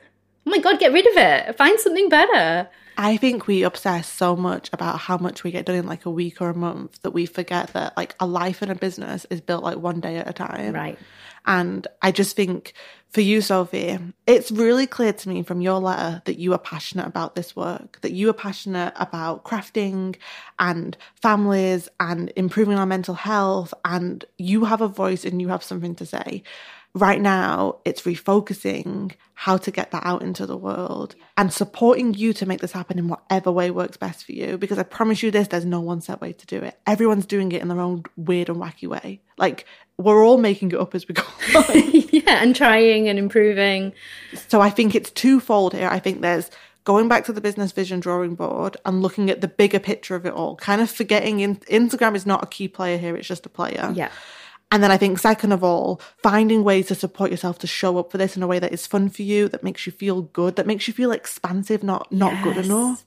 oh 0.47 0.51
my 0.51 0.59
God, 0.59 0.81
get 0.81 0.93
rid 0.93 1.07
of 1.07 1.17
it. 1.17 1.57
Find 1.57 1.79
something 1.79 2.09
better. 2.09 2.69
I 2.97 3.17
think 3.17 3.47
we 3.47 3.63
obsess 3.63 4.09
so 4.09 4.37
much 4.37 4.71
about 4.73 4.99
how 4.99 5.17
much 5.17 5.45
we 5.45 5.51
get 5.51 5.67
done 5.67 5.77
in 5.77 5.87
like 5.87 6.07
a 6.07 6.11
week 6.11 6.41
or 6.41 6.51
a 6.51 6.55
month 6.55 7.01
that 7.03 7.13
we 7.13 7.27
forget 7.27 7.73
that 7.73 7.97
like 7.97 8.15
a 8.21 8.27
life 8.27 8.63
and 8.63 8.71
a 8.71 8.75
business 8.75 9.27
is 9.31 9.41
built 9.41 9.63
like 9.63 9.79
one 9.79 10.01
day 10.01 10.17
at 10.17 10.29
a 10.29 10.33
time. 10.33 10.75
Right. 10.75 10.99
And 11.47 11.87
I 12.01 12.13
just 12.13 12.37
think 12.37 12.75
for 13.11 13.21
you, 13.21 13.41
Sophie, 13.41 13.99
it's 14.27 14.51
really 14.51 14.87
clear 14.87 15.13
to 15.13 15.29
me 15.29 15.43
from 15.43 15.61
your 15.61 15.81
letter 15.81 16.23
that 16.25 16.39
you 16.39 16.53
are 16.55 16.59
passionate 16.59 17.07
about 17.07 17.35
this 17.35 17.55
work, 17.55 18.01
that 18.01 18.13
you 18.13 18.31
are 18.31 18.35
passionate 18.35 18.95
about 18.97 19.45
crafting 19.45 20.17
and 20.59 20.97
families 21.21 21.89
and 22.01 22.33
improving 22.37 22.79
our 22.79 22.87
mental 22.87 23.15
health. 23.15 23.75
And 23.85 24.25
you 24.39 24.65
have 24.65 24.81
a 24.81 24.89
voice 24.89 25.25
and 25.25 25.43
you 25.43 25.49
have 25.49 25.63
something 25.63 25.95
to 25.97 26.07
say 26.07 26.43
right 26.95 27.21
now 27.21 27.79
it's 27.85 28.03
refocusing 28.03 29.13
how 29.35 29.57
to 29.57 29.71
get 29.71 29.91
that 29.93 30.05
out 30.05 30.23
into 30.23 30.47
the 30.47 30.57
world 30.57 31.15
and 31.37 31.53
supporting 31.53 32.13
you 32.13 32.33
to 32.35 32.47
make 32.47 32.61
this 32.61 32.73
happen 32.73 32.99
in 32.99 33.09
whatever 33.09 33.51
way 33.51 33.71
works 33.71 33.97
best 33.97 34.25
for 34.25 34.33
you. 34.33 34.59
Because 34.59 34.79
i 34.79 34.83
promise 34.83 35.23
you 35.23 35.31
this 35.31 35.49
there's 35.49 35.65
no 35.65 35.81
one 35.81 36.01
set 36.01 36.21
way 36.21 36.33
to 36.33 36.47
do 36.47 36.59
it. 36.59 36.79
Everyone's 36.87 37.27
doing 37.27 37.51
it 37.53 37.63
in 37.63 37.69
their 37.69 37.81
own 37.81 38.05
weird 38.17 38.49
and 38.49 38.59
wacky 38.59 38.87
way. 38.87 39.21
Like 39.39 39.65
we're 39.97 40.25
all 40.25 40.39
making 40.39 40.73
it 40.73 40.79
up 40.79 40.95
as 40.95 41.09
we 41.09 41.15
go 41.15 41.25
yeah 42.13 42.43
and 42.43 42.55
trying 42.55 43.09
and 43.09 43.19
improving. 43.19 43.93
So 44.49 44.61
i 44.61 44.69
think 44.69 44.95
it's 44.95 45.11
twofold 45.11 45.73
here. 45.73 45.89
I 45.89 45.99
think 45.99 46.21
there's 46.21 46.51
going 46.85 47.09
back 47.09 47.25
to 47.25 47.33
the 47.33 47.41
business 47.41 47.73
vision 47.73 48.01
drawing 48.01 48.35
board 48.35 48.77
and 48.85 49.01
looking 49.03 49.31
at 49.31 49.41
the 49.41 49.49
bigger 49.49 49.79
picture 49.79 50.15
of 50.15 50.27
it 50.27 50.35
all. 50.35 50.57
Kind 50.57 50.83
of 50.83 50.91
forgetting 50.91 51.41
in- 51.41 51.57
instagram 51.57 52.15
is 52.17 52.27
not 52.27 52.43
a 52.43 52.47
key 52.47 52.69
player 52.69 52.99
here 52.99 53.17
it's 53.17 53.27
just 53.27 53.47
a 53.47 53.49
player. 53.51 53.93
Yeah 53.95 54.11
and 54.73 54.83
then 54.83 54.91
I 54.91 54.97
think, 54.97 55.19
second 55.21 55.53
of 55.53 55.63
all, 55.63 56.01
finding 56.23 56.65
ways 56.65 56.89
to 56.89 56.97
support 56.97 57.31
yourself 57.31 57.59
to 57.61 57.67
show 57.69 57.99
up 57.99 58.11
for 58.11 58.19
this 58.19 58.37
in 58.37 58.43
a 58.43 58.47
way 58.49 58.59
that 58.59 58.73
is 58.73 58.87
fun 58.89 59.09
for 59.11 59.23
you, 59.23 59.47
that 59.49 59.63
makes 59.63 59.87
you 59.87 59.93
feel 59.93 60.23
good, 60.23 60.57
that 60.57 60.67
makes 60.67 60.89
you 60.89 60.95
feel 60.95 61.13
expansive, 61.13 61.85
not 61.85 62.11
not 62.11 62.33
Yes. 62.33 62.45
good 62.45 62.57
enough. 62.65 63.05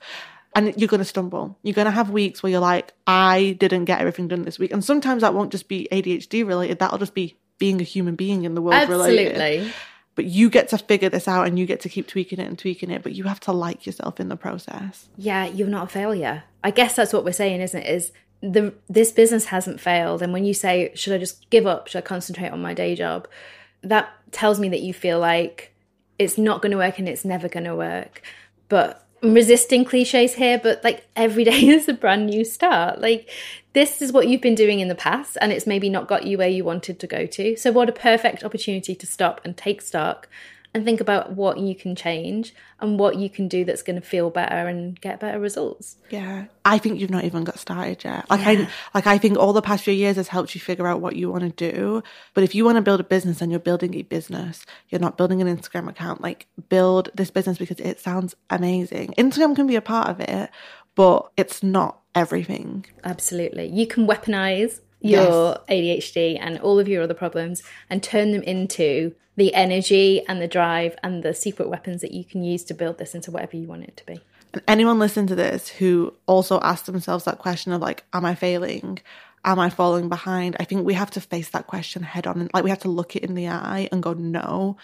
And 0.56 0.74
you're 0.78 0.88
going 0.88 1.00
to 1.00 1.06
stumble. 1.06 1.58
You're 1.64 1.74
going 1.74 1.84
to 1.86 1.92
have 1.92 2.10
weeks 2.12 2.42
where 2.42 2.50
you're 2.50 2.62
like, 2.62 2.94
I 3.06 3.58
didn't 3.60 3.84
get 3.86 4.00
everything 4.00 4.30
done 4.30 4.44
this 4.44 4.58
week. 4.58 4.72
And 4.72 4.82
sometimes 4.86 5.22
that 5.22 5.34
won't 5.34 5.52
just 5.52 5.68
be 5.68 5.86
ADHD 5.92 6.48
related. 6.48 6.80
That'll 6.80 6.98
just 6.98 7.14
be 7.14 7.36
being 7.58 7.82
a 7.82 7.84
human 7.84 8.16
being 8.16 8.46
in 8.46 8.56
the 8.56 8.62
world 8.62 8.88
related. 8.88 9.34
absolutely 9.36 9.74
But 10.16 10.26
you 10.26 10.50
get 10.50 10.70
to 10.70 10.78
figure 10.78 11.10
this 11.10 11.28
out 11.28 11.46
and 11.48 11.60
you 11.60 11.66
get 11.66 11.82
to 11.82 11.90
keep 11.90 12.08
tweaking 12.08 12.40
it 12.40 12.48
and 12.48 12.58
tweaking 12.58 12.90
it. 12.90 13.04
But 13.04 13.12
you 13.12 13.26
have 13.26 13.42
to 13.42 13.52
like 13.52 13.86
yourself 13.86 14.20
in 14.22 14.30
the 14.30 14.38
process. 14.38 15.10
yeah 15.18 15.46
you're 15.46 15.68
not 15.68 15.86
a 15.88 15.90
failure 15.90 16.44
i 16.64 16.72
guess 16.72 16.96
that's 16.96 17.12
what 17.14 17.26
we're 17.26 17.34
saying 17.34 17.60
isn't 17.62 17.82
it 17.84 17.90
is 17.94 18.12
the 18.42 18.74
this 18.90 19.12
business 19.12 19.46
hasn't 19.46 19.80
failed. 19.80 20.22
And 20.22 20.34
when 20.34 20.46
you 20.46 20.54
say 20.54 20.92
should 20.96 21.14
i 21.14 21.18
just 21.18 21.50
give 21.50 21.66
up? 21.66 21.88
Should 21.88 22.00
i 22.00 22.02
concentrate 22.02 22.50
on 22.50 22.62
my 22.62 22.74
day 22.74 22.96
job? 22.96 23.28
That 23.82 24.10
tells 24.32 24.60
me 24.60 24.70
that 24.70 24.82
you 24.82 24.94
feel 24.94 25.20
like 25.20 25.74
it's 26.18 26.38
not 26.38 26.62
going 26.62 26.72
to 26.72 26.78
work 26.78 27.00
and 27.00 27.10
it's 27.10 27.26
never 27.26 27.50
going 27.50 27.66
to 27.66 27.76
work. 27.76 28.22
But 28.70 29.06
I'm 29.24 29.34
resisting 29.34 29.86
cliches 29.86 30.36
here 30.36 30.60
but 30.62 30.84
like 30.84 31.08
every 31.16 31.44
day 31.44 31.68
is 31.68 31.88
a 31.88 31.94
brand 31.94 32.28
new 32.28 32.46
start. 32.46 33.02
Like 33.02 33.30
this 33.74 34.02
is 34.02 34.12
what 34.12 34.28
you've 34.28 34.42
been 34.42 34.56
doing 34.56 34.80
in 34.80 34.88
the 34.88 34.96
past 34.96 35.38
and 35.42 35.52
it's 35.52 35.68
maybe 35.68 35.90
not 35.90 36.08
got 36.08 36.26
you 36.26 36.38
where 36.38 36.48
you 36.48 36.64
wanted 36.64 37.00
to 37.00 37.08
go 37.08 37.26
to. 37.26 37.56
So 37.58 37.72
what 37.72 37.90
a 37.90 37.94
perfect 37.94 38.44
opportunity 38.44 38.96
to 38.96 39.06
stop 39.06 39.42
and 39.44 39.58
take 39.58 39.82
stock 39.82 40.28
and 40.76 40.84
think 40.84 41.00
about 41.00 41.32
what 41.32 41.58
you 41.58 41.74
can 41.74 41.96
change 41.96 42.54
and 42.82 43.00
what 43.00 43.16
you 43.16 43.30
can 43.30 43.48
do 43.48 43.64
that's 43.64 43.82
going 43.82 43.96
to 43.96 44.06
feel 44.06 44.30
better 44.30 44.68
and 44.68 45.00
get 45.00 45.22
better 45.22 45.40
results. 45.40 45.96
Yeah, 46.10 46.48
I 46.66 46.80
think 46.80 47.00
you've 47.00 47.10
not 47.10 47.24
even 47.24 47.46
got 47.46 47.58
started 47.58 48.04
yet. 48.04 48.30
Like 48.30 48.42
I, 48.46 48.68
like 48.94 49.08
I 49.08 49.18
think 49.18 49.38
all 49.38 49.54
the 49.54 49.62
past 49.62 49.86
few 49.86 49.94
years 49.94 50.18
has 50.18 50.28
helped 50.28 50.54
you 50.54 50.60
figure 50.60 50.86
out 50.86 51.00
what 51.00 51.16
you 51.16 51.32
want 51.32 51.44
to 51.44 51.72
do. 51.72 52.04
But 52.34 52.44
if 52.44 52.54
you 52.54 52.66
want 52.66 52.76
to 52.76 52.82
build 52.82 53.00
a 53.00 53.06
business 53.06 53.42
and 53.42 53.52
you're 53.52 53.60
building 53.62 53.96
a 53.96 54.02
business, 54.02 54.66
you're 54.90 55.00
not 55.00 55.16
building 55.16 55.42
an 55.42 55.48
Instagram 55.48 55.88
account. 55.88 56.20
Like 56.20 56.46
build 56.68 57.10
this 57.16 57.32
business 57.32 57.58
because 57.58 57.80
it 57.80 58.02
sounds 58.02 58.36
amazing. 58.50 59.14
Instagram 59.18 59.56
can 59.56 59.68
be 59.68 59.78
a 59.78 59.82
part 59.82 60.10
of 60.10 60.20
it, 60.20 60.50
but 60.96 61.32
it's 61.38 61.64
not 61.64 62.02
everything. 62.14 62.86
Absolutely. 63.06 63.68
You 63.68 63.88
can 63.88 64.08
weaponize 64.08 64.82
your 65.10 65.60
ADHD 65.70 66.38
and 66.40 66.60
all 66.60 66.80
of 66.80 66.88
your 66.88 67.04
other 67.04 67.14
problems 67.14 67.64
and 67.90 68.02
turn 68.02 68.32
them 68.32 68.44
into 68.44 69.14
the 69.36 69.54
energy 69.54 70.26
and 70.28 70.42
the 70.42 70.48
drive 70.48 70.96
and 71.04 71.24
the 71.24 71.34
secret 71.34 71.70
weapons 71.70 72.02
that 72.02 72.12
you 72.12 72.24
can 72.24 72.44
use 72.44 72.64
to 72.66 72.74
build 72.74 72.98
this 72.98 73.14
into 73.14 73.32
whatever 73.32 73.58
you 73.58 73.68
want 73.68 73.84
it 73.84 73.98
to 73.98 74.06
be. 74.06 74.20
And 74.54 74.64
anyone 74.68 75.00
listening 75.00 75.28
to 75.28 75.36
this 75.36 75.68
who 75.68 76.14
also 76.26 76.60
asks 76.62 76.88
themselves 76.88 77.26
that 77.26 77.40
question 77.40 77.74
of 77.74 77.82
like, 77.82 78.06
am 78.14 78.26
I 78.26 78.36
failing? 78.36 79.00
Am 79.44 79.60
I 79.60 79.70
falling 79.70 80.10
behind? 80.10 80.56
I 80.60 80.64
think 80.64 80.86
we 80.86 80.94
have 80.94 81.12
to 81.12 81.22
face 81.22 81.50
that 81.50 81.68
question 81.68 82.02
head 82.04 82.26
on 82.26 82.40
and 82.40 82.50
like 82.54 82.64
we 82.64 82.70
have 82.70 82.80
to 82.80 82.90
look 82.90 83.16
it 83.16 83.24
in 83.24 83.36
the 83.36 83.50
eye 83.50 83.90
and 83.92 84.02
go, 84.02 84.14
no. 84.14 84.78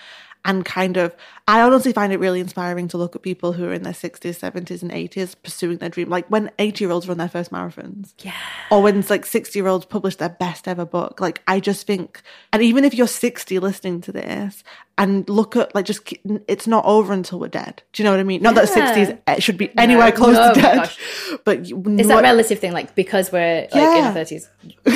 And 0.43 0.65
kind 0.65 0.97
of, 0.97 1.15
I 1.47 1.62
honestly 1.62 1.93
find 1.93 2.12
it 2.12 2.19
really 2.19 2.39
inspiring 2.39 2.88
to 2.89 2.97
look 2.97 3.15
at 3.15 3.21
people 3.21 3.54
who 3.54 3.65
are 3.65 3.73
in 3.73 3.84
their 3.84 3.93
60s, 3.93 4.39
70s, 4.39 4.82
and 4.82 4.89
80s 4.89 5.36
pursuing 5.43 5.77
their 5.77 5.89
dream. 5.89 6.10
Like 6.10 6.25
when 6.30 6.49
80 6.58 6.84
year 6.84 6.91
olds 6.91 7.08
run 7.08 7.19
their 7.19 7.30
first 7.30 7.51
marathons. 7.51 8.13
Yeah. 8.23 8.34
Or 8.71 8.82
when 8.82 9.01
like 9.08 9.27
60 9.27 9.60
year 9.60 9.67
olds 9.67 9.86
publish 9.86 10.15
their 10.15 10.30
best 10.30 10.67
ever 10.67 10.84
book. 10.84 11.21
Like 11.21 11.43
I 11.47 11.60
just 11.60 11.86
think, 11.86 12.21
and 12.51 12.63
even 12.63 12.86
if 12.86 12.95
you're 12.95 13.06
60 13.06 13.60
listening 13.60 14.01
to 14.01 14.12
this 14.12 14.63
and 14.97 15.30
look 15.30 15.56
at 15.56 15.75
like 15.75 15.86
just, 15.86 16.12
it's 16.47 16.65
not 16.65 16.86
over 16.86 17.13
until 17.13 17.39
we're 17.39 17.47
dead. 17.47 17.84
Do 17.93 18.01
you 18.01 18.06
know 18.06 18.12
what 18.12 18.19
I 18.19 18.23
mean? 18.23 18.41
Not 18.41 18.56
that 18.56 18.67
60s 18.67 19.19
eh, 19.27 19.39
should 19.39 19.58
be 19.60 19.69
anywhere 19.77 20.12
close 20.12 20.36
no, 20.36 20.54
to 20.54 20.60
my 20.60 20.67
dead. 20.67 20.75
gosh. 20.77 20.97
But 21.45 21.65
you, 21.67 21.84
It's 21.99 22.08
that 22.08 22.23
relative 22.23 22.58
thing, 22.58 22.71
like 22.73 22.95
because 22.95 23.32
we're 23.32 23.62
like 23.62 23.73
in 23.75 23.80
Yeah. 23.80 24.08
our 24.08 24.13
thirties, 24.13 24.49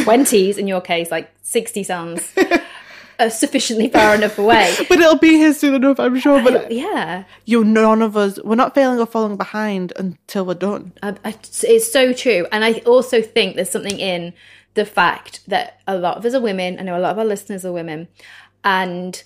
twenties 0.03 0.57
in 0.57 0.67
your 0.67 0.81
case, 0.81 1.11
like 1.11 1.31
sixty 1.43 1.83
sounds 1.83 2.23
uh, 3.19 3.29
sufficiently 3.29 3.89
far 3.89 4.15
enough 4.15 4.37
away. 4.37 4.75
but 4.89 4.99
it'll 4.99 5.17
be 5.17 5.37
here 5.37 5.53
soon 5.53 5.75
enough, 5.75 5.99
I'm 5.99 6.19
sure. 6.19 6.41
But 6.43 6.71
Yeah, 6.71 7.23
you, 7.45 7.63
none 7.63 8.01
of 8.01 8.17
us, 8.17 8.39
we're 8.43 8.55
not 8.55 8.75
failing 8.75 8.99
or 8.99 9.05
falling 9.05 9.37
behind 9.37 9.93
until 9.95 10.45
we're 10.45 10.55
done. 10.55 10.93
I, 11.01 11.15
I, 11.23 11.35
it's 11.63 11.91
so 11.91 12.13
true. 12.13 12.47
And 12.51 12.63
I 12.63 12.73
also 12.85 13.21
think 13.21 13.55
there's 13.55 13.69
something 13.69 13.99
in 13.99 14.33
the 14.75 14.85
fact 14.85 15.41
that 15.47 15.81
a 15.87 15.97
lot 15.97 16.17
of 16.17 16.25
us 16.25 16.33
are 16.33 16.41
women. 16.41 16.79
I 16.79 16.83
know 16.83 16.97
a 16.97 16.99
lot 16.99 17.11
of 17.11 17.19
our 17.19 17.25
listeners 17.25 17.65
are 17.65 17.71
women, 17.71 18.07
and 18.63 19.23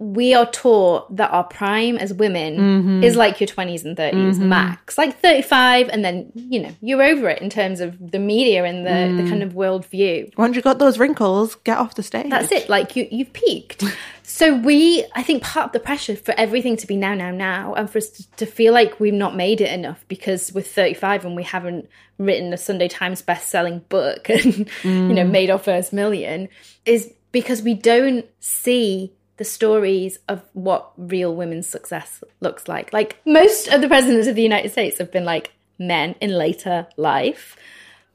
we 0.00 0.32
are 0.32 0.50
taught 0.50 1.14
that 1.14 1.30
our 1.30 1.44
prime 1.44 1.98
as 1.98 2.14
women 2.14 2.56
mm-hmm. 2.56 3.04
is 3.04 3.16
like 3.16 3.38
your 3.38 3.46
20s 3.46 3.84
and 3.84 3.98
30s 3.98 4.14
mm-hmm. 4.14 4.48
max, 4.48 4.96
like 4.96 5.20
35, 5.20 5.90
and 5.90 6.02
then 6.02 6.32
you 6.34 6.58
know 6.58 6.74
you're 6.80 7.02
over 7.02 7.28
it 7.28 7.42
in 7.42 7.50
terms 7.50 7.80
of 7.80 8.10
the 8.10 8.18
media 8.18 8.64
and 8.64 8.86
the, 8.86 9.22
the 9.22 9.28
mm. 9.28 9.28
kind 9.28 9.42
of 9.42 9.52
worldview. 9.52 10.34
Once 10.38 10.56
you've 10.56 10.64
got 10.64 10.78
those 10.78 10.98
wrinkles, 10.98 11.54
get 11.64 11.76
off 11.76 11.96
the 11.96 12.02
stage. 12.02 12.30
That's 12.30 12.50
it. 12.50 12.70
Like 12.70 12.96
you, 12.96 13.08
you've 13.10 13.34
peaked. 13.34 13.84
so 14.22 14.56
we, 14.56 15.04
I 15.14 15.22
think, 15.22 15.42
part 15.42 15.66
of 15.66 15.72
the 15.72 15.80
pressure 15.80 16.16
for 16.16 16.32
everything 16.38 16.78
to 16.78 16.86
be 16.86 16.96
now, 16.96 17.12
now, 17.12 17.30
now, 17.30 17.74
and 17.74 17.88
for 17.88 17.98
us 17.98 18.08
to, 18.08 18.30
to 18.36 18.46
feel 18.46 18.72
like 18.72 19.00
we've 19.00 19.12
not 19.12 19.36
made 19.36 19.60
it 19.60 19.70
enough 19.70 20.02
because 20.08 20.50
we're 20.54 20.62
35 20.62 21.26
and 21.26 21.36
we 21.36 21.42
haven't 21.42 21.90
written 22.16 22.54
a 22.54 22.56
Sunday 22.56 22.88
Times 22.88 23.20
best-selling 23.20 23.80
book 23.90 24.30
and 24.30 24.66
you 24.82 25.14
know 25.14 25.26
mm. 25.26 25.30
made 25.30 25.50
our 25.50 25.58
first 25.58 25.92
million, 25.92 26.48
is 26.86 27.12
because 27.32 27.60
we 27.60 27.74
don't 27.74 28.24
see 28.40 29.12
the 29.40 29.44
stories 29.46 30.18
of 30.28 30.42
what 30.52 30.92
real 30.98 31.34
women's 31.34 31.66
success 31.66 32.22
looks 32.40 32.68
like. 32.68 32.92
Like 32.92 33.16
most 33.24 33.68
of 33.68 33.80
the 33.80 33.88
presidents 33.88 34.26
of 34.28 34.34
the 34.34 34.42
United 34.42 34.70
States 34.70 34.98
have 34.98 35.10
been 35.10 35.24
like 35.24 35.50
men 35.78 36.14
in 36.20 36.28
later 36.28 36.86
life. 36.98 37.56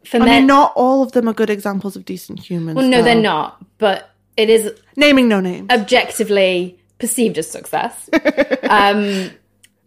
For 0.04 0.18
I 0.18 0.20
men, 0.20 0.28
mean, 0.42 0.46
not 0.46 0.72
all 0.76 1.02
of 1.02 1.14
them 1.14 1.28
are 1.28 1.34
good 1.34 1.50
examples 1.50 1.96
of 1.96 2.06
decent 2.06 2.40
humans. 2.48 2.76
well, 2.76 2.88
no, 2.88 3.02
they're 3.02 3.20
not. 3.20 3.58
But 3.80 4.12
it 4.38 4.52
is 4.52 4.72
Naming 4.96 5.28
no 5.28 5.40
names. 5.40 5.68
objectively 5.72 6.78
perceived 7.00 7.40
as 7.40 7.50
success. 7.50 8.08
Um, 8.70 9.30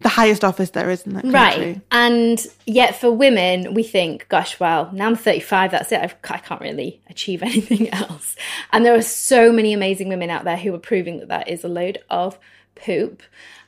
the 0.01 0.09
highest 0.09 0.43
office 0.43 0.69
there 0.71 0.89
is 0.89 1.05
in 1.05 1.13
that 1.13 1.23
country. 1.23 1.33
right. 1.39 1.81
And 1.91 2.45
yet 2.65 2.99
for 2.99 3.11
women, 3.11 3.73
we 3.73 3.83
think, 3.83 4.27
gosh, 4.29 4.59
well, 4.59 4.89
now 4.93 5.07
I'm 5.07 5.15
35, 5.15 5.71
that's 5.71 5.91
it. 5.91 5.99
I've, 5.99 6.15
I 6.29 6.37
can't 6.37 6.61
really 6.61 7.01
achieve 7.09 7.43
anything 7.43 7.89
else. 7.89 8.35
And 8.71 8.85
there 8.85 8.95
are 8.95 9.01
so 9.01 9.51
many 9.51 9.73
amazing 9.73 10.09
women 10.09 10.29
out 10.29 10.45
there 10.45 10.57
who 10.57 10.73
are 10.73 10.79
proving 10.79 11.19
that 11.19 11.27
that 11.29 11.49
is 11.49 11.63
a 11.63 11.69
load 11.69 11.99
of 12.09 12.39
poop. 12.75 13.21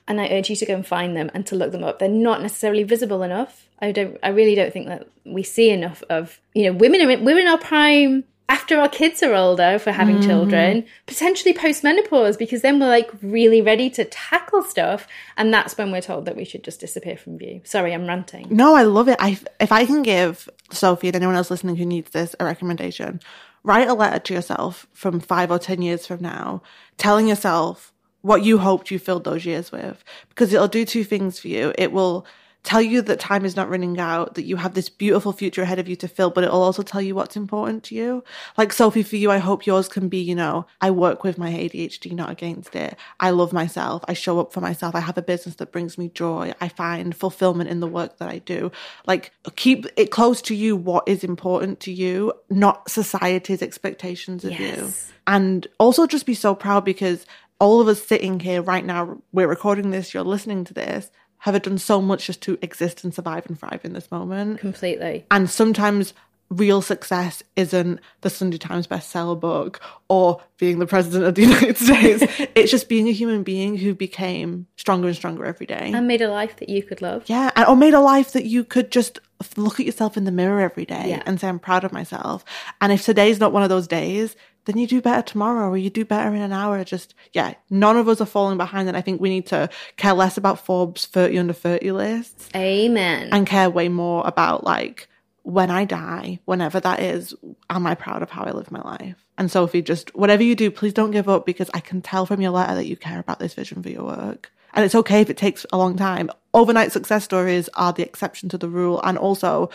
And 0.07 0.19
I 0.19 0.29
urge 0.29 0.49
you 0.49 0.55
to 0.55 0.65
go 0.65 0.73
and 0.73 0.85
find 0.85 1.15
them 1.15 1.29
and 1.33 1.45
to 1.47 1.55
look 1.55 1.71
them 1.71 1.83
up. 1.83 1.99
They're 1.99 2.09
not 2.09 2.41
necessarily 2.41 2.83
visible 2.83 3.23
enough. 3.23 3.67
I 3.79 3.91
don't. 3.91 4.17
I 4.21 4.29
really 4.29 4.55
don't 4.55 4.71
think 4.71 4.87
that 4.87 5.07
we 5.25 5.41
see 5.43 5.69
enough 5.69 6.03
of 6.09 6.39
you 6.53 6.65
know 6.65 6.73
women 6.73 7.01
are 7.01 7.09
in, 7.09 7.23
women 7.23 7.47
are 7.47 7.57
prime 7.57 8.23
after 8.51 8.77
our 8.77 8.89
kids 8.89 9.23
are 9.23 9.33
older 9.33 9.79
for 9.79 9.91
having 9.93 10.17
Mm-hmm. 10.17 10.29
children, 10.29 10.85
potentially 11.07 11.53
post 11.53 11.85
menopause 11.85 12.35
because 12.35 12.61
then 12.61 12.79
we're 12.79 12.87
like 12.99 13.09
really 13.21 13.61
ready 13.61 13.89
to 13.91 14.03
tackle 14.03 14.61
stuff, 14.61 15.07
and 15.37 15.53
that's 15.53 15.77
when 15.77 15.89
we're 15.91 16.01
told 16.01 16.25
that 16.25 16.35
we 16.35 16.43
should 16.43 16.63
just 16.63 16.81
disappear 16.81 17.15
from 17.15 17.37
view. 17.37 17.61
Sorry, 17.63 17.93
I'm 17.93 18.05
ranting. 18.05 18.47
No, 18.49 18.75
I 18.75 18.83
love 18.83 19.07
it. 19.07 19.15
I 19.19 19.39
if 19.61 19.71
I 19.71 19.85
can 19.85 20.03
give 20.03 20.49
Sophie 20.69 21.07
and 21.07 21.15
anyone 21.15 21.35
else 21.35 21.49
listening 21.49 21.77
who 21.77 21.85
needs 21.85 22.11
this 22.11 22.35
a 22.41 22.45
recommendation, 22.45 23.21
write 23.63 23.87
a 23.87 23.93
letter 23.93 24.19
to 24.19 24.33
yourself 24.33 24.85
from 24.91 25.21
five 25.21 25.49
or 25.49 25.59
ten 25.59 25.81
years 25.81 26.05
from 26.05 26.21
now, 26.21 26.61
telling 26.97 27.29
yourself 27.29 27.93
what 28.21 28.43
you 28.43 28.57
hoped 28.57 28.91
you 28.91 28.99
filled 28.99 29.23
those 29.23 29.45
years 29.45 29.71
with, 29.71 30.03
because 30.29 30.51
it'll 30.53 30.67
do 30.67 30.83
two 30.83 31.05
things 31.05 31.39
for 31.39 31.47
you. 31.47 31.73
It 31.77 31.91
will 31.93 32.25
tell 32.63 32.81
you 32.81 33.01
that 33.01 33.19
time 33.19 33.43
is 33.43 33.55
not 33.55 33.69
running 33.69 33.99
out, 33.99 34.35
that 34.35 34.45
you 34.45 34.55
have 34.55 34.73
this 34.73 34.89
beautiful 34.89 35.33
future 35.33 35.63
ahead 35.63 35.79
of 35.79 35.87
you 35.87 35.95
to 35.95 36.07
fill, 36.07 36.29
but 36.29 36.43
it'll 36.43 36.61
also 36.61 36.83
tell 36.83 37.01
you 37.01 37.15
what's 37.15 37.35
important 37.35 37.83
to 37.83 37.95
you. 37.95 38.23
Like 38.57 38.71
Sophie, 38.71 39.03
for 39.03 39.15
you, 39.15 39.31
I 39.31 39.39
hope 39.39 39.65
yours 39.65 39.87
can 39.87 40.09
be, 40.09 40.19
you 40.19 40.35
know, 40.35 40.67
I 40.79 40.91
work 40.91 41.23
with 41.23 41.37
my 41.37 41.51
ADHD, 41.51 42.11
not 42.11 42.29
against 42.29 42.75
it. 42.75 42.95
I 43.19 43.31
love 43.31 43.51
myself. 43.51 44.03
I 44.07 44.13
show 44.13 44.39
up 44.39 44.53
for 44.53 44.61
myself. 44.61 44.93
I 44.93 44.99
have 44.99 45.17
a 45.17 45.23
business 45.23 45.55
that 45.55 45.71
brings 45.71 45.97
me 45.97 46.09
joy. 46.09 46.53
I 46.61 46.67
find 46.67 47.15
fulfillment 47.15 47.69
in 47.69 47.79
the 47.79 47.87
work 47.87 48.17
that 48.19 48.29
I 48.29 48.37
do. 48.39 48.71
Like 49.07 49.31
keep 49.55 49.87
it 49.95 50.11
close 50.11 50.41
to 50.43 50.55
you 50.55 50.75
what 50.75 51.07
is 51.07 51.23
important 51.23 51.79
to 51.81 51.91
you, 51.91 52.33
not 52.49 52.89
society's 52.89 53.61
expectations 53.61 54.45
of 54.45 54.51
yes. 54.51 54.77
you. 54.77 54.93
And 55.25 55.67
also 55.79 56.05
just 56.05 56.25
be 56.25 56.33
so 56.33 56.53
proud 56.53 56.85
because 56.85 57.25
all 57.59 57.79
of 57.79 57.87
us 57.87 58.03
sitting 58.03 58.39
here 58.39 58.61
right 58.61 58.83
now, 58.83 59.21
we're 59.31 59.47
recording 59.47 59.91
this, 59.91 60.13
you're 60.13 60.23
listening 60.23 60.63
to 60.65 60.73
this, 60.73 61.11
have 61.41 61.59
done 61.63 61.77
so 61.77 62.01
much 62.01 62.27
just 62.27 62.41
to 62.43 62.57
exist 62.61 63.03
and 63.03 63.13
survive 63.13 63.45
and 63.47 63.59
thrive 63.59 63.81
in 63.83 63.93
this 63.93 64.11
moment. 64.11 64.59
Completely. 64.59 65.25
And 65.31 65.49
sometimes 65.49 66.13
real 66.51 66.81
success 66.81 67.41
isn't 67.55 67.99
the 68.21 68.29
Sunday 68.29 68.57
Times 68.57 68.85
bestseller 68.85 69.39
book 69.39 69.81
or 70.07 70.41
being 70.57 70.77
the 70.77 70.85
president 70.85 71.23
of 71.23 71.33
the 71.33 71.41
United 71.47 71.77
States. 71.77 72.23
it's 72.55 72.69
just 72.69 72.89
being 72.89 73.07
a 73.07 73.11
human 73.11 73.41
being 73.41 73.75
who 73.75 73.95
became 73.95 74.67
stronger 74.75 75.07
and 75.07 75.15
stronger 75.15 75.45
every 75.45 75.65
day. 75.65 75.91
And 75.93 76.07
made 76.07 76.21
a 76.21 76.29
life 76.29 76.57
that 76.57 76.69
you 76.69 76.83
could 76.83 77.01
love. 77.01 77.23
Yeah. 77.25 77.51
or 77.67 77.75
made 77.75 77.95
a 77.95 78.01
life 78.01 78.33
that 78.33 78.45
you 78.45 78.63
could 78.63 78.91
just 78.91 79.19
look 79.57 79.79
at 79.79 79.85
yourself 79.87 80.17
in 80.17 80.25
the 80.25 80.31
mirror 80.31 80.61
every 80.61 80.85
day 80.85 81.05
yeah. 81.09 81.23
and 81.25 81.39
say, 81.39 81.47
I'm 81.47 81.57
proud 81.57 81.83
of 81.83 81.91
myself. 81.91 82.45
And 82.81 82.91
if 82.91 83.03
today's 83.03 83.39
not 83.39 83.51
one 83.51 83.63
of 83.63 83.69
those 83.69 83.87
days, 83.87 84.35
then 84.65 84.77
you 84.77 84.87
do 84.87 85.01
better 85.01 85.21
tomorrow 85.21 85.69
or 85.69 85.77
you 85.77 85.89
do 85.89 86.05
better 86.05 86.33
in 86.33 86.41
an 86.41 86.53
hour. 86.53 86.83
Just, 86.83 87.13
yeah, 87.33 87.53
none 87.69 87.97
of 87.97 88.07
us 88.07 88.21
are 88.21 88.25
falling 88.25 88.57
behind. 88.57 88.87
And 88.87 88.97
I 88.97 89.01
think 89.01 89.19
we 89.19 89.29
need 89.29 89.47
to 89.47 89.69
care 89.97 90.13
less 90.13 90.37
about 90.37 90.63
Forbes 90.63 91.05
30 91.05 91.39
under 91.39 91.53
30 91.53 91.91
lists. 91.91 92.49
Amen. 92.55 93.29
And 93.31 93.47
care 93.47 93.69
way 93.69 93.89
more 93.89 94.25
about 94.25 94.63
like, 94.63 95.07
when 95.43 95.71
I 95.71 95.85
die, 95.85 96.39
whenever 96.45 96.79
that 96.79 96.99
is, 96.99 97.33
am 97.69 97.87
I 97.87 97.95
proud 97.95 98.21
of 98.21 98.29
how 98.29 98.43
I 98.43 98.51
live 98.51 98.71
my 98.71 98.81
life? 98.81 99.25
And 99.37 99.49
Sophie, 99.49 99.81
just 99.81 100.13
whatever 100.15 100.43
you 100.43 100.55
do, 100.55 100.69
please 100.69 100.93
don't 100.93 101.11
give 101.11 101.27
up 101.27 101.47
because 101.47 101.69
I 101.73 101.79
can 101.79 102.01
tell 102.01 102.27
from 102.27 102.41
your 102.41 102.51
letter 102.51 102.75
that 102.75 102.85
you 102.85 102.95
care 102.95 103.19
about 103.19 103.39
this 103.39 103.55
vision 103.55 103.81
for 103.81 103.89
your 103.89 104.03
work. 104.03 104.51
And 104.73 104.85
it's 104.85 104.95
okay 104.95 105.21
if 105.21 105.29
it 105.29 105.37
takes 105.37 105.65
a 105.73 105.77
long 105.77 105.97
time. 105.97 106.29
Overnight 106.53 106.91
success 106.91 107.23
stories 107.23 107.69
are 107.73 107.91
the 107.91 108.03
exception 108.03 108.49
to 108.49 108.57
the 108.57 108.69
rule. 108.69 109.01
And 109.03 109.17
also, 109.17 109.71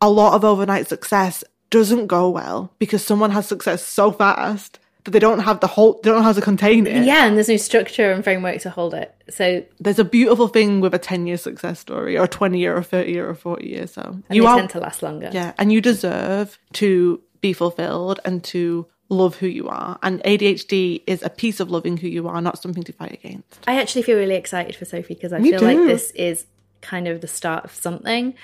a 0.00 0.10
lot 0.10 0.34
of 0.34 0.44
overnight 0.44 0.88
success 0.88 1.42
doesn't 1.70 2.06
go 2.06 2.28
well 2.30 2.72
because 2.78 3.04
someone 3.04 3.30
has 3.32 3.46
success 3.46 3.84
so 3.84 4.10
fast 4.10 4.78
that 5.04 5.12
they 5.12 5.18
don't 5.18 5.40
have 5.40 5.60
the 5.60 5.66
whole 5.66 5.94
they 6.02 6.10
don't 6.10 6.18
know 6.18 6.24
how 6.24 6.32
to 6.32 6.40
contain 6.40 6.86
it. 6.86 7.04
Yeah, 7.04 7.26
and 7.26 7.36
there's 7.36 7.48
no 7.48 7.56
structure 7.56 8.12
and 8.12 8.22
framework 8.22 8.60
to 8.62 8.70
hold 8.70 8.94
it. 8.94 9.14
So 9.30 9.64
there's 9.80 9.98
a 9.98 10.04
beautiful 10.04 10.48
thing 10.48 10.80
with 10.80 10.94
a 10.94 10.98
10 10.98 11.26
year 11.26 11.36
success 11.36 11.78
story 11.78 12.16
or 12.18 12.24
a 12.24 12.28
20 12.28 12.58
year 12.58 12.76
or 12.76 12.82
30 12.82 13.12
year 13.12 13.28
or 13.28 13.34
40 13.34 13.66
year. 13.66 13.86
So 13.86 14.02
and 14.02 14.36
you 14.36 14.46
are, 14.46 14.56
tend 14.58 14.70
to 14.70 14.80
last 14.80 15.02
longer. 15.02 15.30
Yeah, 15.32 15.52
and 15.58 15.72
you 15.72 15.80
deserve 15.80 16.58
to 16.74 17.22
be 17.40 17.52
fulfilled 17.52 18.20
and 18.24 18.42
to 18.44 18.86
love 19.08 19.36
who 19.36 19.46
you 19.46 19.68
are. 19.68 19.98
And 20.02 20.22
ADHD 20.24 21.02
is 21.06 21.22
a 21.22 21.30
piece 21.30 21.60
of 21.60 21.70
loving 21.70 21.96
who 21.96 22.08
you 22.08 22.28
are, 22.28 22.40
not 22.42 22.60
something 22.60 22.82
to 22.82 22.92
fight 22.92 23.12
against. 23.12 23.60
I 23.66 23.80
actually 23.80 24.02
feel 24.02 24.18
really 24.18 24.34
excited 24.34 24.76
for 24.76 24.84
Sophie 24.84 25.14
because 25.14 25.32
I 25.32 25.38
Me 25.38 25.50
feel 25.50 25.60
too. 25.60 25.66
like 25.66 25.76
this 25.78 26.10
is 26.10 26.44
kind 26.80 27.08
of 27.08 27.20
the 27.20 27.28
start 27.28 27.64
of 27.64 27.74
something 27.74 28.34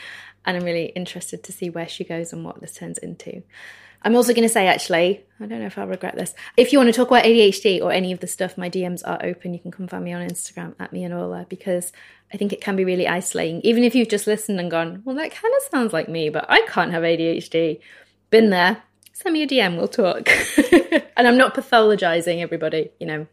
and 0.45 0.57
I'm 0.57 0.65
really 0.65 0.87
interested 0.87 1.43
to 1.45 1.53
see 1.53 1.71
where 1.71 1.89
she 1.89 2.05
goes 2.05 2.33
and 2.33 2.45
what 2.45 2.61
this 2.61 2.75
turns 2.75 2.99
into. 2.99 3.43
I'm 4.05 4.17
also 4.17 4.35
going 4.35 4.47
to 4.47 4.53
say, 4.53 4.67
actually, 4.67 5.25
I 5.41 5.47
don't 5.47 5.61
know 5.61 5.67
if 5.67 5.79
I'll 5.79 5.87
regret 5.87 6.15
this. 6.15 6.35
If 6.59 6.73
you 6.73 6.79
want 6.79 6.89
to 6.89 6.93
talk 6.93 7.09
about 7.09 7.25
ADHD 7.25 7.81
or 7.81 7.91
any 7.91 8.13
of 8.13 8.21
the 8.21 8.27
stuff, 8.27 8.59
my 8.59 8.69
DMs 8.69 9.03
are 9.07 9.25
open. 9.25 9.55
You 9.55 9.61
can 9.61 9.71
come 9.71 9.89
find 9.89 10.05
me 10.05 10.13
on 10.13 10.29
Instagram 10.29 10.75
at 10.79 10.93
me 10.93 11.05
and 11.05 11.15
Orla 11.15 11.47
because 11.49 11.91
I 12.33 12.37
think 12.37 12.53
it 12.53 12.61
can 12.61 12.77
be 12.77 12.85
really 12.85 13.09
isolating. 13.09 13.63
Even 13.63 13.83
if 13.83 13.95
you've 13.95 14.11
just 14.11 14.27
listened 14.27 14.61
and 14.61 14.71
gone, 14.71 15.01
well, 15.05 15.17
that 15.17 15.31
kind 15.31 15.55
of 15.57 15.63
sounds 15.71 15.95
like 15.95 16.09
me, 16.09 16.29
but 16.29 16.45
I 16.51 16.67
can't 16.67 16.93
have 16.93 17.03
ADHD. 17.03 17.81
Been 18.29 18.51
there. 18.51 18.83
Send 19.15 19.33
me 19.33 19.43
a 19.43 19.47
DM, 19.47 19.77
we'll 19.77 19.89
talk. 19.89 20.29
and 21.17 21.27
I'm 21.27 21.39
not 21.39 21.55
pathologizing 21.55 22.43
everybody, 22.43 22.91
you 23.01 23.07
know. 23.07 23.27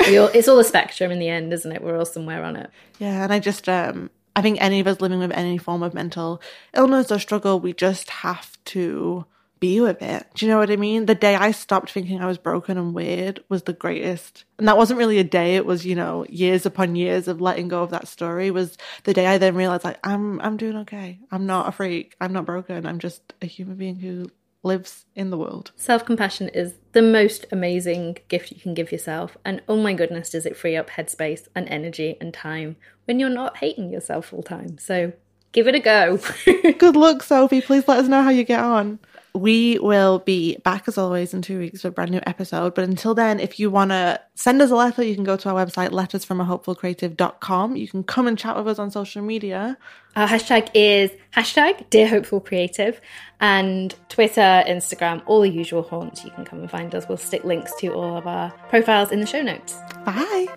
All, 0.00 0.28
it's 0.34 0.48
all 0.48 0.58
a 0.58 0.64
spectrum 0.64 1.12
in 1.12 1.18
the 1.18 1.28
end, 1.28 1.52
isn't 1.52 1.72
it? 1.72 1.82
We're 1.82 1.96
all 1.96 2.04
somewhere 2.04 2.42
on 2.42 2.56
it. 2.56 2.70
Yeah, 2.98 3.22
and 3.24 3.32
I 3.32 3.38
just 3.38 3.68
um 3.68 4.10
I 4.36 4.42
think 4.42 4.58
any 4.60 4.80
of 4.80 4.86
us 4.86 5.00
living 5.00 5.18
with 5.18 5.32
any 5.32 5.58
form 5.58 5.82
of 5.82 5.94
mental 5.94 6.40
illness 6.74 7.10
or 7.10 7.18
struggle, 7.18 7.60
we 7.60 7.72
just 7.72 8.10
have 8.10 8.62
to 8.66 9.24
be 9.60 9.80
with 9.80 10.00
it. 10.00 10.26
Do 10.34 10.46
you 10.46 10.50
know 10.50 10.58
what 10.58 10.70
I 10.70 10.76
mean? 10.76 11.06
The 11.06 11.14
day 11.14 11.34
I 11.34 11.50
stopped 11.50 11.90
thinking 11.90 12.20
I 12.20 12.26
was 12.26 12.38
broken 12.38 12.78
and 12.78 12.94
weird 12.94 13.44
was 13.48 13.64
the 13.64 13.74
greatest. 13.74 14.44
And 14.58 14.66
that 14.66 14.78
wasn't 14.78 14.98
really 14.98 15.18
a 15.18 15.24
day, 15.24 15.56
it 15.56 15.66
was, 15.66 15.84
you 15.84 15.94
know, 15.94 16.24
years 16.28 16.64
upon 16.64 16.96
years 16.96 17.28
of 17.28 17.40
letting 17.40 17.68
go 17.68 17.82
of 17.82 17.90
that 17.90 18.08
story 18.08 18.50
was 18.50 18.78
the 19.04 19.12
day 19.12 19.26
I 19.26 19.38
then 19.38 19.54
realized 19.54 19.84
like 19.84 19.98
I'm 20.02 20.40
I'm 20.40 20.56
doing 20.56 20.76
okay. 20.78 21.18
I'm 21.30 21.46
not 21.46 21.68
a 21.68 21.72
freak. 21.72 22.16
I'm 22.20 22.32
not 22.32 22.46
broken. 22.46 22.86
I'm 22.86 22.98
just 22.98 23.34
a 23.42 23.46
human 23.46 23.76
being 23.76 23.96
who 23.96 24.30
lives 24.62 25.06
in 25.14 25.30
the 25.30 25.38
world. 25.38 25.72
Self 25.76 26.04
compassion 26.04 26.48
is 26.48 26.74
the 26.92 27.02
most 27.02 27.46
amazing 27.50 28.18
gift 28.28 28.50
you 28.52 28.60
can 28.60 28.74
give 28.74 28.92
yourself. 28.92 29.36
And 29.44 29.62
oh 29.68 29.76
my 29.76 29.94
goodness, 29.94 30.30
does 30.30 30.46
it 30.46 30.56
free 30.56 30.76
up 30.76 30.90
headspace 30.90 31.48
and 31.54 31.68
energy 31.68 32.16
and 32.20 32.32
time 32.32 32.76
when 33.06 33.18
you're 33.18 33.28
not 33.28 33.58
hating 33.58 33.90
yourself 33.90 34.26
full 34.26 34.42
time. 34.42 34.78
So 34.78 35.12
give 35.52 35.68
it 35.68 35.74
a 35.74 35.80
go. 35.80 36.18
Good 36.78 36.96
luck, 36.96 37.22
Sophie. 37.22 37.60
Please 37.60 37.86
let 37.88 37.98
us 37.98 38.08
know 38.08 38.22
how 38.22 38.30
you 38.30 38.44
get 38.44 38.60
on. 38.60 38.98
We 39.32 39.78
will 39.78 40.18
be 40.18 40.56
back 40.64 40.88
as 40.88 40.98
always 40.98 41.32
in 41.32 41.42
two 41.42 41.60
weeks 41.60 41.82
for 41.82 41.88
a 41.88 41.90
brand 41.92 42.10
new 42.10 42.20
episode. 42.26 42.74
But 42.74 42.84
until 42.84 43.14
then, 43.14 43.38
if 43.38 43.60
you 43.60 43.70
want 43.70 43.92
to 43.92 44.20
send 44.34 44.60
us 44.60 44.72
a 44.72 44.74
letter, 44.74 45.04
you 45.04 45.14
can 45.14 45.22
go 45.22 45.36
to 45.36 45.50
our 45.50 45.64
website, 45.64 45.90
lettersfromahopefulcreative.com. 45.90 47.76
You 47.76 47.86
can 47.86 48.02
come 48.02 48.26
and 48.26 48.36
chat 48.36 48.56
with 48.56 48.66
us 48.66 48.80
on 48.80 48.90
social 48.90 49.22
media. 49.22 49.78
Our 50.16 50.26
hashtag 50.26 50.70
is 50.74 51.12
hashtag 51.32 51.88
Dear 51.90 52.08
Hopeful 52.08 52.40
Creative 52.40 53.00
and 53.38 53.94
Twitter, 54.08 54.64
Instagram, 54.66 55.22
all 55.26 55.42
the 55.42 55.50
usual 55.50 55.82
haunts. 55.82 56.24
You 56.24 56.32
can 56.32 56.44
come 56.44 56.58
and 56.60 56.70
find 56.70 56.92
us. 56.96 57.08
We'll 57.08 57.16
stick 57.16 57.44
links 57.44 57.72
to 57.76 57.92
all 57.92 58.16
of 58.16 58.26
our 58.26 58.50
profiles 58.68 59.12
in 59.12 59.20
the 59.20 59.26
show 59.26 59.42
notes. 59.42 59.74
Bye. 60.04 60.48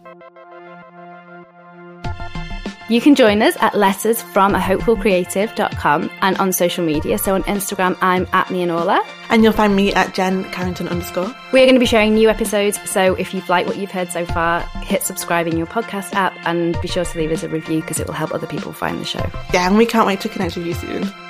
You 2.89 2.99
can 2.99 3.15
join 3.15 3.41
us 3.41 3.55
at 3.61 3.75
letters 3.75 4.21
from 4.21 4.55
a 4.55 4.59
hopefulcreative.com 4.59 6.11
and 6.21 6.37
on 6.37 6.51
social 6.51 6.85
media. 6.85 7.17
So 7.17 7.33
on 7.33 7.43
Instagram, 7.43 7.97
I'm 8.01 8.27
at 8.33 8.51
me 8.51 8.61
and. 8.61 9.01
And 9.29 9.43
you'll 9.43 9.53
find 9.53 9.75
me 9.75 9.93
at 9.93 10.13
Jen 10.13 10.43
Carrington 10.51 10.89
underscore. 10.89 11.33
We're 11.53 11.65
going 11.65 11.75
to 11.75 11.79
be 11.79 11.85
sharing 11.85 12.13
new 12.13 12.29
episodes. 12.29 12.77
So 12.89 13.15
if 13.15 13.33
you've 13.33 13.47
liked 13.47 13.67
what 13.67 13.77
you've 13.77 13.91
heard 13.91 14.11
so 14.11 14.25
far, 14.25 14.61
hit 14.83 15.03
subscribe 15.03 15.47
in 15.47 15.57
your 15.57 15.67
podcast 15.67 16.13
app 16.13 16.37
and 16.45 16.79
be 16.81 16.87
sure 16.87 17.05
to 17.05 17.17
leave 17.17 17.31
us 17.31 17.43
a 17.43 17.49
review 17.49 17.81
because 17.81 17.99
it 17.99 18.07
will 18.07 18.13
help 18.13 18.33
other 18.33 18.47
people 18.47 18.73
find 18.73 18.99
the 18.99 19.05
show. 19.05 19.25
Yeah, 19.53 19.67
and 19.67 19.77
we 19.77 19.85
can't 19.85 20.05
wait 20.05 20.19
to 20.21 20.29
connect 20.29 20.57
with 20.57 20.65
you 20.65 20.73
soon. 20.73 21.22